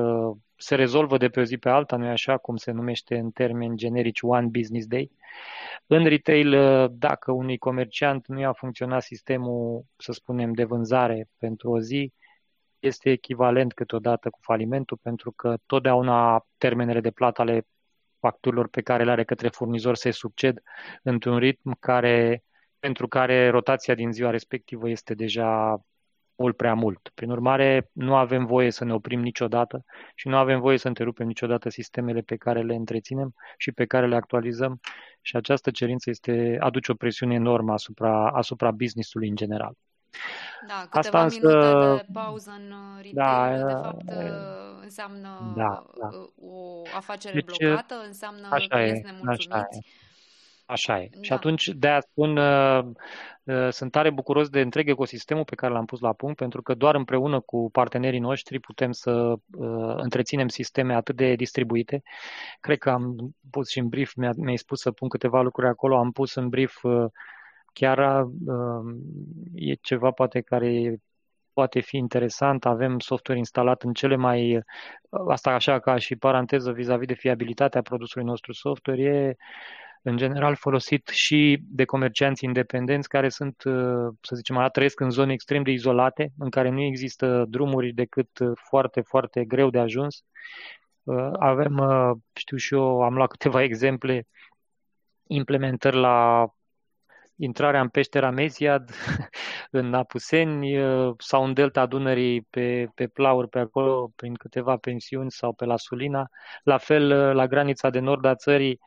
se 0.56 0.74
rezolvă 0.74 1.16
de 1.16 1.28
pe 1.28 1.40
o 1.40 1.44
zi 1.44 1.56
pe 1.56 1.68
alta, 1.68 1.96
nu 1.96 2.04
e 2.04 2.08
așa 2.08 2.36
cum 2.36 2.56
se 2.56 2.70
numește 2.70 3.16
în 3.18 3.30
termeni 3.30 3.76
generici 3.76 4.22
One 4.22 4.46
Business 4.46 4.86
Day. 4.86 5.10
În 5.86 6.04
retail, 6.04 6.52
uh, 6.52 6.90
dacă 6.92 7.32
unui 7.32 7.58
comerciant 7.58 8.26
nu 8.26 8.40
i-a 8.40 8.52
funcționat 8.52 9.02
sistemul, 9.02 9.84
să 9.96 10.12
spunem, 10.12 10.52
de 10.52 10.64
vânzare 10.64 11.28
pentru 11.38 11.70
o 11.70 11.80
zi, 11.80 12.12
este 12.78 13.10
echivalent 13.10 13.72
câteodată 13.72 14.30
cu 14.30 14.38
falimentul, 14.42 14.98
pentru 15.02 15.32
că 15.32 15.56
totdeauna 15.66 16.46
termenele 16.58 17.00
de 17.00 17.10
plată 17.10 17.40
ale 17.40 17.66
facturilor 18.18 18.68
pe 18.68 18.82
care 18.82 19.04
le 19.04 19.10
are 19.10 19.24
către 19.24 19.48
furnizor 19.48 19.96
se 19.96 20.10
succed 20.10 20.62
într-un 21.02 21.38
ritm 21.38 21.76
care, 21.80 22.44
pentru 22.78 23.08
care 23.08 23.48
rotația 23.48 23.94
din 23.94 24.12
ziua 24.12 24.30
respectivă 24.30 24.88
este 24.88 25.14
deja 25.14 25.84
mult 26.36 26.56
prea 26.56 26.74
mult. 26.74 27.10
Prin 27.14 27.30
urmare, 27.30 27.90
nu 27.92 28.14
avem 28.14 28.46
voie 28.46 28.70
să 28.70 28.84
ne 28.84 28.92
oprim 28.92 29.20
niciodată 29.20 29.84
și 30.14 30.28
nu 30.28 30.36
avem 30.36 30.60
voie 30.60 30.78
să 30.78 30.88
întrerupem 30.88 31.26
niciodată 31.26 31.68
sistemele 31.68 32.20
pe 32.20 32.36
care 32.36 32.62
le 32.62 32.74
întreținem 32.74 33.34
și 33.56 33.72
pe 33.72 33.84
care 33.84 34.06
le 34.06 34.16
actualizăm 34.16 34.80
și 35.20 35.36
această 35.36 35.70
cerință 35.70 36.10
este, 36.10 36.56
aduce 36.60 36.92
o 36.92 36.94
presiune 36.94 37.34
enormă 37.34 37.72
asupra, 37.72 38.30
asupra 38.30 38.70
business-ului 38.70 39.28
în 39.28 39.36
general. 39.36 39.72
Da, 40.68 40.86
câteva 40.90 41.18
Asta 41.18 41.22
însă, 41.22 41.36
minute 41.46 42.04
de 42.06 42.12
pauză 42.12 42.50
în 42.50 42.72
retail, 43.02 43.60
da, 43.60 43.66
de 43.66 43.72
fapt, 43.72 44.02
înseamnă 44.82 45.52
da, 45.56 45.84
da. 46.00 46.08
o 46.36 46.82
afacere 46.96 47.34
deci, 47.34 47.56
blocată, 47.58 47.94
înseamnă 48.06 48.48
așa 48.50 48.66
că 48.68 48.78
e, 48.78 49.00
nemulțumiți. 49.04 49.52
Așa 49.52 49.68
e. 49.70 49.78
Așa 50.66 51.00
e. 51.00 51.08
Da. 51.12 51.22
Și 51.22 51.32
atunci, 51.32 51.68
de 51.68 51.88
aia 51.88 52.00
spun, 52.00 52.36
uh, 52.36 52.84
uh, 53.44 53.68
sunt 53.70 53.90
tare 53.90 54.10
bucuros 54.10 54.48
de 54.48 54.60
întreg 54.60 54.88
ecosistemul 54.88 55.44
pe 55.44 55.54
care 55.54 55.72
l-am 55.72 55.84
pus 55.84 56.00
la 56.00 56.12
punct, 56.12 56.36
pentru 56.36 56.62
că 56.62 56.74
doar 56.74 56.94
împreună 56.94 57.40
cu 57.40 57.70
partenerii 57.72 58.18
noștri 58.18 58.60
putem 58.60 58.92
să 58.92 59.10
uh, 59.10 59.94
întreținem 59.96 60.48
sisteme 60.48 60.94
atât 60.94 61.16
de 61.16 61.34
distribuite. 61.34 62.02
Cred 62.60 62.78
că 62.78 62.90
am 62.90 63.34
pus 63.50 63.70
și 63.70 63.78
în 63.78 63.88
brief, 63.88 64.14
mi-a, 64.14 64.32
mi-ai 64.36 64.56
spus 64.56 64.80
să 64.80 64.90
pun 64.90 65.08
câteva 65.08 65.42
lucruri 65.42 65.68
acolo, 65.68 65.96
am 65.96 66.10
pus 66.10 66.34
în 66.34 66.48
brief 66.48 66.82
uh, 66.82 67.04
chiar 67.72 68.22
uh, 68.22 68.94
e 69.54 69.74
ceva 69.74 70.10
poate 70.10 70.40
care 70.40 70.96
poate 71.52 71.80
fi 71.80 71.96
interesant. 71.96 72.64
Avem 72.64 72.98
software 72.98 73.38
instalat 73.38 73.82
în 73.82 73.92
cele 73.92 74.16
mai, 74.16 74.60
asta 75.28 75.50
așa 75.50 75.78
ca 75.78 75.96
și 75.96 76.16
paranteză 76.16 76.72
vis-a-vis 76.72 77.06
de 77.06 77.14
fiabilitatea 77.14 77.82
produsului 77.82 78.26
nostru 78.26 78.52
software, 78.52 79.02
e 79.02 79.36
în 80.06 80.16
general 80.16 80.56
folosit 80.56 81.08
și 81.08 81.58
de 81.62 81.84
comercianți 81.84 82.44
independenți 82.44 83.08
care 83.08 83.28
sunt, 83.28 83.62
uh, 83.64 84.12
să 84.20 84.34
zicem, 84.36 84.68
trăiesc 84.72 85.00
în 85.00 85.10
zone 85.10 85.32
extrem 85.32 85.62
de 85.62 85.70
izolate, 85.70 86.32
în 86.38 86.50
care 86.50 86.68
nu 86.68 86.80
există 86.80 87.44
drumuri 87.48 87.92
decât 87.92 88.38
uh, 88.38 88.50
foarte, 88.68 89.00
foarte 89.00 89.44
greu 89.44 89.70
de 89.70 89.78
ajuns. 89.78 90.24
Uh, 91.02 91.30
avem, 91.38 91.80
știu 92.34 92.56
și 92.56 92.74
eu, 92.74 93.02
am 93.02 93.14
luat 93.14 93.28
câteva 93.28 93.62
exemple, 93.68 94.26
implementări 95.26 95.96
la 95.96 96.46
intrarea 97.36 97.80
în 97.80 97.88
peștera 97.88 98.30
Meziad, 98.30 98.90
în 99.70 99.94
Apuseni 99.94 100.76
sau 101.18 101.44
în 101.44 101.52
delta 101.54 101.86
Dunării 101.86 102.42
pe, 102.50 102.88
pe 102.94 103.06
plauri 103.06 103.48
pe 103.48 103.58
acolo, 103.58 104.12
prin 104.16 104.34
câteva 104.34 104.76
pensiuni 104.76 105.30
sau 105.30 105.52
pe 105.52 105.64
la 105.64 105.76
Sulina. 105.76 106.28
La 106.62 106.78
fel, 106.78 107.34
la 107.34 107.46
granița 107.46 107.90
de 107.90 107.98
nord 107.98 108.24
a 108.24 108.34
țării, 108.34 108.80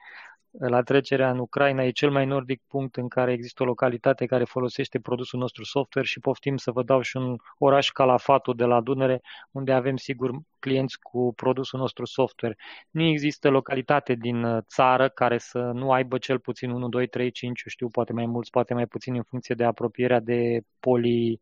la 0.52 0.82
trecerea 0.82 1.30
în 1.30 1.40
Ucraina 1.40 1.84
e 1.84 1.90
cel 1.92 2.12
mai 2.12 2.26
nordic 2.26 2.62
punct 2.68 2.96
în 2.96 3.08
care 3.08 3.32
există 3.32 3.64
o 3.64 3.66
localitate 3.66 4.26
care 4.26 4.44
folosește 4.44 5.00
produsul 5.00 5.40
nostru 5.40 5.64
software 5.64 6.08
și 6.08 6.20
poftim 6.20 6.58
să 6.58 6.72
vă 6.72 6.84
dau 6.84 7.02
și 7.02 7.18
un 7.18 7.36
oraș 7.58 7.90
Calafatul 7.90 8.56
de 8.56 8.64
la 8.64 8.82
Dunăre, 8.82 9.22
unde 9.52 9.72
avem 9.72 9.98
sigur 9.98 10.32
clienți 10.60 11.00
cu 11.00 11.34
produsul 11.36 11.80
nostru 11.80 12.06
software. 12.06 12.56
Nu 12.90 13.04
există 13.04 13.50
localitate 13.50 14.14
din 14.14 14.44
uh, 14.44 14.64
țară 14.68 15.10
care 15.10 15.38
să 15.38 15.60
nu 15.60 15.92
aibă 15.92 16.18
cel 16.18 16.40
puțin 16.40 16.70
1, 16.70 16.90
2, 16.90 17.08
3, 17.08 17.32
5, 17.32 17.62
eu 17.62 17.72
știu, 17.72 17.88
poate 17.88 18.14
mai 18.14 18.26
mulți, 18.26 18.50
poate 18.50 18.74
mai 18.74 18.86
puțin 18.88 19.16
în 19.16 19.24
funcție 19.24 19.56
de 19.56 19.64
apropierea 19.64 20.20
de 20.20 20.62
poli, 20.80 21.42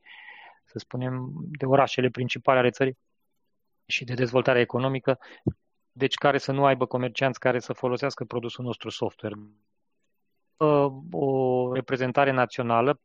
să 0.66 0.78
spunem, 0.78 1.32
de 1.36 1.66
orașele 1.66 2.10
principale 2.10 2.60
ale 2.60 2.70
țării 2.70 2.98
și 3.86 4.04
de 4.04 4.14
dezvoltare 4.14 4.60
economică, 4.60 5.20
deci 5.98 6.16
care 6.16 6.38
să 6.38 6.52
nu 6.52 6.66
aibă 6.66 6.86
comercianți 6.86 7.40
care 7.40 7.60
să 7.60 7.74
folosească 7.74 8.24
produsul 8.24 8.66
nostru 8.66 8.90
software. 8.90 9.36
O 11.12 11.74
reprezentare 11.74 12.32
națională, 12.32 13.00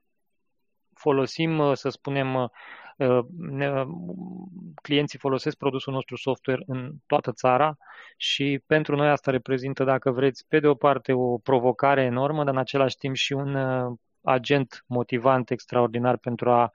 folosim, 0.94 1.74
să 1.74 1.88
spunem, 1.88 2.50
clienții 4.82 5.18
folosesc 5.18 5.56
produsul 5.56 5.92
nostru 5.92 6.16
software 6.16 6.62
în 6.66 6.92
toată 7.06 7.32
țara 7.32 7.76
și 8.16 8.62
pentru 8.66 8.96
noi 8.96 9.08
asta 9.08 9.30
reprezintă, 9.30 9.84
dacă 9.84 10.10
vreți, 10.10 10.44
pe 10.48 10.60
de 10.60 10.66
o 10.66 10.74
parte 10.74 11.12
o 11.12 11.38
provocare 11.38 12.02
enormă, 12.02 12.44
dar 12.44 12.54
în 12.54 12.60
același 12.60 12.96
timp 12.96 13.14
și 13.14 13.32
un 13.32 13.56
agent 14.22 14.84
motivant 14.86 15.50
extraordinar 15.50 16.16
pentru 16.16 16.50
a 16.50 16.70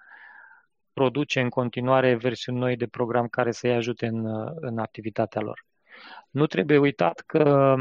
produce 0.94 1.42
în 1.42 1.50
continuare 1.50 2.16
versiuni 2.16 2.60
noi 2.60 2.76
de 2.76 2.88
program 2.88 3.28
care 3.28 3.52
să-i 3.52 3.74
ajute 3.74 4.06
în, 4.06 4.26
în 4.56 4.78
activitatea 4.78 5.42
lor. 5.42 5.66
Nu 6.30 6.46
trebuie 6.46 6.78
uitat 6.78 7.20
că, 7.26 7.76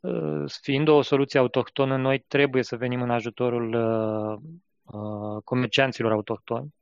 uh, 0.00 0.44
fiind 0.60 0.88
o 0.88 1.02
soluție 1.02 1.38
autohtonă, 1.38 1.96
noi 1.96 2.18
trebuie 2.18 2.62
să 2.62 2.76
venim 2.76 3.02
în 3.02 3.10
ajutorul 3.10 3.74
uh, 3.74 4.38
uh, 4.82 5.42
comercianților 5.44 6.12
autohtoni. 6.12 6.74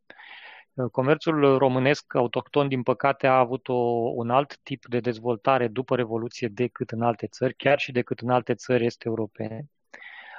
Comerțul 0.93 1.59
românesc 1.59 2.15
autohton, 2.15 2.69
din 2.69 2.83
păcate, 2.83 3.27
a 3.27 3.39
avut 3.39 3.69
o, 3.69 3.75
un 4.15 4.31
alt 4.31 4.59
tip 4.63 4.87
de 4.87 5.01
dezvoltare 5.01 5.69
după 5.69 5.97
Revoluție 5.97 6.49
decât 6.49 6.91
în 6.91 7.03
alte 7.03 7.27
țări, 7.27 7.55
chiar 7.55 7.79
și 7.79 7.93
decât 7.93 8.21
în 8.21 8.31
alte 8.31 8.55
țări 8.55 8.85
este 8.85 9.09
europene. 9.09 9.71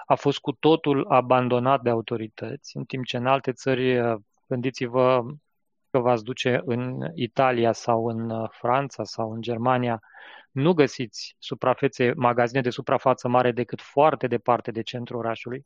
A 0.05 0.15
fost 0.15 0.39
cu 0.39 0.51
totul 0.51 1.05
abandonat 1.09 1.81
de 1.81 1.89
autorități, 1.89 2.77
în 2.77 2.83
timp 2.83 3.05
ce 3.05 3.17
în 3.17 3.25
alte 3.25 3.51
țări, 3.51 4.19
gândiți-vă, 4.47 5.23
că 5.91 5.99
v-ați 5.99 6.23
duce 6.23 6.61
în 6.65 7.11
Italia 7.15 7.71
sau 7.71 8.05
în 8.05 8.29
uh, 8.29 8.49
Franța 8.51 9.03
sau 9.03 9.31
în 9.31 9.41
Germania, 9.41 9.99
nu 10.51 10.73
găsiți 10.73 11.35
suprafețe, 11.39 12.13
magazine 12.15 12.61
de 12.61 12.69
suprafață 12.69 13.27
mare 13.27 13.51
decât 13.51 13.81
foarte 13.81 14.27
departe 14.27 14.71
de 14.71 14.81
centrul 14.81 15.19
orașului, 15.19 15.65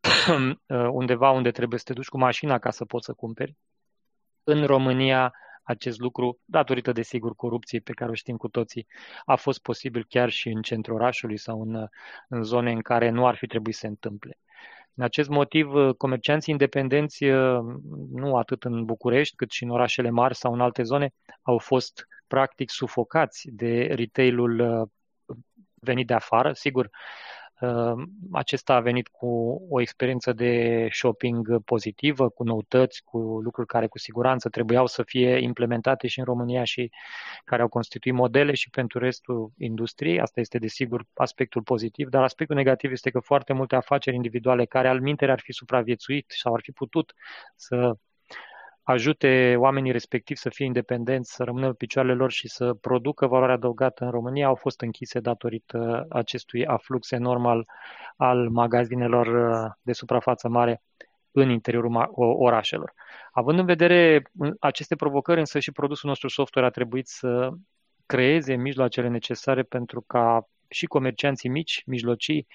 uh, 0.28 0.88
undeva 0.90 1.30
unde 1.30 1.50
trebuie 1.50 1.78
să 1.78 1.84
te 1.84 1.92
duci 1.92 2.08
cu 2.08 2.18
mașina 2.18 2.58
ca 2.58 2.70
să 2.70 2.84
poți 2.84 3.04
să 3.04 3.12
cumperi. 3.12 3.56
În 4.44 4.66
România 4.66 5.32
acest 5.62 5.98
lucru, 5.98 6.40
datorită, 6.44 6.92
desigur, 6.92 7.34
corupției 7.34 7.80
pe 7.80 7.92
care 7.92 8.10
o 8.10 8.14
știm 8.14 8.36
cu 8.36 8.48
toții, 8.48 8.86
a 9.24 9.36
fost 9.36 9.62
posibil 9.62 10.04
chiar 10.08 10.30
și 10.30 10.48
în 10.48 10.62
centrul 10.62 10.94
orașului 10.94 11.36
sau 11.36 11.62
în, 11.62 11.86
în 12.28 12.42
zone 12.42 12.72
în 12.72 12.80
care 12.80 13.10
nu 13.10 13.26
ar 13.26 13.36
fi 13.36 13.46
trebuit 13.46 13.74
să 13.74 13.80
se 13.80 13.86
întâmple. 13.86 14.38
În 14.94 15.04
acest 15.04 15.28
motiv, 15.28 15.72
comercianții 15.96 16.52
independenți, 16.52 17.24
nu 18.12 18.36
atât 18.36 18.64
în 18.64 18.84
București, 18.84 19.36
cât 19.36 19.50
și 19.50 19.62
în 19.64 19.70
orașele 19.70 20.10
mari 20.10 20.34
sau 20.34 20.52
în 20.52 20.60
alte 20.60 20.82
zone, 20.82 21.10
au 21.42 21.58
fost 21.58 22.06
practic 22.26 22.70
sufocați 22.70 23.48
de 23.52 23.86
retailul 23.94 24.88
venit 25.74 26.06
de 26.06 26.14
afară. 26.14 26.52
Sigur, 26.52 26.84
Ehm, 26.86 27.31
acesta 28.32 28.74
a 28.74 28.80
venit 28.80 29.08
cu 29.08 29.62
o 29.70 29.80
experiență 29.80 30.32
de 30.32 30.88
shopping 30.90 31.62
pozitivă, 31.64 32.28
cu 32.28 32.44
noutăți, 32.44 33.02
cu 33.04 33.18
lucruri 33.18 33.66
care 33.68 33.86
cu 33.86 33.98
siguranță 33.98 34.48
trebuiau 34.48 34.86
să 34.86 35.02
fie 35.02 35.38
implementate 35.38 36.06
și 36.06 36.18
în 36.18 36.24
România 36.24 36.64
și 36.64 36.90
care 37.44 37.62
au 37.62 37.68
constituit 37.68 38.14
modele 38.14 38.54
și 38.54 38.70
pentru 38.70 38.98
restul 38.98 39.52
industriei. 39.58 40.20
Asta 40.20 40.40
este 40.40 40.58
desigur 40.58 41.04
aspectul 41.14 41.62
pozitiv, 41.62 42.08
dar 42.08 42.22
aspectul 42.22 42.56
negativ 42.56 42.90
este 42.90 43.10
că 43.10 43.18
foarte 43.20 43.52
multe 43.52 43.76
afaceri 43.76 44.16
individuale 44.16 44.64
care 44.64 44.88
al 44.88 45.00
mintere 45.00 45.32
ar 45.32 45.40
fi 45.40 45.52
supraviețuit 45.52 46.32
sau 46.36 46.54
ar 46.54 46.60
fi 46.62 46.72
putut 46.72 47.14
să 47.56 47.96
ajute 48.82 49.54
oamenii 49.58 49.92
respectivi 49.92 50.40
să 50.40 50.48
fie 50.48 50.66
independenți, 50.66 51.34
să 51.34 51.44
rămână 51.44 51.66
pe 51.66 51.74
picioarele 51.74 52.14
lor 52.14 52.30
și 52.30 52.48
să 52.48 52.74
producă 52.74 53.26
valoare 53.26 53.52
adăugată 53.52 54.04
în 54.04 54.10
România, 54.10 54.46
au 54.46 54.54
fost 54.54 54.80
închise 54.80 55.20
datorită 55.20 56.06
acestui 56.08 56.66
aflux 56.66 57.10
enorm 57.10 57.46
al, 57.46 57.66
al 58.16 58.48
magazinelor 58.48 59.26
uh, 59.26 59.70
de 59.82 59.92
suprafață 59.92 60.48
mare 60.48 60.82
în 61.30 61.50
interiorul 61.50 62.10
orașelor. 62.16 62.92
Având 63.32 63.58
în 63.58 63.64
vedere 63.64 64.22
aceste 64.60 64.96
provocări, 64.96 65.38
însă 65.38 65.58
și 65.58 65.72
produsul 65.72 66.08
nostru 66.08 66.28
software 66.28 66.66
a 66.66 66.70
trebuit 66.70 67.06
să 67.06 67.50
creeze 68.06 68.54
mijloacele 68.54 69.08
necesare 69.08 69.62
pentru 69.62 70.00
ca 70.00 70.48
și 70.68 70.86
comercianții 70.86 71.48
mici, 71.48 71.82
mijlocii, 71.86 72.46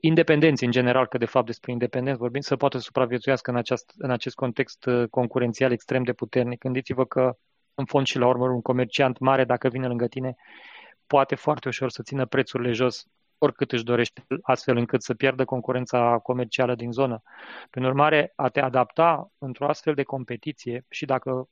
independenți 0.00 0.64
în 0.64 0.70
general, 0.70 1.06
că 1.06 1.18
de 1.18 1.24
fapt 1.24 1.46
despre 1.46 1.72
independenți 1.72 2.20
vorbim, 2.20 2.40
să 2.40 2.56
poată 2.56 2.78
supraviețuiască 2.78 3.50
în, 3.50 3.56
aceast, 3.56 3.92
în 3.96 4.10
acest 4.10 4.34
context 4.34 4.84
uh, 4.84 5.08
concurențial 5.10 5.72
extrem 5.72 6.02
de 6.02 6.12
puternic. 6.12 6.58
Gândiți-vă 6.58 7.04
că 7.04 7.36
în 7.74 7.84
fond 7.84 8.06
și 8.06 8.18
la 8.18 8.26
urmă 8.26 8.48
un 8.48 8.62
comerciant 8.62 9.18
mare, 9.18 9.44
dacă 9.44 9.68
vine 9.68 9.86
lângă 9.86 10.06
tine, 10.06 10.34
poate 11.06 11.34
foarte 11.34 11.68
ușor 11.68 11.90
să 11.90 12.02
țină 12.02 12.26
prețurile 12.26 12.72
jos 12.72 13.04
oricât 13.38 13.72
își 13.72 13.84
dorește, 13.84 14.26
astfel 14.42 14.76
încât 14.76 15.02
să 15.02 15.14
pierdă 15.14 15.44
concurența 15.44 16.18
comercială 16.22 16.74
din 16.74 16.92
zonă. 16.92 17.22
Prin 17.70 17.84
urmare, 17.84 18.32
a 18.36 18.48
te 18.48 18.60
adapta 18.60 19.28
într-o 19.38 19.68
astfel 19.68 19.94
de 19.94 20.02
competiție 20.02 20.84
și 20.88 21.04
dacă, 21.04 21.48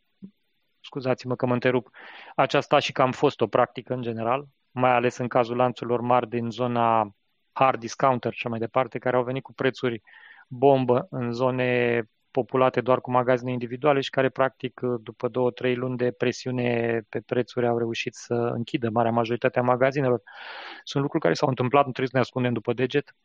scuzați-mă 0.81 1.37
că 1.37 1.47
mă 1.47 1.53
întrerup, 1.53 1.89
aceasta 2.35 2.79
și 2.79 2.93
că 2.93 3.03
am 3.03 3.13
fost 3.13 3.41
o 3.41 3.47
practică 3.47 3.95
în 3.95 4.03
general, 4.03 4.47
mai 4.71 4.91
ales 4.91 5.17
în 5.17 5.29
cazul 5.29 5.57
lanțurilor 5.57 6.01
mari 6.01 6.29
din 6.29 6.51
zona 6.51 7.11
hard 7.57 7.81
discounter 7.81 8.33
și 8.33 8.47
mai 8.47 8.59
departe, 8.59 8.99
care 8.99 9.17
au 9.17 9.23
venit 9.23 9.43
cu 9.43 9.53
prețuri 9.53 10.03
bombă 10.49 11.07
în 11.11 11.33
zone 11.33 12.03
populate 12.31 12.81
doar 12.81 13.01
cu 13.01 13.11
magazine 13.11 13.53
individuale 13.53 14.01
și 14.01 14.11
care, 14.11 14.29
practic, 14.29 14.81
după 14.81 15.29
două, 15.29 15.51
trei 15.51 15.75
luni 15.75 15.97
de 15.97 16.11
presiune 16.11 17.01
pe 17.09 17.21
prețuri, 17.21 17.67
au 17.67 17.79
reușit 17.79 18.15
să 18.15 18.35
închidă 18.35 18.91
marea 18.91 19.11
majoritate 19.11 19.59
a 19.59 19.63
magazinelor. 19.63 20.23
Sunt 20.85 21.03
lucruri 21.03 21.23
care 21.23 21.35
s-au 21.35 21.49
întâmplat, 21.49 21.87
nu 21.87 21.93
trebuie 21.93 22.09
să 22.11 22.17
ne 22.17 22.23
ascundem 22.23 22.53
după 22.53 22.73
deget 22.73 23.17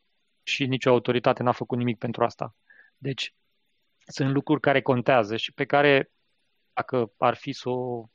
și 0.43 0.65
nicio 0.65 0.89
autoritate 0.89 1.43
n-a 1.43 1.51
făcut 1.51 1.77
nimic 1.77 1.97
pentru 1.97 2.23
asta. 2.23 2.55
Deci, 2.97 3.36
sunt 4.07 4.34
lucruri 4.34 4.61
care 4.61 4.82
contează 4.82 5.36
și 5.38 5.53
pe 5.53 5.65
care, 5.65 6.11
dacă 6.73 7.11
ar 7.17 7.36
fi 7.36 7.51
să 7.51 7.69
o 7.69 8.05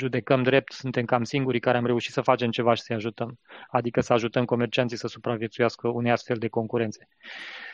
judecăm 0.00 0.42
drept, 0.42 0.72
suntem 0.72 1.04
cam 1.04 1.24
singurii 1.24 1.60
care 1.60 1.76
am 1.76 1.86
reușit 1.86 2.12
să 2.12 2.20
facem 2.20 2.50
ceva 2.50 2.74
și 2.74 2.82
să-i 2.82 2.96
ajutăm. 2.96 3.38
Adică 3.70 4.00
să 4.00 4.12
ajutăm 4.12 4.44
comercianții 4.44 4.96
să 4.96 5.06
supraviețuiască 5.08 5.88
unei 5.88 6.12
astfel 6.12 6.36
de 6.36 6.48
concurențe. 6.48 7.08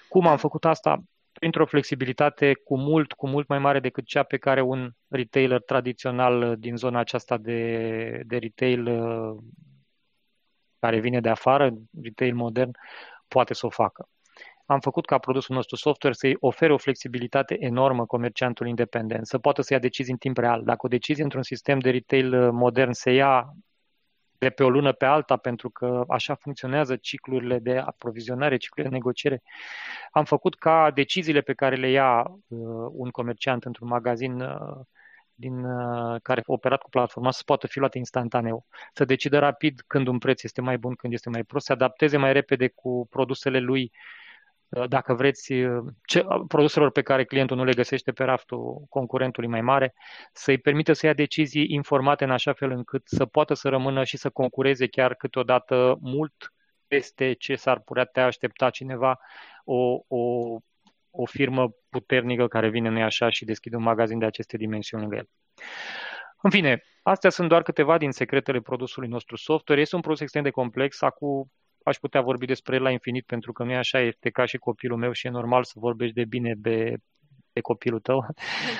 Cum 0.09 0.27
am 0.27 0.37
făcut 0.37 0.64
asta? 0.64 1.03
Printr-o 1.33 1.66
flexibilitate 1.66 2.55
cu 2.64 2.79
mult, 2.79 3.12
cu 3.12 3.29
mult 3.29 3.49
mai 3.49 3.59
mare 3.59 3.81
decât 3.81 4.05
cea 4.05 4.22
pe 4.22 4.37
care 4.37 4.61
un 4.61 4.91
retailer 5.09 5.61
tradițional 5.61 6.57
din 6.59 6.77
zona 6.77 6.99
aceasta 6.99 7.37
de, 7.37 8.22
de 8.27 8.37
retail 8.37 8.87
uh, 8.87 9.37
care 10.79 10.99
vine 10.99 11.20
de 11.20 11.29
afară, 11.29 11.70
retail 12.03 12.35
modern, 12.35 12.70
poate 13.29 13.55
să 13.55 13.66
o 13.66 13.70
facă 13.70 14.09
am 14.67 14.81
făcut 14.81 15.07
ca 15.07 15.19
produsul 15.19 15.55
nostru 15.55 15.77
software 15.77 16.14
să-i 16.14 16.37
ofere 16.41 16.73
o 16.73 16.77
flexibilitate 16.77 17.57
enormă 17.59 18.07
comerciantul 18.07 18.67
independent, 18.67 19.27
să 19.27 19.39
poată 19.39 19.62
să 19.62 19.73
ia 19.73 19.79
decizii 19.79 20.12
în 20.12 20.19
timp 20.19 20.39
real. 20.39 20.62
Dacă 20.64 20.87
o 20.87 20.89
decizie 20.89 21.23
într-un 21.23 21.43
sistem 21.43 21.79
de 21.79 21.91
retail 21.91 22.35
uh, 22.35 22.49
modern 22.53 22.93
se 22.93 23.11
ia 23.11 23.55
de 24.39 24.51
pe 24.51 24.62
o 24.64 24.71
lună 24.71 24.93
pe 24.93 25.05
alta, 25.05 25.37
pentru 25.37 25.71
că 25.71 26.05
așa 26.09 26.35
funcționează 26.35 26.97
ciclurile 26.97 27.59
de 27.59 27.79
aprovizionare, 27.79 28.57
ciclurile 28.57 28.89
de 28.91 28.97
negociere. 28.97 29.43
Am 30.11 30.25
făcut 30.25 30.55
ca 30.55 30.91
deciziile 30.91 31.41
pe 31.41 31.55
care 31.55 31.77
le 31.77 31.91
ia 31.91 32.23
uh, 32.23 32.59
un 32.93 33.11
comerciant 33.11 33.64
într-un 33.64 33.89
magazin 33.89 34.41
uh, 34.41 34.81
din 35.35 35.64
uh, 35.64 36.21
care 36.23 36.43
operat 36.47 36.83
cu 36.83 36.89
platforma 36.89 37.31
să 37.31 37.43
poată 37.45 37.67
fi 37.67 37.79
luate 37.79 37.99
instantaneu, 37.99 38.67
să 38.93 39.05
decidă 39.05 39.39
rapid 39.39 39.83
când 39.87 40.07
un 40.07 40.19
preț 40.19 40.43
este 40.43 40.61
mai 40.61 40.79
bun, 40.79 40.95
când 40.95 41.12
este 41.12 41.31
mai 41.31 41.45
prost, 41.45 41.67
să 41.67 41.73
adapteze 41.73 42.17
mai 42.17 42.33
repede 42.33 42.69
cu 42.69 43.07
produsele 43.11 43.59
lui 43.59 43.93
Uh, 43.93 44.26
dacă 44.89 45.14
vreți, 45.14 45.53
uh, 45.53 45.93
ce, 46.05 46.21
uh, 46.21 46.45
produselor 46.49 46.91
pe 46.91 47.03
care 47.03 47.25
clientul 47.25 47.57
nu 47.57 47.64
le 47.64 47.73
găsește 47.73 48.12
pe 48.12 48.25
raftul 48.25 48.85
concurentului 48.89 49.49
mai 49.49 49.61
mare, 49.61 49.95
să-i 50.33 50.59
permită 50.59 50.93
să 50.93 51.07
ia 51.07 51.12
decizii 51.12 51.67
informate 51.69 52.25
în 52.25 52.31
așa 52.31 52.53
fel 52.53 52.71
încât 52.71 53.03
să 53.05 53.27
poată 53.27 53.55
să 53.55 53.69
rămână 53.69 54.05
și 54.05 54.17
să 54.17 54.31
concureze 54.31 54.87
chiar 54.87 55.14
câteodată 55.14 55.99
mult 56.01 56.53
peste 56.87 57.33
ce 57.33 57.55
s-ar 57.55 57.81
putea 57.81 58.25
aștepta 58.25 58.71
cineva 58.71 59.19
o, 59.64 59.99
o, 60.09 60.57
o 61.11 61.27
firmă 61.27 61.75
puternică 61.89 62.47
care 62.47 62.69
vine, 62.69 62.89
nu 62.89 63.03
așa, 63.03 63.31
și 63.31 63.45
deschide 63.45 63.77
un 63.77 63.83
magazin 63.83 64.19
de 64.19 64.25
aceste 64.25 64.57
dimensiuni 64.57 65.03
lângă 65.03 65.17
el. 65.17 65.29
În 66.43 66.51
fine, 66.51 66.83
astea 67.03 67.31
sunt 67.31 67.49
doar 67.49 67.62
câteva 67.62 67.99
din 67.99 68.11
secretele 68.11 68.61
produsului 68.61 69.09
nostru 69.09 69.37
software. 69.37 69.81
Este 69.81 69.95
un 69.95 70.01
produs 70.01 70.21
extrem 70.21 70.43
de 70.43 70.51
complex. 70.51 71.03
Acum 71.03 71.51
aș 71.89 71.97
putea 71.97 72.20
vorbi 72.20 72.47
despre 72.47 72.76
el 72.76 72.82
la 72.82 72.91
infinit, 72.91 73.26
pentru 73.26 73.53
că 73.53 73.64
nu 73.64 73.70
e 73.70 73.76
așa, 73.76 74.01
este 74.01 74.30
ca 74.30 74.45
și 74.45 74.57
copilul 74.57 74.99
meu 74.99 75.12
și 75.12 75.26
e 75.26 75.30
normal 75.30 75.64
să 75.64 75.72
vorbești 75.76 76.14
de 76.14 76.24
bine 76.24 76.55
de, 76.57 76.97
de 77.53 77.61
copilul 77.61 78.01
tău. 78.01 78.26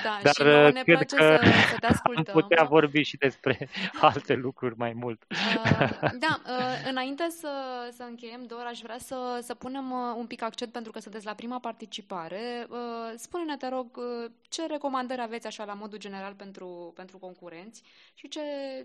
Da, 0.03 0.19
Dar 0.23 0.33
și 0.33 0.41
uh, 0.41 0.73
ne 0.73 0.81
cred 0.81 0.95
place 0.95 1.15
că 1.15 1.39
să, 1.43 1.49
să 1.69 1.77
te 1.79 1.85
ascultăm. 1.95 2.35
Am 2.35 2.41
putea 2.41 2.63
vorbi 2.63 3.01
și 3.01 3.17
despre 3.17 3.69
alte 4.09 4.33
lucruri 4.33 4.77
mai 4.77 4.93
mult. 4.93 5.25
Uh, 5.29 5.89
da, 5.99 6.41
uh, 6.45 6.89
înainte 6.89 7.27
să, 7.29 7.51
să 7.91 8.03
încheiem, 8.03 8.43
doar 8.45 8.65
aș 8.65 8.79
vrea 8.79 8.97
să, 8.97 9.39
să 9.41 9.53
punem 9.55 9.91
uh, 9.91 10.15
un 10.17 10.27
pic 10.27 10.41
accent, 10.41 10.71
pentru 10.71 10.91
că 10.91 10.99
sunteți 10.99 11.25
la 11.25 11.33
prima 11.33 11.59
participare. 11.59 12.67
Uh, 12.69 13.13
spune-ne, 13.15 13.57
te 13.57 13.67
rog, 13.67 13.97
uh, 13.97 14.31
ce 14.49 14.67
recomandări 14.67 15.21
aveți 15.21 15.47
așa 15.47 15.65
la 15.65 15.73
modul 15.73 15.99
general 15.99 16.33
pentru, 16.33 16.91
pentru 16.95 17.17
concurenți 17.17 17.83
și 18.13 18.27
ce, 18.27 18.41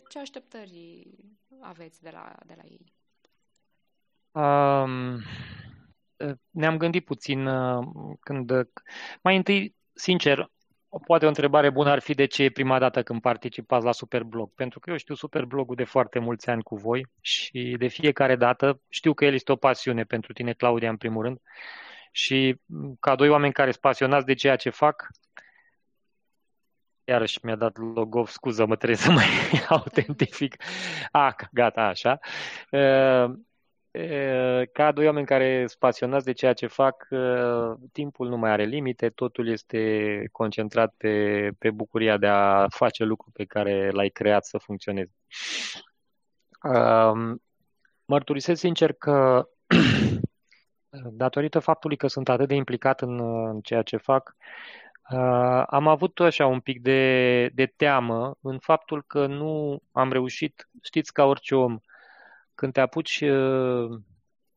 ce 0.09 0.19
așteptări 0.19 1.07
aveți 1.61 2.03
de 2.03 2.11
la, 2.13 2.33
de 2.47 2.55
la 2.57 2.63
ei? 2.65 3.01
Um, 4.33 5.23
ne-am 6.51 6.77
gândit 6.77 7.05
puțin 7.05 7.47
uh, 7.47 7.87
când... 8.21 8.53
Mai 9.23 9.37
întâi, 9.37 9.77
sincer, 9.93 10.51
poate 11.07 11.25
o 11.25 11.29
întrebare 11.29 11.71
bună 11.71 11.91
ar 11.91 11.99
fi 11.99 12.15
de 12.15 12.27
ce 12.27 12.43
e 12.43 12.51
prima 12.51 12.79
dată 12.79 13.03
când 13.03 13.21
participați 13.21 13.85
la 13.85 13.93
Superblog. 13.93 14.55
Pentru 14.55 14.81
că 14.81 14.91
eu 14.91 14.97
știu 14.97 15.15
Superblogul 15.15 15.75
de 15.75 15.85
foarte 15.85 16.19
mulți 16.19 16.51
ani 16.51 16.63
cu 16.63 16.77
voi 16.77 17.07
și 17.21 17.75
de 17.79 17.87
fiecare 17.87 18.37
dată 18.37 18.81
știu 18.89 19.15
că 19.15 19.25
el 19.25 19.35
este 19.35 19.53
o 19.53 19.57
pasiune 19.57 20.05
pentru 20.05 20.33
tine, 20.33 20.53
Claudia, 20.53 20.89
în 20.91 20.97
primul 20.97 21.23
rând. 21.23 21.39
Și 22.11 22.61
ca 23.01 23.15
doi 23.15 23.29
oameni 23.29 23.53
care 23.53 23.71
sunt 23.71 23.83
pasionați 23.83 24.27
de 24.27 24.35
ceea 24.35 24.57
ce 24.57 24.71
fac, 24.71 25.07
iarăși 27.05 27.39
mi-a 27.43 27.57
dat 27.57 27.77
logov, 27.77 28.29
scuză-mă, 28.29 28.77
trebuie 28.77 28.99
să 28.99 29.11
mai 29.21 29.27
autentific. 29.69 30.63
Ah, 31.11 31.35
gata, 31.53 31.83
așa. 31.83 32.19
Uh, 33.93 34.63
ca 34.73 34.93
doi 34.93 35.07
oameni 35.07 35.27
care 35.27 35.59
sunt 35.67 35.79
pasionați 35.79 36.25
de 36.25 36.33
ceea 36.33 36.53
ce 36.53 36.67
fac, 36.67 37.09
timpul 37.93 38.29
nu 38.29 38.37
mai 38.37 38.51
are 38.51 38.65
limite, 38.65 39.09
totul 39.11 39.49
este 39.49 40.29
concentrat 40.33 40.95
pe, 40.97 41.51
pe 41.59 41.71
bucuria 41.71 42.17
de 42.17 42.27
a 42.27 42.69
face 42.69 43.05
lucru 43.05 43.31
pe 43.33 43.45
care 43.45 43.91
l-ai 43.91 44.09
creat 44.09 44.45
să 44.45 44.59
funcționeze. 44.59 45.13
Mărturisesc 48.05 48.61
sincer 48.61 48.93
că 48.93 49.49
datorită 51.23 51.59
faptului 51.59 51.97
că 51.97 52.07
sunt 52.07 52.29
atât 52.29 52.49
de 52.49 52.55
implicat 52.55 53.01
în, 53.01 53.21
în 53.49 53.61
ceea 53.61 53.83
ce 53.83 53.97
fac, 53.97 54.37
am 55.67 55.89
avut 55.89 56.21
așa 56.21 56.47
un 56.47 56.61
pic 56.61 56.81
de, 56.81 57.47
de 57.49 57.67
teamă 57.67 58.35
în 58.41 58.59
faptul 58.59 59.05
că 59.07 59.27
nu 59.27 59.83
am 59.93 60.13
reușit, 60.13 60.69
știți, 60.83 61.13
ca 61.13 61.25
orice 61.25 61.55
om, 61.55 61.79
când 62.55 62.73
te 62.73 62.81
apuci 62.81 63.21
uh, 63.21 64.01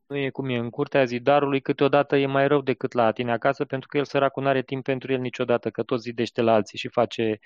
nu 0.06 0.16
e 0.16 0.30
cum 0.30 0.48
e 0.48 0.56
în 0.56 0.70
curtea 0.70 1.04
zidarului, 1.04 1.60
câteodată 1.60 2.16
e 2.16 2.26
mai 2.26 2.48
rău 2.48 2.60
decât 2.60 2.92
la 2.92 3.12
tine 3.12 3.32
acasă, 3.32 3.64
pentru 3.64 3.88
că 3.88 3.96
el 3.96 4.04
săracul 4.04 4.42
nu 4.42 4.48
are 4.48 4.62
timp 4.62 4.84
pentru 4.84 5.12
el 5.12 5.20
niciodată, 5.20 5.70
că 5.70 5.82
tot 5.82 6.00
zidește 6.00 6.40
la 6.42 6.52
alții 6.52 6.78
și 6.78 6.88
face 6.88 7.38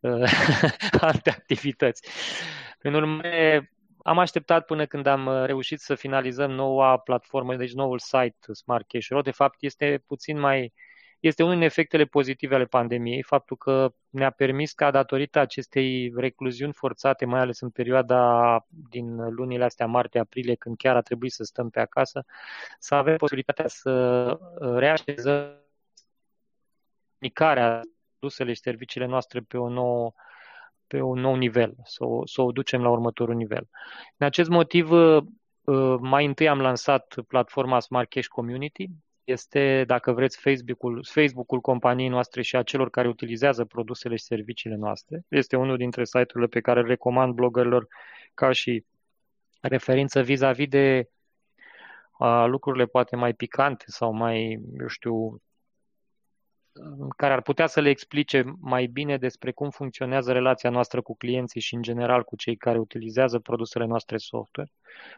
uh, 0.00 0.22
alte 1.00 1.30
activități. 1.30 2.08
Prin 2.78 2.94
urmare, 2.94 3.72
am 4.02 4.18
așteptat 4.18 4.64
până 4.66 4.86
când 4.86 5.06
am 5.06 5.26
uh, 5.26 5.44
reușit 5.44 5.80
să 5.80 5.94
finalizăm 5.94 6.50
noua 6.50 6.98
platformă, 6.98 7.56
deci 7.56 7.72
noul 7.72 7.98
site 7.98 8.52
Smart 8.52 8.86
Cash 8.88 9.06
Row. 9.08 9.20
De 9.20 9.30
fapt, 9.30 9.56
este 9.60 10.02
puțin 10.06 10.38
mai 10.38 10.72
este 11.26 11.42
unul 11.42 11.54
din 11.54 11.64
efectele 11.64 12.04
pozitive 12.04 12.54
ale 12.54 12.64
pandemiei, 12.64 13.22
faptul 13.22 13.56
că 13.56 13.92
ne-a 14.08 14.30
permis 14.30 14.72
ca 14.72 14.90
datorită 14.90 15.38
acestei 15.38 16.12
recluziuni 16.16 16.72
forțate, 16.72 17.24
mai 17.24 17.40
ales 17.40 17.60
în 17.60 17.70
perioada 17.70 18.66
din 18.68 19.34
lunile 19.34 19.64
astea 19.64 19.86
martie-aprilie, 19.86 20.54
când 20.54 20.76
chiar 20.76 20.96
a 20.96 21.00
trebuit 21.00 21.32
să 21.32 21.44
stăm 21.44 21.70
pe 21.70 21.80
acasă, 21.80 22.24
să 22.78 22.94
avem 22.94 23.16
posibilitatea 23.16 23.68
să 23.68 23.90
uh, 24.60 24.74
reașezăm 24.76 25.62
comunicarea 27.12 27.80
produsele 28.18 28.52
și 28.52 28.60
serviciile 28.60 29.06
noastre 29.06 29.40
pe, 29.40 29.56
o 29.56 29.68
nouă, 29.68 30.12
pe 30.86 31.00
un 31.00 31.20
nou 31.20 31.34
nivel, 31.34 31.74
să 31.84 32.04
o, 32.04 32.26
să 32.26 32.42
o 32.42 32.52
ducem 32.52 32.82
la 32.82 32.90
următorul 32.90 33.34
nivel. 33.34 33.68
În 34.16 34.26
acest 34.26 34.48
motiv, 34.48 34.90
uh, 34.90 35.22
uh, 35.64 35.96
mai 36.00 36.24
întâi 36.24 36.48
am 36.48 36.60
lansat 36.60 37.14
platforma 37.28 37.80
Smart 37.80 38.08
Cash 38.08 38.26
Community, 38.26 38.88
este, 39.24 39.84
dacă 39.86 40.12
vreți, 40.12 40.40
Facebook-ul, 40.40 41.06
Facebook-ul 41.10 41.60
companiei 41.60 42.08
noastre 42.08 42.42
și 42.42 42.56
a 42.56 42.62
celor 42.62 42.90
care 42.90 43.08
utilizează 43.08 43.64
produsele 43.64 44.16
și 44.16 44.24
serviciile 44.24 44.76
noastre. 44.76 45.24
Este 45.28 45.56
unul 45.56 45.76
dintre 45.76 46.04
site-urile 46.04 46.46
pe 46.46 46.60
care 46.60 46.80
îl 46.80 46.86
recomand 46.86 47.34
bloggerilor 47.34 47.86
ca 48.34 48.52
și 48.52 48.84
referință 49.60 50.22
vis-a-vis 50.22 50.68
de 50.68 51.08
a, 52.18 52.44
lucrurile 52.44 52.86
poate 52.86 53.16
mai 53.16 53.32
picante 53.34 53.84
sau 53.86 54.12
mai, 54.12 54.60
eu 54.78 54.86
știu, 54.86 55.42
care 57.16 57.32
ar 57.32 57.42
putea 57.42 57.66
să 57.66 57.80
le 57.80 57.88
explice 57.88 58.44
mai 58.60 58.86
bine 58.86 59.16
despre 59.16 59.52
cum 59.52 59.70
funcționează 59.70 60.32
relația 60.32 60.70
noastră 60.70 61.02
cu 61.02 61.16
clienții 61.16 61.60
și, 61.60 61.74
în 61.74 61.82
general, 61.82 62.24
cu 62.24 62.36
cei 62.36 62.56
care 62.56 62.78
utilizează 62.78 63.38
produsele 63.38 63.84
noastre 63.84 64.16
software. 64.16 64.70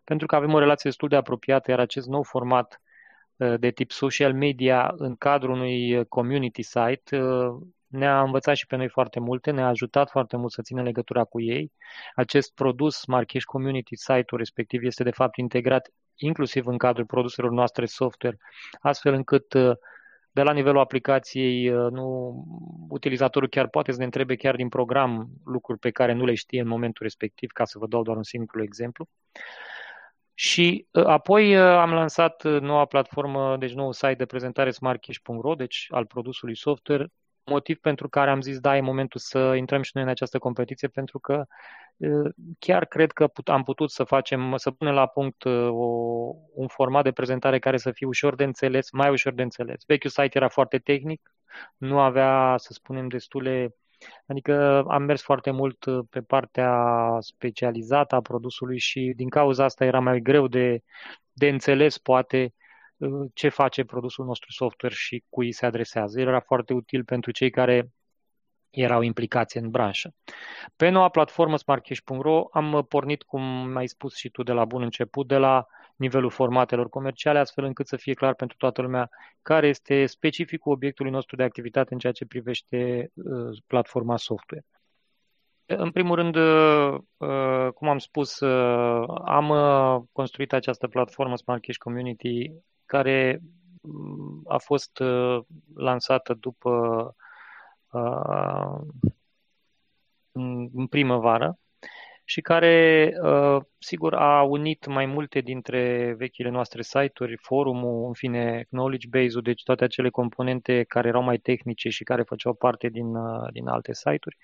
Pentru 0.04 0.26
că 0.26 0.36
avem 0.36 0.52
o 0.52 0.58
relație 0.58 0.90
destul 0.90 1.08
de 1.08 1.16
apropiată, 1.16 1.70
iar 1.70 1.80
acest 1.80 2.06
nou 2.06 2.22
format 2.22 2.80
Uh, 2.80 2.85
de 3.36 3.70
tip 3.70 3.90
social 3.90 4.34
media 4.34 4.94
în 4.96 5.16
cadrul 5.16 5.50
unui 5.50 5.96
uh, 5.96 6.06
community 6.08 6.62
site 6.62 7.18
uh, 7.18 7.54
ne-a 7.86 8.22
învățat 8.22 8.56
și 8.56 8.66
pe 8.66 8.76
noi 8.76 8.88
foarte 8.88 9.20
multe, 9.20 9.50
ne-a 9.50 9.66
ajutat 9.66 10.10
foarte 10.10 10.36
mult 10.36 10.52
să 10.52 10.62
ținem 10.62 10.84
legătura 10.84 11.24
cu 11.24 11.40
ei. 11.40 11.72
Acest 12.14 12.54
produs 12.54 13.04
Marcheș 13.04 13.44
Community 13.44 13.96
Site-ul 13.96 14.38
respectiv 14.38 14.82
este 14.82 15.02
de 15.02 15.10
fapt 15.10 15.36
integrat 15.36 15.90
inclusiv 16.14 16.66
în 16.66 16.76
cadrul 16.76 17.06
produselor 17.06 17.50
noastre 17.50 17.86
software, 17.86 18.36
astfel 18.80 19.12
încât 19.12 19.54
de 20.30 20.42
la 20.42 20.52
nivelul 20.52 20.80
aplicației, 20.80 21.68
nu, 21.68 22.34
utilizatorul 22.88 23.48
chiar 23.48 23.68
poate 23.68 23.92
să 23.92 23.98
ne 23.98 24.04
întrebe 24.04 24.34
chiar 24.34 24.56
din 24.56 24.68
program 24.68 25.28
lucruri 25.44 25.78
pe 25.78 25.90
care 25.90 26.12
nu 26.12 26.24
le 26.24 26.34
știe 26.34 26.60
în 26.60 26.68
momentul 26.68 27.02
respectiv, 27.02 27.50
ca 27.50 27.64
să 27.64 27.78
vă 27.78 27.86
dau 27.86 28.02
doar 28.02 28.16
un 28.16 28.22
simplu 28.22 28.62
exemplu. 28.62 29.08
Și 30.38 30.86
uh, 30.90 31.04
apoi 31.04 31.56
uh, 31.56 31.62
am 31.62 31.92
lansat 31.92 32.44
uh, 32.44 32.60
noua 32.60 32.84
platformă, 32.84 33.56
deci 33.56 33.72
nou 33.72 33.92
site 33.92 34.14
de 34.14 34.26
prezentare 34.26 34.70
smartcash.ro, 34.70 35.54
deci 35.54 35.86
al 35.90 36.06
produsului 36.06 36.56
software, 36.56 37.06
motiv 37.44 37.78
pentru 37.78 38.08
care 38.08 38.30
am 38.30 38.40
zis 38.40 38.58
da, 38.58 38.76
e 38.76 38.80
momentul 38.80 39.20
să 39.20 39.54
intrăm 39.54 39.82
și 39.82 39.90
noi 39.94 40.02
în 40.02 40.08
această 40.08 40.38
competiție, 40.38 40.88
pentru 40.88 41.18
că 41.18 41.44
chiar 42.58 42.84
cred 42.84 43.12
că 43.12 43.30
am 43.44 43.62
putut 43.62 43.90
să 43.90 44.04
facem, 44.04 44.56
să 44.56 44.70
punem 44.70 44.94
la 44.94 45.06
punct 45.06 45.44
o, 45.44 45.86
un 46.54 46.66
format 46.68 47.02
de 47.02 47.12
prezentare 47.12 47.58
care 47.58 47.76
să 47.76 47.90
fie 47.90 48.06
ușor 48.06 48.34
de 48.34 48.44
înțeles, 48.44 48.90
mai 48.90 49.10
ușor 49.10 49.32
de 49.32 49.42
înțeles. 49.42 49.82
Vechiul 49.86 50.10
site 50.10 50.30
era 50.32 50.48
foarte 50.48 50.78
tehnic, 50.78 51.34
nu 51.76 51.98
avea, 52.00 52.54
să 52.58 52.72
spunem, 52.72 53.08
destule 53.08 53.76
Adică 54.26 54.84
am 54.88 55.02
mers 55.02 55.22
foarte 55.22 55.50
mult 55.50 55.84
uh, 55.84 56.04
pe 56.10 56.20
partea 56.20 56.96
specializată 57.20 58.14
a 58.14 58.20
produsului 58.20 58.78
și 58.78 59.12
din 59.16 59.28
cauza 59.28 59.64
asta 59.64 59.84
era 59.84 60.00
mai 60.00 60.20
greu 60.20 60.46
de, 60.46 60.82
de 61.32 61.48
înțeles, 61.48 61.98
poate, 61.98 62.54
uh, 62.96 63.30
ce 63.34 63.48
face 63.48 63.84
produsul 63.84 64.24
nostru 64.24 64.52
software 64.52 64.94
și 64.94 65.24
cui 65.28 65.52
se 65.52 65.66
adresează. 65.66 66.20
El 66.20 66.26
era 66.26 66.40
foarte 66.40 66.72
util 66.72 67.04
pentru 67.04 67.30
cei 67.30 67.50
care 67.50 67.90
erau 68.70 69.02
implicați 69.02 69.56
în 69.56 69.70
branșă. 69.70 70.14
Pe 70.76 70.88
noua 70.88 71.08
platformă 71.08 71.56
smartcash.ro 71.56 72.44
am 72.52 72.84
pornit, 72.88 73.22
cum 73.22 73.76
ai 73.76 73.86
spus 73.86 74.14
și 74.14 74.28
tu 74.28 74.42
de 74.42 74.52
la 74.52 74.64
bun 74.64 74.82
început, 74.82 75.26
de 75.26 75.36
la 75.36 75.66
nivelul 75.96 76.30
formatelor 76.30 76.88
comerciale, 76.88 77.38
astfel 77.38 77.64
încât 77.64 77.86
să 77.86 77.96
fie 77.96 78.14
clar 78.14 78.34
pentru 78.34 78.56
toată 78.56 78.82
lumea 78.82 79.08
care 79.42 79.68
este 79.68 80.06
specificul 80.06 80.72
obiectului 80.72 81.10
nostru 81.10 81.36
de 81.36 81.42
activitate 81.42 81.92
în 81.92 81.98
ceea 81.98 82.12
ce 82.12 82.26
privește 82.26 83.10
uh, 83.14 83.58
platforma 83.66 84.16
software. 84.16 84.64
În 85.66 85.90
primul 85.90 86.14
rând, 86.14 86.36
uh, 86.36 86.98
uh, 87.16 87.72
cum 87.74 87.88
am 87.88 87.98
spus, 87.98 88.40
am 89.24 89.48
construit 90.12 90.52
această 90.52 90.88
platformă 90.88 91.36
Smart 91.36 91.62
Cash 91.62 91.78
Community 91.78 92.52
care 92.84 93.40
mm, 93.80 94.42
a 94.48 94.58
fost 94.58 95.02
lansată 95.74 96.34
după 96.34 96.70
în 100.72 100.86
primăvară 100.86 101.58
și 102.28 102.40
care, 102.40 103.12
uh, 103.22 103.62
sigur, 103.78 104.14
a 104.14 104.42
unit 104.42 104.86
mai 104.86 105.06
multe 105.06 105.40
dintre 105.40 106.14
vechile 106.18 106.48
noastre 106.48 106.82
site-uri, 106.82 107.36
forumul, 107.36 108.06
în 108.06 108.12
fine, 108.12 108.66
knowledge 108.70 109.08
base-ul, 109.08 109.42
deci 109.42 109.62
toate 109.62 109.84
acele 109.84 110.10
componente 110.10 110.82
care 110.82 111.08
erau 111.08 111.22
mai 111.22 111.38
tehnice 111.38 111.88
și 111.88 112.04
care 112.04 112.22
făceau 112.22 112.54
parte 112.54 112.88
din, 112.88 113.14
uh, 113.14 113.48
din 113.52 113.66
alte 113.66 113.94
site-uri. 113.94 114.36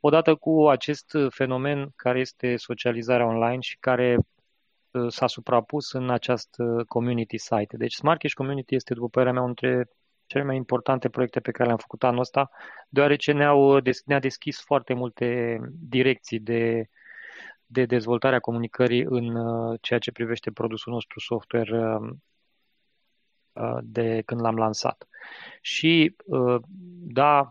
Odată 0.00 0.34
cu 0.34 0.68
acest 0.68 1.16
fenomen 1.28 1.92
care 1.96 2.20
este 2.20 2.56
socializarea 2.56 3.26
online 3.26 3.60
și 3.60 3.76
care 3.80 4.16
uh, 4.90 5.06
s-a 5.08 5.26
suprapus 5.26 5.92
în 5.92 6.10
această 6.10 6.84
community 6.88 7.38
site. 7.38 7.76
Deci 7.76 7.94
Smart 7.94 8.20
Cash 8.20 8.34
Community 8.34 8.74
este, 8.74 8.94
după 8.94 9.08
părerea 9.08 9.32
mea, 9.32 9.42
între 9.42 9.88
cele 10.26 10.44
mai 10.44 10.56
importante 10.56 11.08
proiecte 11.08 11.40
pe 11.40 11.50
care 11.50 11.64
le-am 11.64 11.78
făcut 11.78 12.02
anul 12.02 12.20
ăsta, 12.20 12.50
deoarece 12.88 13.32
ne-au, 13.32 13.80
ne-a 14.04 14.18
deschis 14.18 14.60
foarte 14.60 14.94
multe 14.94 15.58
direcții 15.88 16.38
de 16.38 16.88
de 17.72 17.84
dezvoltarea 17.84 18.38
comunicării 18.38 19.02
în 19.02 19.34
uh, 19.34 19.78
ceea 19.80 19.98
ce 19.98 20.12
privește 20.12 20.50
produsul 20.50 20.92
nostru 20.92 21.20
software 21.20 21.88
uh, 21.88 22.10
uh, 23.52 23.78
de 23.82 24.22
când 24.24 24.40
l-am 24.40 24.56
lansat. 24.56 25.08
Și 25.60 26.16
da, 27.12 27.50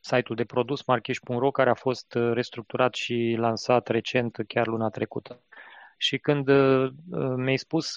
site-ul 0.00 0.36
de 0.36 0.44
produs 0.44 0.84
marcheș.ro 0.84 1.50
care 1.50 1.70
a 1.70 1.74
fost 1.74 2.12
restructurat 2.14 2.94
și 2.94 3.34
lansat 3.38 3.88
recent, 3.88 4.36
chiar 4.46 4.66
luna 4.66 4.88
trecută. 4.88 5.42
Și 5.96 6.18
când 6.18 6.50
mi-ai 7.36 7.56
spus 7.56 7.94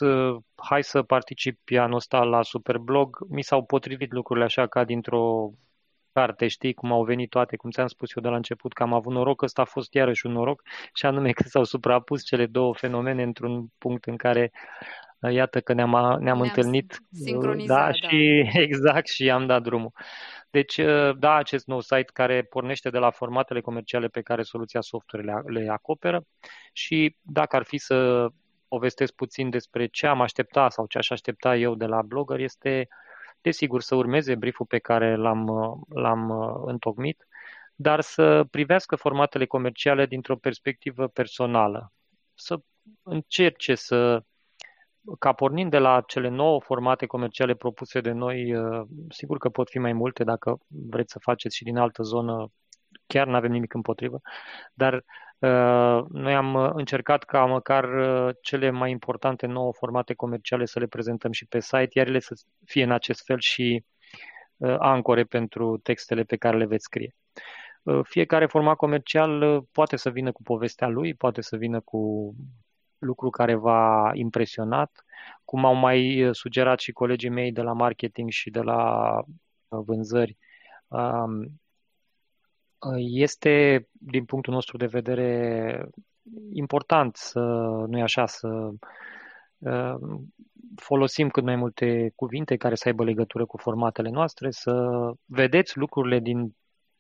hai 0.55 0.84
să 0.84 1.03
participi 1.03 1.78
anul 1.78 1.95
ăsta 1.95 2.24
la 2.24 2.43
Superblog, 2.43 3.18
mi 3.30 3.43
s-au 3.43 3.66
potrivit 3.66 4.12
lucrurile 4.12 4.45
așa 4.45 4.68
ca 4.68 4.84
dintr-o 4.84 5.51
carte, 6.20 6.47
știi 6.47 6.74
cum 6.74 6.91
au 6.91 7.03
venit 7.03 7.30
toate, 7.30 7.55
cum 7.55 7.70
ți-am 7.70 7.88
spus 7.88 8.15
eu 8.15 8.24
de 8.24 8.30
la 8.30 8.36
început, 8.36 8.74
că 8.74 8.84
am 8.84 8.93
avut 8.93 9.13
noroc, 9.13 9.41
ăsta 9.41 9.61
a 9.61 9.65
fost 9.65 9.93
iarăși 9.93 10.26
un 10.26 10.32
noroc, 10.32 10.61
și 10.93 11.05
anume 11.05 11.32
că 11.32 11.43
s-au 11.47 11.63
suprapus 11.63 12.24
cele 12.24 12.45
două 12.45 12.74
fenomene 12.74 13.24
într-un 13.24 13.67
punct 13.78 14.05
în 14.05 14.15
care 14.15 14.51
uh, 15.20 15.34
iată 15.34 15.61
că 15.61 15.74
ne-am, 15.74 15.89
ne-am, 15.89 16.22
ne-am 16.22 16.41
întâlnit. 16.41 16.91
Uh, 16.91 17.20
sincronizat, 17.24 17.78
da, 17.78 17.86
da, 17.86 17.91
și 17.91 18.43
exact, 18.65 19.07
și 19.07 19.30
am 19.30 19.45
dat 19.45 19.61
drumul. 19.61 19.91
Deci, 20.49 20.78
uh, 20.78 21.17
da, 21.17 21.34
acest 21.36 21.67
nou 21.67 21.80
site 21.80 22.11
care 22.13 22.41
pornește 22.41 22.89
de 22.89 22.97
la 22.97 23.09
formatele 23.09 23.61
comerciale 23.61 24.07
pe 24.07 24.22
care 24.22 24.41
soluția 24.41 24.82
software 24.82 25.26
le, 25.26 25.59
le 25.59 25.70
acoperă 25.70 26.24
și 26.74 27.15
dacă 27.22 27.55
ar 27.55 27.63
fi 27.63 27.78
să 27.78 28.28
povestesc 28.67 29.13
puțin 29.13 29.49
despre 29.49 29.86
ce 29.86 30.07
am 30.07 30.22
aștepta 30.22 30.70
sau 30.70 30.86
ce 30.86 30.97
aș 30.97 31.09
aștepta 31.09 31.55
eu 31.55 31.76
de 31.76 31.86
la 31.86 32.01
blogger, 32.01 32.39
este 32.39 32.88
uh, 32.89 33.09
desigur 33.41 33.81
să 33.81 33.95
urmeze 33.95 34.35
brieful 34.35 34.65
pe 34.65 34.79
care 34.79 35.15
l-am, 35.15 35.45
l-am 35.89 36.29
uh, 36.29 36.61
întocmit, 36.65 37.27
dar 37.75 38.01
să 38.01 38.43
privească 38.51 38.95
formatele 38.95 39.45
comerciale 39.45 40.05
dintr-o 40.05 40.35
perspectivă 40.35 41.07
personală. 41.07 41.93
Să 42.33 42.59
încerce 43.03 43.75
să, 43.75 44.23
ca 45.19 45.33
pornind 45.33 45.71
de 45.71 45.77
la 45.77 46.01
cele 46.07 46.27
nouă 46.27 46.61
formate 46.61 47.05
comerciale 47.05 47.53
propuse 47.55 48.01
de 48.01 48.11
noi, 48.11 48.55
uh, 48.55 48.87
sigur 49.09 49.37
că 49.37 49.49
pot 49.49 49.69
fi 49.69 49.79
mai 49.79 49.93
multe 49.93 50.23
dacă 50.23 50.57
vreți 50.67 51.11
să 51.11 51.19
faceți 51.19 51.55
și 51.55 51.63
din 51.63 51.77
altă 51.77 52.03
zonă, 52.03 52.51
chiar 53.07 53.27
nu 53.27 53.35
avem 53.35 53.51
nimic 53.51 53.73
împotrivă, 53.73 54.21
dar 54.73 54.93
Uh, 54.93 55.03
noi 56.09 56.33
am 56.35 56.53
uh, 56.53 56.69
încercat 56.73 57.23
ca 57.23 57.45
măcar 57.45 57.83
uh, 57.83 58.35
cele 58.41 58.69
mai 58.69 58.91
importante 58.91 59.45
nouă 59.45 59.73
formate 59.73 60.13
comerciale 60.13 60.65
să 60.65 60.79
le 60.79 60.87
prezentăm 60.87 61.31
și 61.31 61.45
pe 61.45 61.59
site, 61.59 61.89
iar 61.91 62.07
ele 62.07 62.19
să 62.19 62.41
fie 62.65 62.83
în 62.83 62.91
acest 62.91 63.25
fel 63.25 63.39
și 63.39 63.83
ancore 64.79 65.23
pentru 65.23 65.77
textele 65.77 66.23
pe 66.23 66.35
care 66.35 66.57
le 66.57 66.65
veți 66.65 66.83
scrie. 66.83 67.15
Fiecare 68.03 68.45
format 68.45 68.75
comercial 68.75 69.61
poate 69.71 69.95
să 69.95 70.09
vină 70.09 70.31
cu 70.31 70.41
povestea 70.41 70.87
lui, 70.87 71.13
poate 71.13 71.41
să 71.41 71.55
vină 71.55 71.79
cu 71.79 72.33
lucru 72.97 73.29
care 73.29 73.55
v-a 73.55 74.11
impresionat, 74.13 75.03
cum 75.45 75.65
au 75.65 75.73
mai 75.73 76.29
sugerat 76.31 76.79
și 76.79 76.91
colegii 76.91 77.29
mei 77.29 77.51
de 77.51 77.61
la 77.61 77.73
marketing 77.73 78.29
și 78.29 78.49
de 78.49 78.61
la 78.61 79.23
vânzări. 79.67 80.37
Um, 82.80 82.95
este, 82.97 83.88
din 83.91 84.25
punctul 84.25 84.53
nostru 84.53 84.77
de 84.77 84.86
vedere, 84.86 85.89
important 86.53 87.15
să, 87.15 87.39
nu 87.88 88.01
așa, 88.01 88.25
să 88.25 88.47
um, 89.57 90.34
folosim 90.75 91.30
cât 91.30 91.43
mai 91.43 91.55
multe 91.55 92.11
cuvinte 92.15 92.55
care 92.55 92.75
să 92.75 92.88
aibă 92.88 93.03
legătură 93.03 93.45
cu 93.45 93.57
formatele 93.57 94.09
noastre, 94.09 94.51
să 94.51 94.73
vedeți 95.25 95.77
lucrurile 95.77 96.19
din 96.19 96.55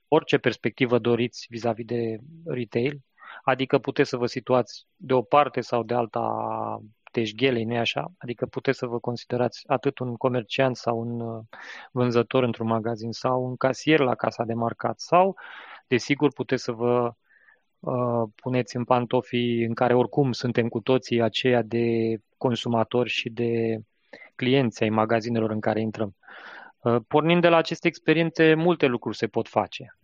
orice 0.07 0.37
perspectivă 0.37 0.99
doriți 0.99 1.45
vis-a-vis 1.49 1.85
de 1.85 2.17
retail, 2.45 2.99
adică 3.43 3.77
puteți 3.77 4.09
să 4.09 4.17
vă 4.17 4.25
situați 4.25 4.85
de 4.95 5.13
o 5.13 5.21
parte 5.21 5.61
sau 5.61 5.83
de 5.83 5.93
alta 5.93 6.27
teșghelei, 7.11 7.63
nu 7.63 7.77
așa? 7.77 8.11
Adică 8.17 8.45
puteți 8.45 8.77
să 8.77 8.85
vă 8.85 8.99
considerați 8.99 9.63
atât 9.67 9.99
un 9.99 10.15
comerciant 10.15 10.75
sau 10.75 10.99
un 10.99 11.19
uh, 11.19 11.43
vânzător 11.91 12.43
într-un 12.43 12.67
magazin 12.67 13.11
sau 13.11 13.45
un 13.45 13.55
casier 13.55 13.99
la 13.99 14.15
casa 14.15 14.43
de 14.43 14.53
marcat 14.53 14.99
sau, 14.99 15.35
desigur, 15.87 16.33
puteți 16.33 16.63
să 16.63 16.71
vă 16.71 17.13
uh, 17.79 18.29
puneți 18.35 18.75
în 18.75 18.83
pantofii 18.83 19.63
în 19.63 19.73
care 19.73 19.93
oricum 19.93 20.31
suntem 20.31 20.67
cu 20.67 20.79
toții 20.79 21.21
aceia 21.21 21.61
de 21.61 22.17
consumatori 22.37 23.09
și 23.09 23.29
de 23.29 23.79
clienți 24.35 24.83
ai 24.83 24.89
magazinelor 24.89 25.51
în 25.51 25.59
care 25.59 25.81
intrăm. 25.81 26.15
Uh, 26.81 26.95
pornind 27.07 27.41
de 27.41 27.47
la 27.47 27.57
aceste 27.57 27.87
experiențe, 27.87 28.53
multe 28.53 28.85
lucruri 28.85 29.17
se 29.17 29.27
pot 29.27 29.47
face. 29.47 29.97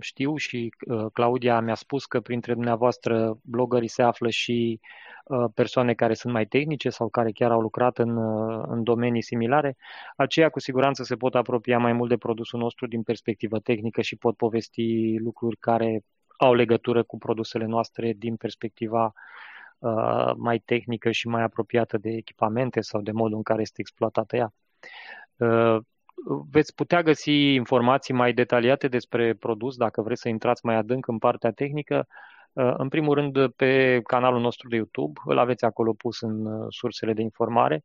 Știu 0.00 0.36
și 0.36 0.74
uh, 0.86 1.06
Claudia 1.12 1.60
mi-a 1.60 1.74
spus 1.74 2.06
că 2.06 2.20
printre 2.20 2.52
dumneavoastră 2.52 3.38
blogării 3.42 3.88
se 3.88 4.02
află 4.02 4.30
și 4.30 4.80
uh, 5.24 5.44
persoane 5.54 5.94
care 5.94 6.14
sunt 6.14 6.32
mai 6.32 6.46
tehnice 6.46 6.90
sau 6.90 7.08
care 7.08 7.30
chiar 7.30 7.50
au 7.50 7.60
lucrat 7.60 7.98
în, 7.98 8.16
uh, 8.16 8.64
în 8.68 8.82
domenii 8.82 9.22
similare. 9.22 9.76
Aceia 10.16 10.48
cu 10.48 10.60
siguranță 10.60 11.02
se 11.02 11.16
pot 11.16 11.34
apropia 11.34 11.78
mai 11.78 11.92
mult 11.92 12.08
de 12.08 12.16
produsul 12.16 12.58
nostru 12.60 12.86
din 12.86 13.02
perspectivă 13.02 13.58
tehnică 13.58 14.02
și 14.02 14.16
pot 14.16 14.36
povesti 14.36 15.16
lucruri 15.18 15.56
care 15.56 16.00
au 16.36 16.54
legătură 16.54 17.02
cu 17.02 17.18
produsele 17.18 17.64
noastre 17.64 18.12
din 18.12 18.36
perspectiva 18.36 19.12
mai 20.36 20.58
tehnică 20.58 21.10
și 21.10 21.28
mai 21.28 21.42
apropiată 21.42 21.98
de 21.98 22.10
echipamente 22.10 22.80
sau 22.80 23.00
de 23.00 23.10
modul 23.10 23.36
în 23.36 23.42
care 23.42 23.60
este 23.60 23.80
exploatată 23.80 24.36
ea 24.36 24.52
veți 26.50 26.74
putea 26.74 27.02
găsi 27.02 27.54
informații 27.54 28.14
mai 28.14 28.32
detaliate 28.32 28.88
despre 28.88 29.34
produs 29.34 29.76
dacă 29.76 30.02
vreți 30.02 30.20
să 30.20 30.28
intrați 30.28 30.66
mai 30.66 30.74
adânc 30.74 31.06
în 31.06 31.18
partea 31.18 31.50
tehnică. 31.50 32.06
Uh, 32.52 32.74
în 32.76 32.88
primul 32.88 33.14
rând, 33.14 33.48
pe 33.48 34.00
canalul 34.06 34.40
nostru 34.40 34.68
de 34.68 34.76
YouTube, 34.76 35.20
îl 35.24 35.38
aveți 35.38 35.64
acolo 35.64 35.92
pus 35.92 36.20
în 36.20 36.46
uh, 36.46 36.66
sursele 36.68 37.12
de 37.12 37.22
informare. 37.22 37.84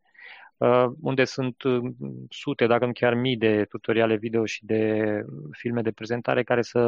Uh, 0.61 0.91
unde 1.01 1.23
sunt 1.23 1.63
uh, 1.63 1.91
sute, 2.29 2.67
dacă 2.67 2.85
nu 2.85 2.91
chiar 2.91 3.13
mii 3.13 3.37
de 3.37 3.65
tutoriale 3.65 4.15
video 4.15 4.45
și 4.45 4.65
de 4.65 5.21
filme 5.51 5.81
de 5.81 5.91
prezentare 5.91 6.43
care 6.43 6.61
să 6.61 6.79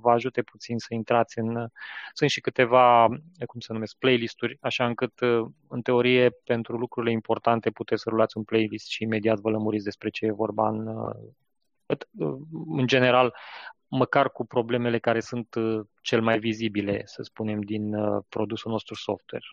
vă 0.00 0.10
ajute 0.10 0.42
puțin 0.42 0.78
să 0.78 0.86
intrați 0.94 1.38
în... 1.38 1.68
Sunt 2.12 2.30
și 2.30 2.40
câteva, 2.40 3.08
cum 3.46 3.60
să 3.60 3.72
numesc, 3.72 3.96
playlisturi, 3.98 4.58
așa 4.60 4.86
încât, 4.86 5.20
uh, 5.20 5.46
în 5.68 5.82
teorie, 5.82 6.30
pentru 6.44 6.76
lucrurile 6.76 7.12
importante 7.12 7.70
puteți 7.70 8.02
să 8.02 8.08
rulați 8.10 8.36
un 8.36 8.44
playlist 8.44 8.88
și 8.88 9.02
imediat 9.02 9.38
vă 9.38 9.50
lămuriți 9.50 9.84
despre 9.84 10.08
ce 10.08 10.26
e 10.26 10.32
vorba 10.32 10.68
în, 10.68 10.88
în 12.66 12.86
general, 12.86 13.34
măcar 13.88 14.30
cu 14.30 14.46
problemele 14.46 14.98
care 14.98 15.20
sunt 15.20 15.54
cel 16.02 16.22
mai 16.22 16.38
vizibile, 16.38 17.02
să 17.04 17.22
spunem, 17.22 17.60
din 17.60 17.96
produsul 18.28 18.70
nostru 18.70 18.94
software 18.94 19.44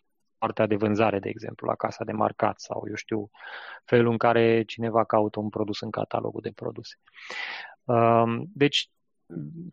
partea 0.43 0.67
de 0.67 0.75
vânzare, 0.75 1.19
de 1.19 1.29
exemplu, 1.29 1.67
la 1.67 1.75
casa 1.75 2.03
de 2.03 2.11
marcat 2.11 2.59
sau, 2.59 2.83
eu 2.87 2.95
știu, 2.95 3.29
felul 3.85 4.11
în 4.11 4.17
care 4.17 4.63
cineva 4.63 5.03
caută 5.03 5.39
un 5.39 5.49
produs 5.49 5.81
în 5.81 5.89
catalogul 5.89 6.41
de 6.41 6.51
produse. 6.55 6.95
Um, 7.83 8.45
deci, 8.53 8.89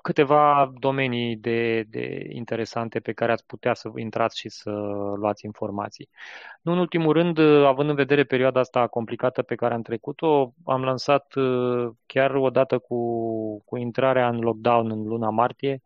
câteva 0.02 0.72
domenii 0.78 1.36
de, 1.36 1.82
de 1.82 2.26
interesante 2.28 3.00
pe 3.00 3.12
care 3.12 3.32
ați 3.32 3.46
putea 3.46 3.74
să 3.74 3.90
intrați 3.96 4.38
și 4.38 4.48
să 4.48 4.70
luați 5.16 5.44
informații. 5.44 6.08
Nu 6.62 6.72
în 6.72 6.78
ultimul 6.78 7.12
rând, 7.12 7.38
având 7.64 7.88
în 7.88 7.94
vedere 7.94 8.24
perioada 8.24 8.60
asta 8.60 8.86
complicată 8.86 9.42
pe 9.42 9.54
care 9.54 9.74
am 9.74 9.82
trecut-o, 9.82 10.52
am 10.64 10.82
lansat 10.82 11.34
uh, 11.34 11.90
chiar 12.06 12.34
odată 12.34 12.78
cu, 12.78 12.98
cu 13.64 13.76
intrarea 13.76 14.28
în 14.28 14.38
lockdown 14.38 14.90
în 14.90 15.02
luna 15.02 15.30
martie, 15.30 15.82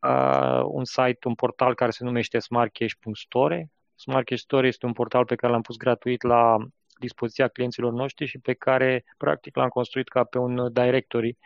uh, 0.00 0.62
un 0.64 0.84
site, 0.84 1.28
un 1.28 1.34
portal 1.34 1.74
care 1.74 1.90
se 1.90 2.04
numește 2.04 2.38
smartcash.store, 2.38 3.70
Smart 4.00 4.26
Cash 4.26 4.40
Store 4.40 4.66
este 4.66 4.86
un 4.86 4.92
portal 4.92 5.24
pe 5.24 5.34
care 5.34 5.52
l-am 5.52 5.62
pus 5.62 5.76
gratuit 5.76 6.22
la 6.22 6.56
dispoziția 6.98 7.48
clienților 7.48 7.92
noștri 7.92 8.26
și 8.26 8.38
pe 8.38 8.52
care, 8.52 9.04
practic, 9.16 9.56
l-am 9.56 9.68
construit 9.68 10.08
ca 10.08 10.24
pe 10.24 10.38
un 10.38 10.72
directory 10.72 11.38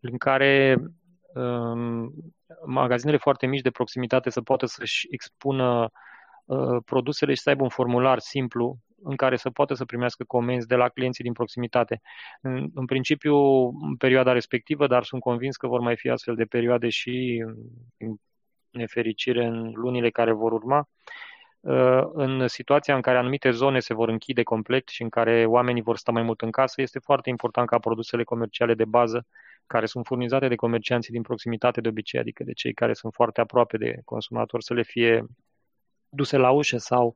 în 0.00 0.16
care 0.16 0.76
um, 1.34 2.12
magazinele 2.66 3.16
foarte 3.18 3.46
mici 3.46 3.60
de 3.60 3.70
proximitate 3.70 4.30
să 4.30 4.40
poată 4.40 4.66
să-și 4.66 5.06
expună 5.10 5.90
uh, 6.44 6.82
produsele 6.84 7.34
și 7.34 7.40
să 7.40 7.48
aibă 7.48 7.62
un 7.62 7.68
formular 7.68 8.18
simplu 8.18 8.78
în 9.02 9.16
care 9.16 9.36
să 9.36 9.50
poată 9.50 9.74
să 9.74 9.84
primească 9.84 10.24
comenzi 10.24 10.66
de 10.66 10.74
la 10.74 10.88
clienții 10.88 11.24
din 11.24 11.32
proximitate. 11.32 12.00
În, 12.40 12.70
în 12.74 12.84
principiu, 12.84 13.36
în 13.66 13.96
perioada 13.98 14.32
respectivă, 14.32 14.86
dar 14.86 15.04
sunt 15.04 15.20
convins 15.20 15.56
că 15.56 15.66
vor 15.66 15.80
mai 15.80 15.96
fi 15.96 16.08
astfel 16.08 16.34
de 16.34 16.44
perioade 16.44 16.88
și, 16.88 17.44
în 17.98 18.14
nefericire, 18.70 19.44
în 19.44 19.72
lunile 19.74 20.10
care 20.10 20.32
vor 20.32 20.52
urma. 20.52 20.78
Uh, 20.78 21.31
în 22.12 22.48
situația 22.48 22.94
în 22.94 23.00
care 23.00 23.18
anumite 23.18 23.50
zone 23.50 23.80
se 23.80 23.94
vor 23.94 24.08
închide 24.08 24.42
complet 24.42 24.88
și 24.88 25.02
în 25.02 25.08
care 25.08 25.44
oamenii 25.46 25.82
vor 25.82 25.96
sta 25.96 26.12
mai 26.12 26.22
mult 26.22 26.40
în 26.40 26.50
casă, 26.50 26.80
este 26.80 26.98
foarte 26.98 27.28
important 27.28 27.68
ca 27.68 27.78
produsele 27.78 28.24
comerciale 28.24 28.74
de 28.74 28.84
bază, 28.84 29.26
care 29.66 29.86
sunt 29.86 30.06
furnizate 30.06 30.48
de 30.48 30.54
comercianții 30.54 31.12
din 31.12 31.22
proximitate 31.22 31.80
de 31.80 31.88
obicei, 31.88 32.20
adică 32.20 32.44
de 32.44 32.52
cei 32.52 32.72
care 32.74 32.92
sunt 32.92 33.12
foarte 33.14 33.40
aproape 33.40 33.76
de 33.76 34.00
consumator, 34.04 34.62
să 34.62 34.74
le 34.74 34.82
fie 34.82 35.26
duse 36.08 36.36
la 36.36 36.50
ușă 36.50 36.76
sau 36.76 37.14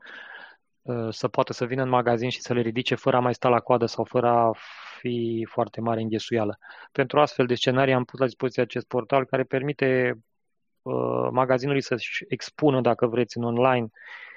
uh, 0.83 1.09
să 1.11 1.29
poată 1.29 1.53
să 1.53 1.65
vină 1.65 1.83
în 1.83 1.89
magazin 1.89 2.29
și 2.29 2.41
să 2.41 2.55
le 2.55 2.61
ridice 2.61 2.95
fără 2.95 3.17
a 3.17 3.21
mai 3.21 3.35
sta 3.35 3.49
la 3.49 3.61
coadă 3.61 3.87
sau 3.87 4.05
fără 4.05 4.29
a 4.29 4.53
fi 4.99 5.47
foarte 5.51 5.81
mare 5.81 6.01
înghesuială. 6.01 6.59
Pentru 6.93 7.21
astfel 7.21 7.47
de 7.47 7.55
scenarii 7.55 7.95
am 7.95 8.05
pus 8.05 8.19
la 8.19 8.25
dispoziție 8.25 8.63
acest 8.63 8.87
portal 8.87 9.25
care 9.25 9.43
permite 9.43 10.19
uh, 10.83 11.29
magazinului 11.31 11.83
să-și 11.83 12.25
expună, 12.29 12.81
dacă 12.81 13.07
vreți, 13.07 13.37
în 13.37 13.43
online 13.43 13.89
Uh, 13.89 13.91
uh, 13.91 14.36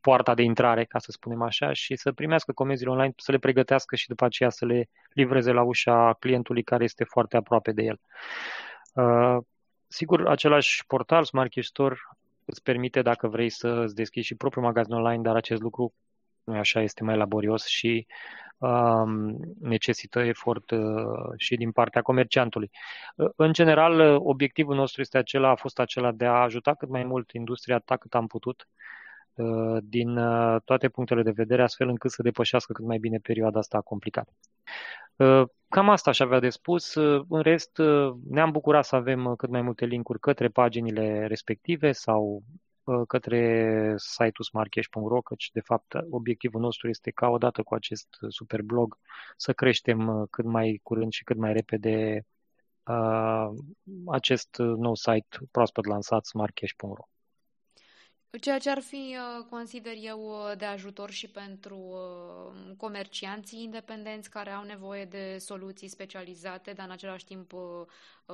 poarta 0.00 0.34
de 0.34 0.42
intrare, 0.42 0.84
ca 0.84 0.98
să 0.98 1.10
spunem 1.10 1.42
așa, 1.42 1.72
și 1.72 1.96
să 1.96 2.12
primească 2.12 2.52
comenzile 2.52 2.90
online, 2.90 3.12
să 3.16 3.32
le 3.32 3.38
pregătească 3.38 3.96
și 3.96 4.08
după 4.08 4.24
aceea 4.24 4.50
să 4.50 4.64
le 4.64 4.88
livreze 5.12 5.52
la 5.52 5.62
ușa 5.62 6.16
clientului 6.18 6.62
care 6.62 6.84
este 6.84 7.04
foarte 7.04 7.36
aproape 7.36 7.72
de 7.72 7.82
el. 7.82 8.00
Uh, 8.92 9.36
sigur, 9.86 10.28
același 10.28 10.86
portal, 10.86 11.24
Smart 11.24 11.52
Cash 11.54 11.66
Store, 11.66 11.96
îți 12.44 12.62
permite, 12.62 13.02
dacă 13.02 13.28
vrei, 13.28 13.50
să 13.50 13.68
îți 13.68 13.94
deschizi 13.94 14.26
și 14.26 14.34
propriul 14.34 14.64
magazin 14.64 14.94
online, 14.94 15.22
dar 15.22 15.36
acest 15.36 15.62
lucru 15.62 15.82
nu 15.82 15.92
așa, 16.56 16.80
este 16.80 17.04
mai 17.04 17.16
laborios 17.16 17.66
și 17.66 18.06
um, 18.58 19.36
necesită 19.60 20.20
efort 20.20 20.70
uh, 20.70 20.80
și 21.36 21.56
din 21.56 21.72
partea 21.72 22.02
comerciantului. 22.02 22.70
Uh, 23.16 23.30
în 23.36 23.52
general, 23.52 24.00
uh, 24.00 24.20
obiectivul 24.24 24.74
nostru 24.74 25.00
este 25.00 25.18
acela, 25.18 25.48
a 25.50 25.54
fost 25.54 25.78
acela 25.78 26.12
de 26.12 26.24
a 26.24 26.42
ajuta 26.42 26.74
cât 26.74 26.88
mai 26.88 27.04
mult 27.04 27.30
industria 27.30 27.74
atât 27.74 27.98
cât 28.00 28.14
am 28.14 28.26
putut 28.26 28.68
uh, 29.34 29.78
din 29.82 30.16
uh, 30.16 30.60
toate 30.64 30.88
punctele 30.88 31.22
de 31.22 31.30
vedere, 31.30 31.62
astfel 31.62 31.88
încât 31.88 32.10
să 32.10 32.22
depășească 32.22 32.72
cât 32.72 32.84
mai 32.84 32.98
bine 32.98 33.18
perioada 33.18 33.58
asta 33.58 33.80
complicată. 33.80 34.32
Uh, 35.16 35.42
cam 35.68 35.88
asta 35.88 36.10
aș 36.10 36.20
avea 36.20 36.40
de 36.40 36.48
spus. 36.48 36.94
În 37.28 37.40
rest, 37.40 37.80
ne-am 38.30 38.50
bucurat 38.50 38.84
să 38.84 38.96
avem 38.96 39.34
cât 39.36 39.48
mai 39.48 39.62
multe 39.62 39.84
linkuri 39.84 40.20
către 40.20 40.48
paginile 40.48 41.26
respective 41.26 41.92
sau 41.92 42.42
Uh, 42.42 42.67
către 43.06 43.94
site-ul 43.96 44.44
smartcash.ro, 44.50 45.20
căci 45.20 45.50
de 45.52 45.60
fapt 45.60 45.92
obiectivul 46.10 46.60
nostru 46.60 46.88
este 46.88 47.10
ca 47.10 47.28
odată 47.28 47.62
cu 47.62 47.74
acest 47.74 48.08
super 48.28 48.62
blog 48.62 48.98
să 49.36 49.52
creștem 49.52 50.08
uh, 50.08 50.28
cât 50.30 50.44
mai 50.44 50.80
curând 50.82 51.12
și 51.12 51.24
cât 51.24 51.36
mai 51.36 51.52
repede 51.52 52.26
uh, 52.82 53.48
acest 54.06 54.56
nou 54.58 54.94
site 54.94 55.38
proaspăt 55.50 55.86
lansat 55.86 56.24
smartcash.ro. 56.24 57.08
Ceea 58.40 58.58
ce 58.58 58.70
ar 58.70 58.80
fi, 58.80 59.16
consider 59.50 59.92
eu, 59.96 60.32
de 60.56 60.64
ajutor 60.64 61.10
și 61.10 61.30
pentru 61.30 61.94
comercianții 62.76 63.62
independenți 63.62 64.30
care 64.30 64.50
au 64.50 64.64
nevoie 64.64 65.04
de 65.04 65.36
soluții 65.38 65.88
specializate, 65.88 66.72
dar 66.72 66.86
în 66.86 66.92
același 66.92 67.24
timp 67.24 67.52
uh, 67.52 67.60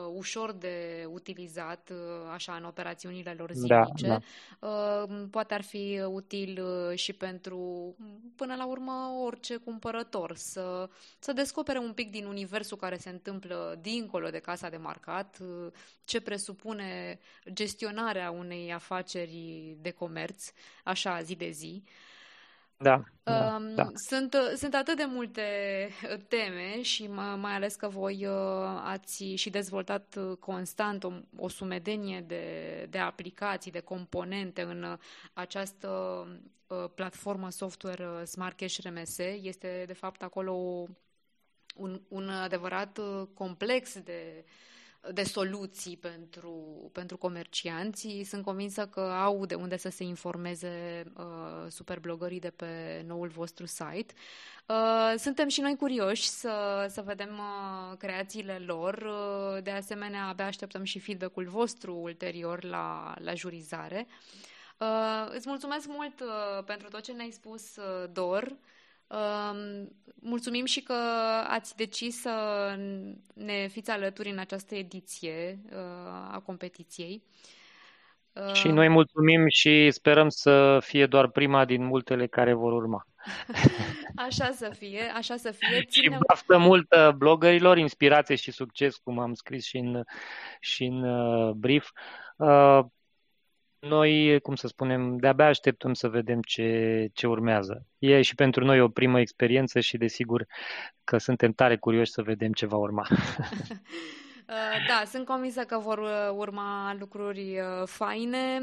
ușor 0.01 0.53
de 0.53 1.07
utilizat 1.09 1.91
uh, 1.93 2.31
așa 2.33 2.55
în 2.55 2.65
operațiunile 2.65 3.35
lor 3.39 3.53
da, 3.53 3.55
zilnice. 3.55 4.07
Da, 4.07 4.19
da. 4.61 4.69
Uh, 4.69 5.27
poate 5.31 5.55
ar 5.55 5.63
fi 5.63 6.01
util 6.07 6.63
uh, 6.63 6.99
și 6.99 7.13
pentru, 7.13 7.95
până 8.37 8.55
la 8.55 8.67
urmă, 8.67 8.93
orice 9.25 9.57
cumpărător 9.57 10.37
să, 10.37 10.89
să 11.19 11.33
descopere 11.33 11.79
un 11.79 11.93
pic 11.93 12.11
din 12.11 12.25
universul 12.27 12.77
care 12.77 12.97
se 12.97 13.11
întâmplă 13.11 13.79
dincolo 13.81 14.29
de 14.29 14.39
casa 14.39 14.69
de 14.69 14.77
marcat, 14.77 15.39
uh, 15.41 15.73
ce 16.05 16.21
presupune 16.21 17.19
gestionarea 17.53 18.31
unei 18.31 18.73
afaceri 18.73 19.77
de 19.81 19.91
comerț, 19.91 20.53
așa 20.85 21.23
zi 21.23 21.35
de 21.35 21.51
zi. 21.51 21.83
Da, 22.77 23.03
da, 23.23 23.57
um, 23.57 23.75
da. 23.75 23.91
Sunt, 23.95 24.37
sunt 24.57 24.75
atât 24.75 24.97
de 24.97 25.05
multe 25.05 25.43
teme 26.29 26.83
și 26.83 27.07
mai 27.37 27.55
ales 27.55 27.75
că 27.75 27.89
voi 27.89 28.27
uh, 28.27 28.83
ați 28.85 29.25
și 29.25 29.51
dezvoltat 29.51 30.19
constant 30.41 31.05
o, 31.05 31.13
o 31.37 31.49
sumedenie 31.49 32.21
de, 32.21 32.87
de 32.91 32.99
aplicații, 32.99 33.71
de 33.71 33.81
componente 33.81 34.63
în 34.63 34.99
această 35.33 35.89
uh, 36.67 36.85
platformă 36.95 37.51
software 37.51 38.07
uh, 38.07 38.23
Smart 38.27 38.57
Cash 38.57 38.79
RMS. 38.83 39.19
Este 39.19 39.85
de 39.87 39.93
fapt 39.93 40.23
acolo 40.23 40.53
un, 41.75 42.01
un 42.09 42.29
adevărat 42.29 43.01
complex 43.35 44.01
de, 44.01 44.45
de 45.13 45.23
soluții 45.23 45.97
pentru, 45.97 46.55
pentru 46.93 47.17
comercianți. 47.17 48.23
Sunt 48.25 48.45
convinsă 48.45 48.87
că 48.87 49.01
au 49.01 49.47
de 49.47 49.55
unde 49.55 49.77
să 49.77 49.89
se 49.89 50.05
informeze 50.05 51.05
uh, 51.17 51.71
superblogării 51.71 52.41
de 52.41 52.51
pe 52.51 53.03
noul 53.07 53.29
vostru 53.29 53.67
site. 53.67 54.15
Uh, 54.67 55.15
suntem 55.17 55.49
și 55.49 55.61
noi 55.61 55.77
curioși 55.77 56.29
să, 56.29 56.87
să 56.91 57.03
vedem 57.03 57.39
uh, 57.39 57.97
creațiile 57.99 58.59
lor. 58.67 58.95
Uh, 58.95 59.63
de 59.63 59.71
asemenea, 59.71 60.27
abia 60.27 60.47
așteptăm 60.47 60.85
și 60.85 60.99
feedback-ul 60.99 61.49
vostru 61.49 61.95
ulterior 61.95 62.65
la, 62.65 63.15
la 63.19 63.35
jurizare. 63.35 64.07
Uh, 64.79 65.29
îți 65.35 65.49
mulțumesc 65.49 65.87
mult 65.87 66.21
uh, 66.21 66.65
pentru 66.65 66.89
tot 66.89 67.03
ce 67.03 67.13
ne-ai 67.13 67.31
spus, 67.31 67.77
uh, 67.77 68.11
Dor. 68.13 68.57
Uh, 69.07 69.83
mulțumim 70.21 70.65
și 70.65 70.81
că 70.81 70.95
ați 71.49 71.77
decis 71.77 72.21
să 72.21 72.33
ne 73.35 73.67
fiți 73.67 73.91
alături 73.91 74.31
în 74.31 74.39
această 74.39 74.75
ediție 74.75 75.59
uh, 75.71 76.33
a 76.33 76.43
competiției. 76.45 77.23
Uh, 78.33 78.53
și 78.53 78.69
noi 78.69 78.89
mulțumim 78.89 79.49
și 79.49 79.91
sperăm 79.91 80.29
să 80.29 80.79
fie 80.83 81.07
doar 81.07 81.29
prima 81.29 81.65
din 81.65 81.85
multele 81.85 82.27
care 82.27 82.53
vor 82.53 82.73
urma. 82.73 83.07
așa 84.27 84.51
să 84.51 84.71
fie, 84.79 85.13
așa 85.15 85.37
să 85.37 85.51
fie. 85.51 85.85
Ține... 85.89 86.15
Și 86.15 86.21
baftă 86.29 86.59
multă 86.59 87.15
blogărilor, 87.17 87.79
inspirație 87.79 88.35
și 88.35 88.51
succes, 88.51 88.97
cum 88.97 89.19
am 89.19 89.35
scris 89.35 89.65
și 89.65 89.77
în, 89.77 90.03
și 90.61 90.85
în 90.85 91.03
uh, 91.03 91.53
brief. 91.53 91.91
Uh, 93.85 93.91
noi, 93.91 94.41
cum 94.41 94.55
să 94.55 94.67
spunem, 94.67 95.17
de-abia 95.17 95.47
așteptăm 95.47 95.95
să 95.95 96.09
vedem 96.09 96.41
ce, 96.43 97.09
ce 97.13 97.27
urmează. 97.27 97.87
E 97.99 98.23
și 98.23 98.35
pentru 98.35 98.65
noi 98.65 98.81
o 98.81 98.89
primă 98.89 99.21
experiență 99.21 99.81
și 99.81 99.97
desigur 99.97 100.47
că 101.05 101.19
suntem 101.19 101.53
tare 101.53 101.77
curioși 101.77 102.11
să 102.11 102.23
vedem 102.23 102.53
ce 102.53 102.67
va 102.67 102.77
urma. 102.77 103.07
Uh, 104.49 104.87
da, 104.89 105.03
sunt 105.07 105.27
convinsă 105.27 105.63
că 105.63 105.79
vor 105.79 105.99
uh, 105.99 106.31
urma 106.37 106.97
lucruri 106.99 107.59
uh, 107.59 107.87
faine. 107.87 108.61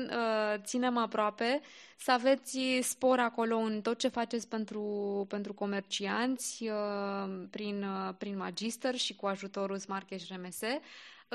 Ținem 0.63 0.97
aproape 0.97 1.61
să 1.97 2.11
aveți 2.11 2.59
spor 2.81 3.19
acolo 3.19 3.55
în 3.55 3.81
tot 3.81 3.97
ce 3.97 4.07
faceți 4.07 4.47
pentru, 4.47 5.25
pentru 5.29 5.53
comercianți 5.53 6.69
prin, 7.49 7.85
prin 8.17 8.37
Magister 8.37 8.95
și 8.95 9.15
cu 9.15 9.25
ajutorul 9.25 9.77
Smart 9.77 10.09
Cash 10.09 10.27
RMS. 10.27 10.59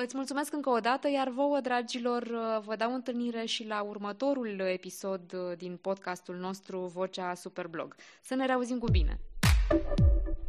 Îți 0.05 0.17
mulțumesc 0.17 0.53
încă 0.53 0.71
o 0.71 0.79
dată, 0.79 1.11
iar 1.11 1.29
vouă, 1.29 1.61
dragilor, 1.61 2.23
vă 2.65 2.77
dau 2.77 2.95
întâlnire 2.95 3.45
și 3.45 3.67
la 3.67 3.83
următorul 3.83 4.61
episod 4.61 5.33
din 5.57 5.77
podcastul 5.77 6.37
nostru 6.37 6.79
Vocea 6.79 7.35
Superblog. 7.35 7.95
Să 8.23 8.35
ne 8.35 8.47
reauzim 8.47 8.79
cu 8.79 8.91
bine! 8.91 9.21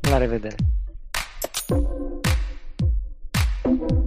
La 0.09 0.17
revedere! 0.17 0.55
thank 3.63 3.91
you 3.91 4.06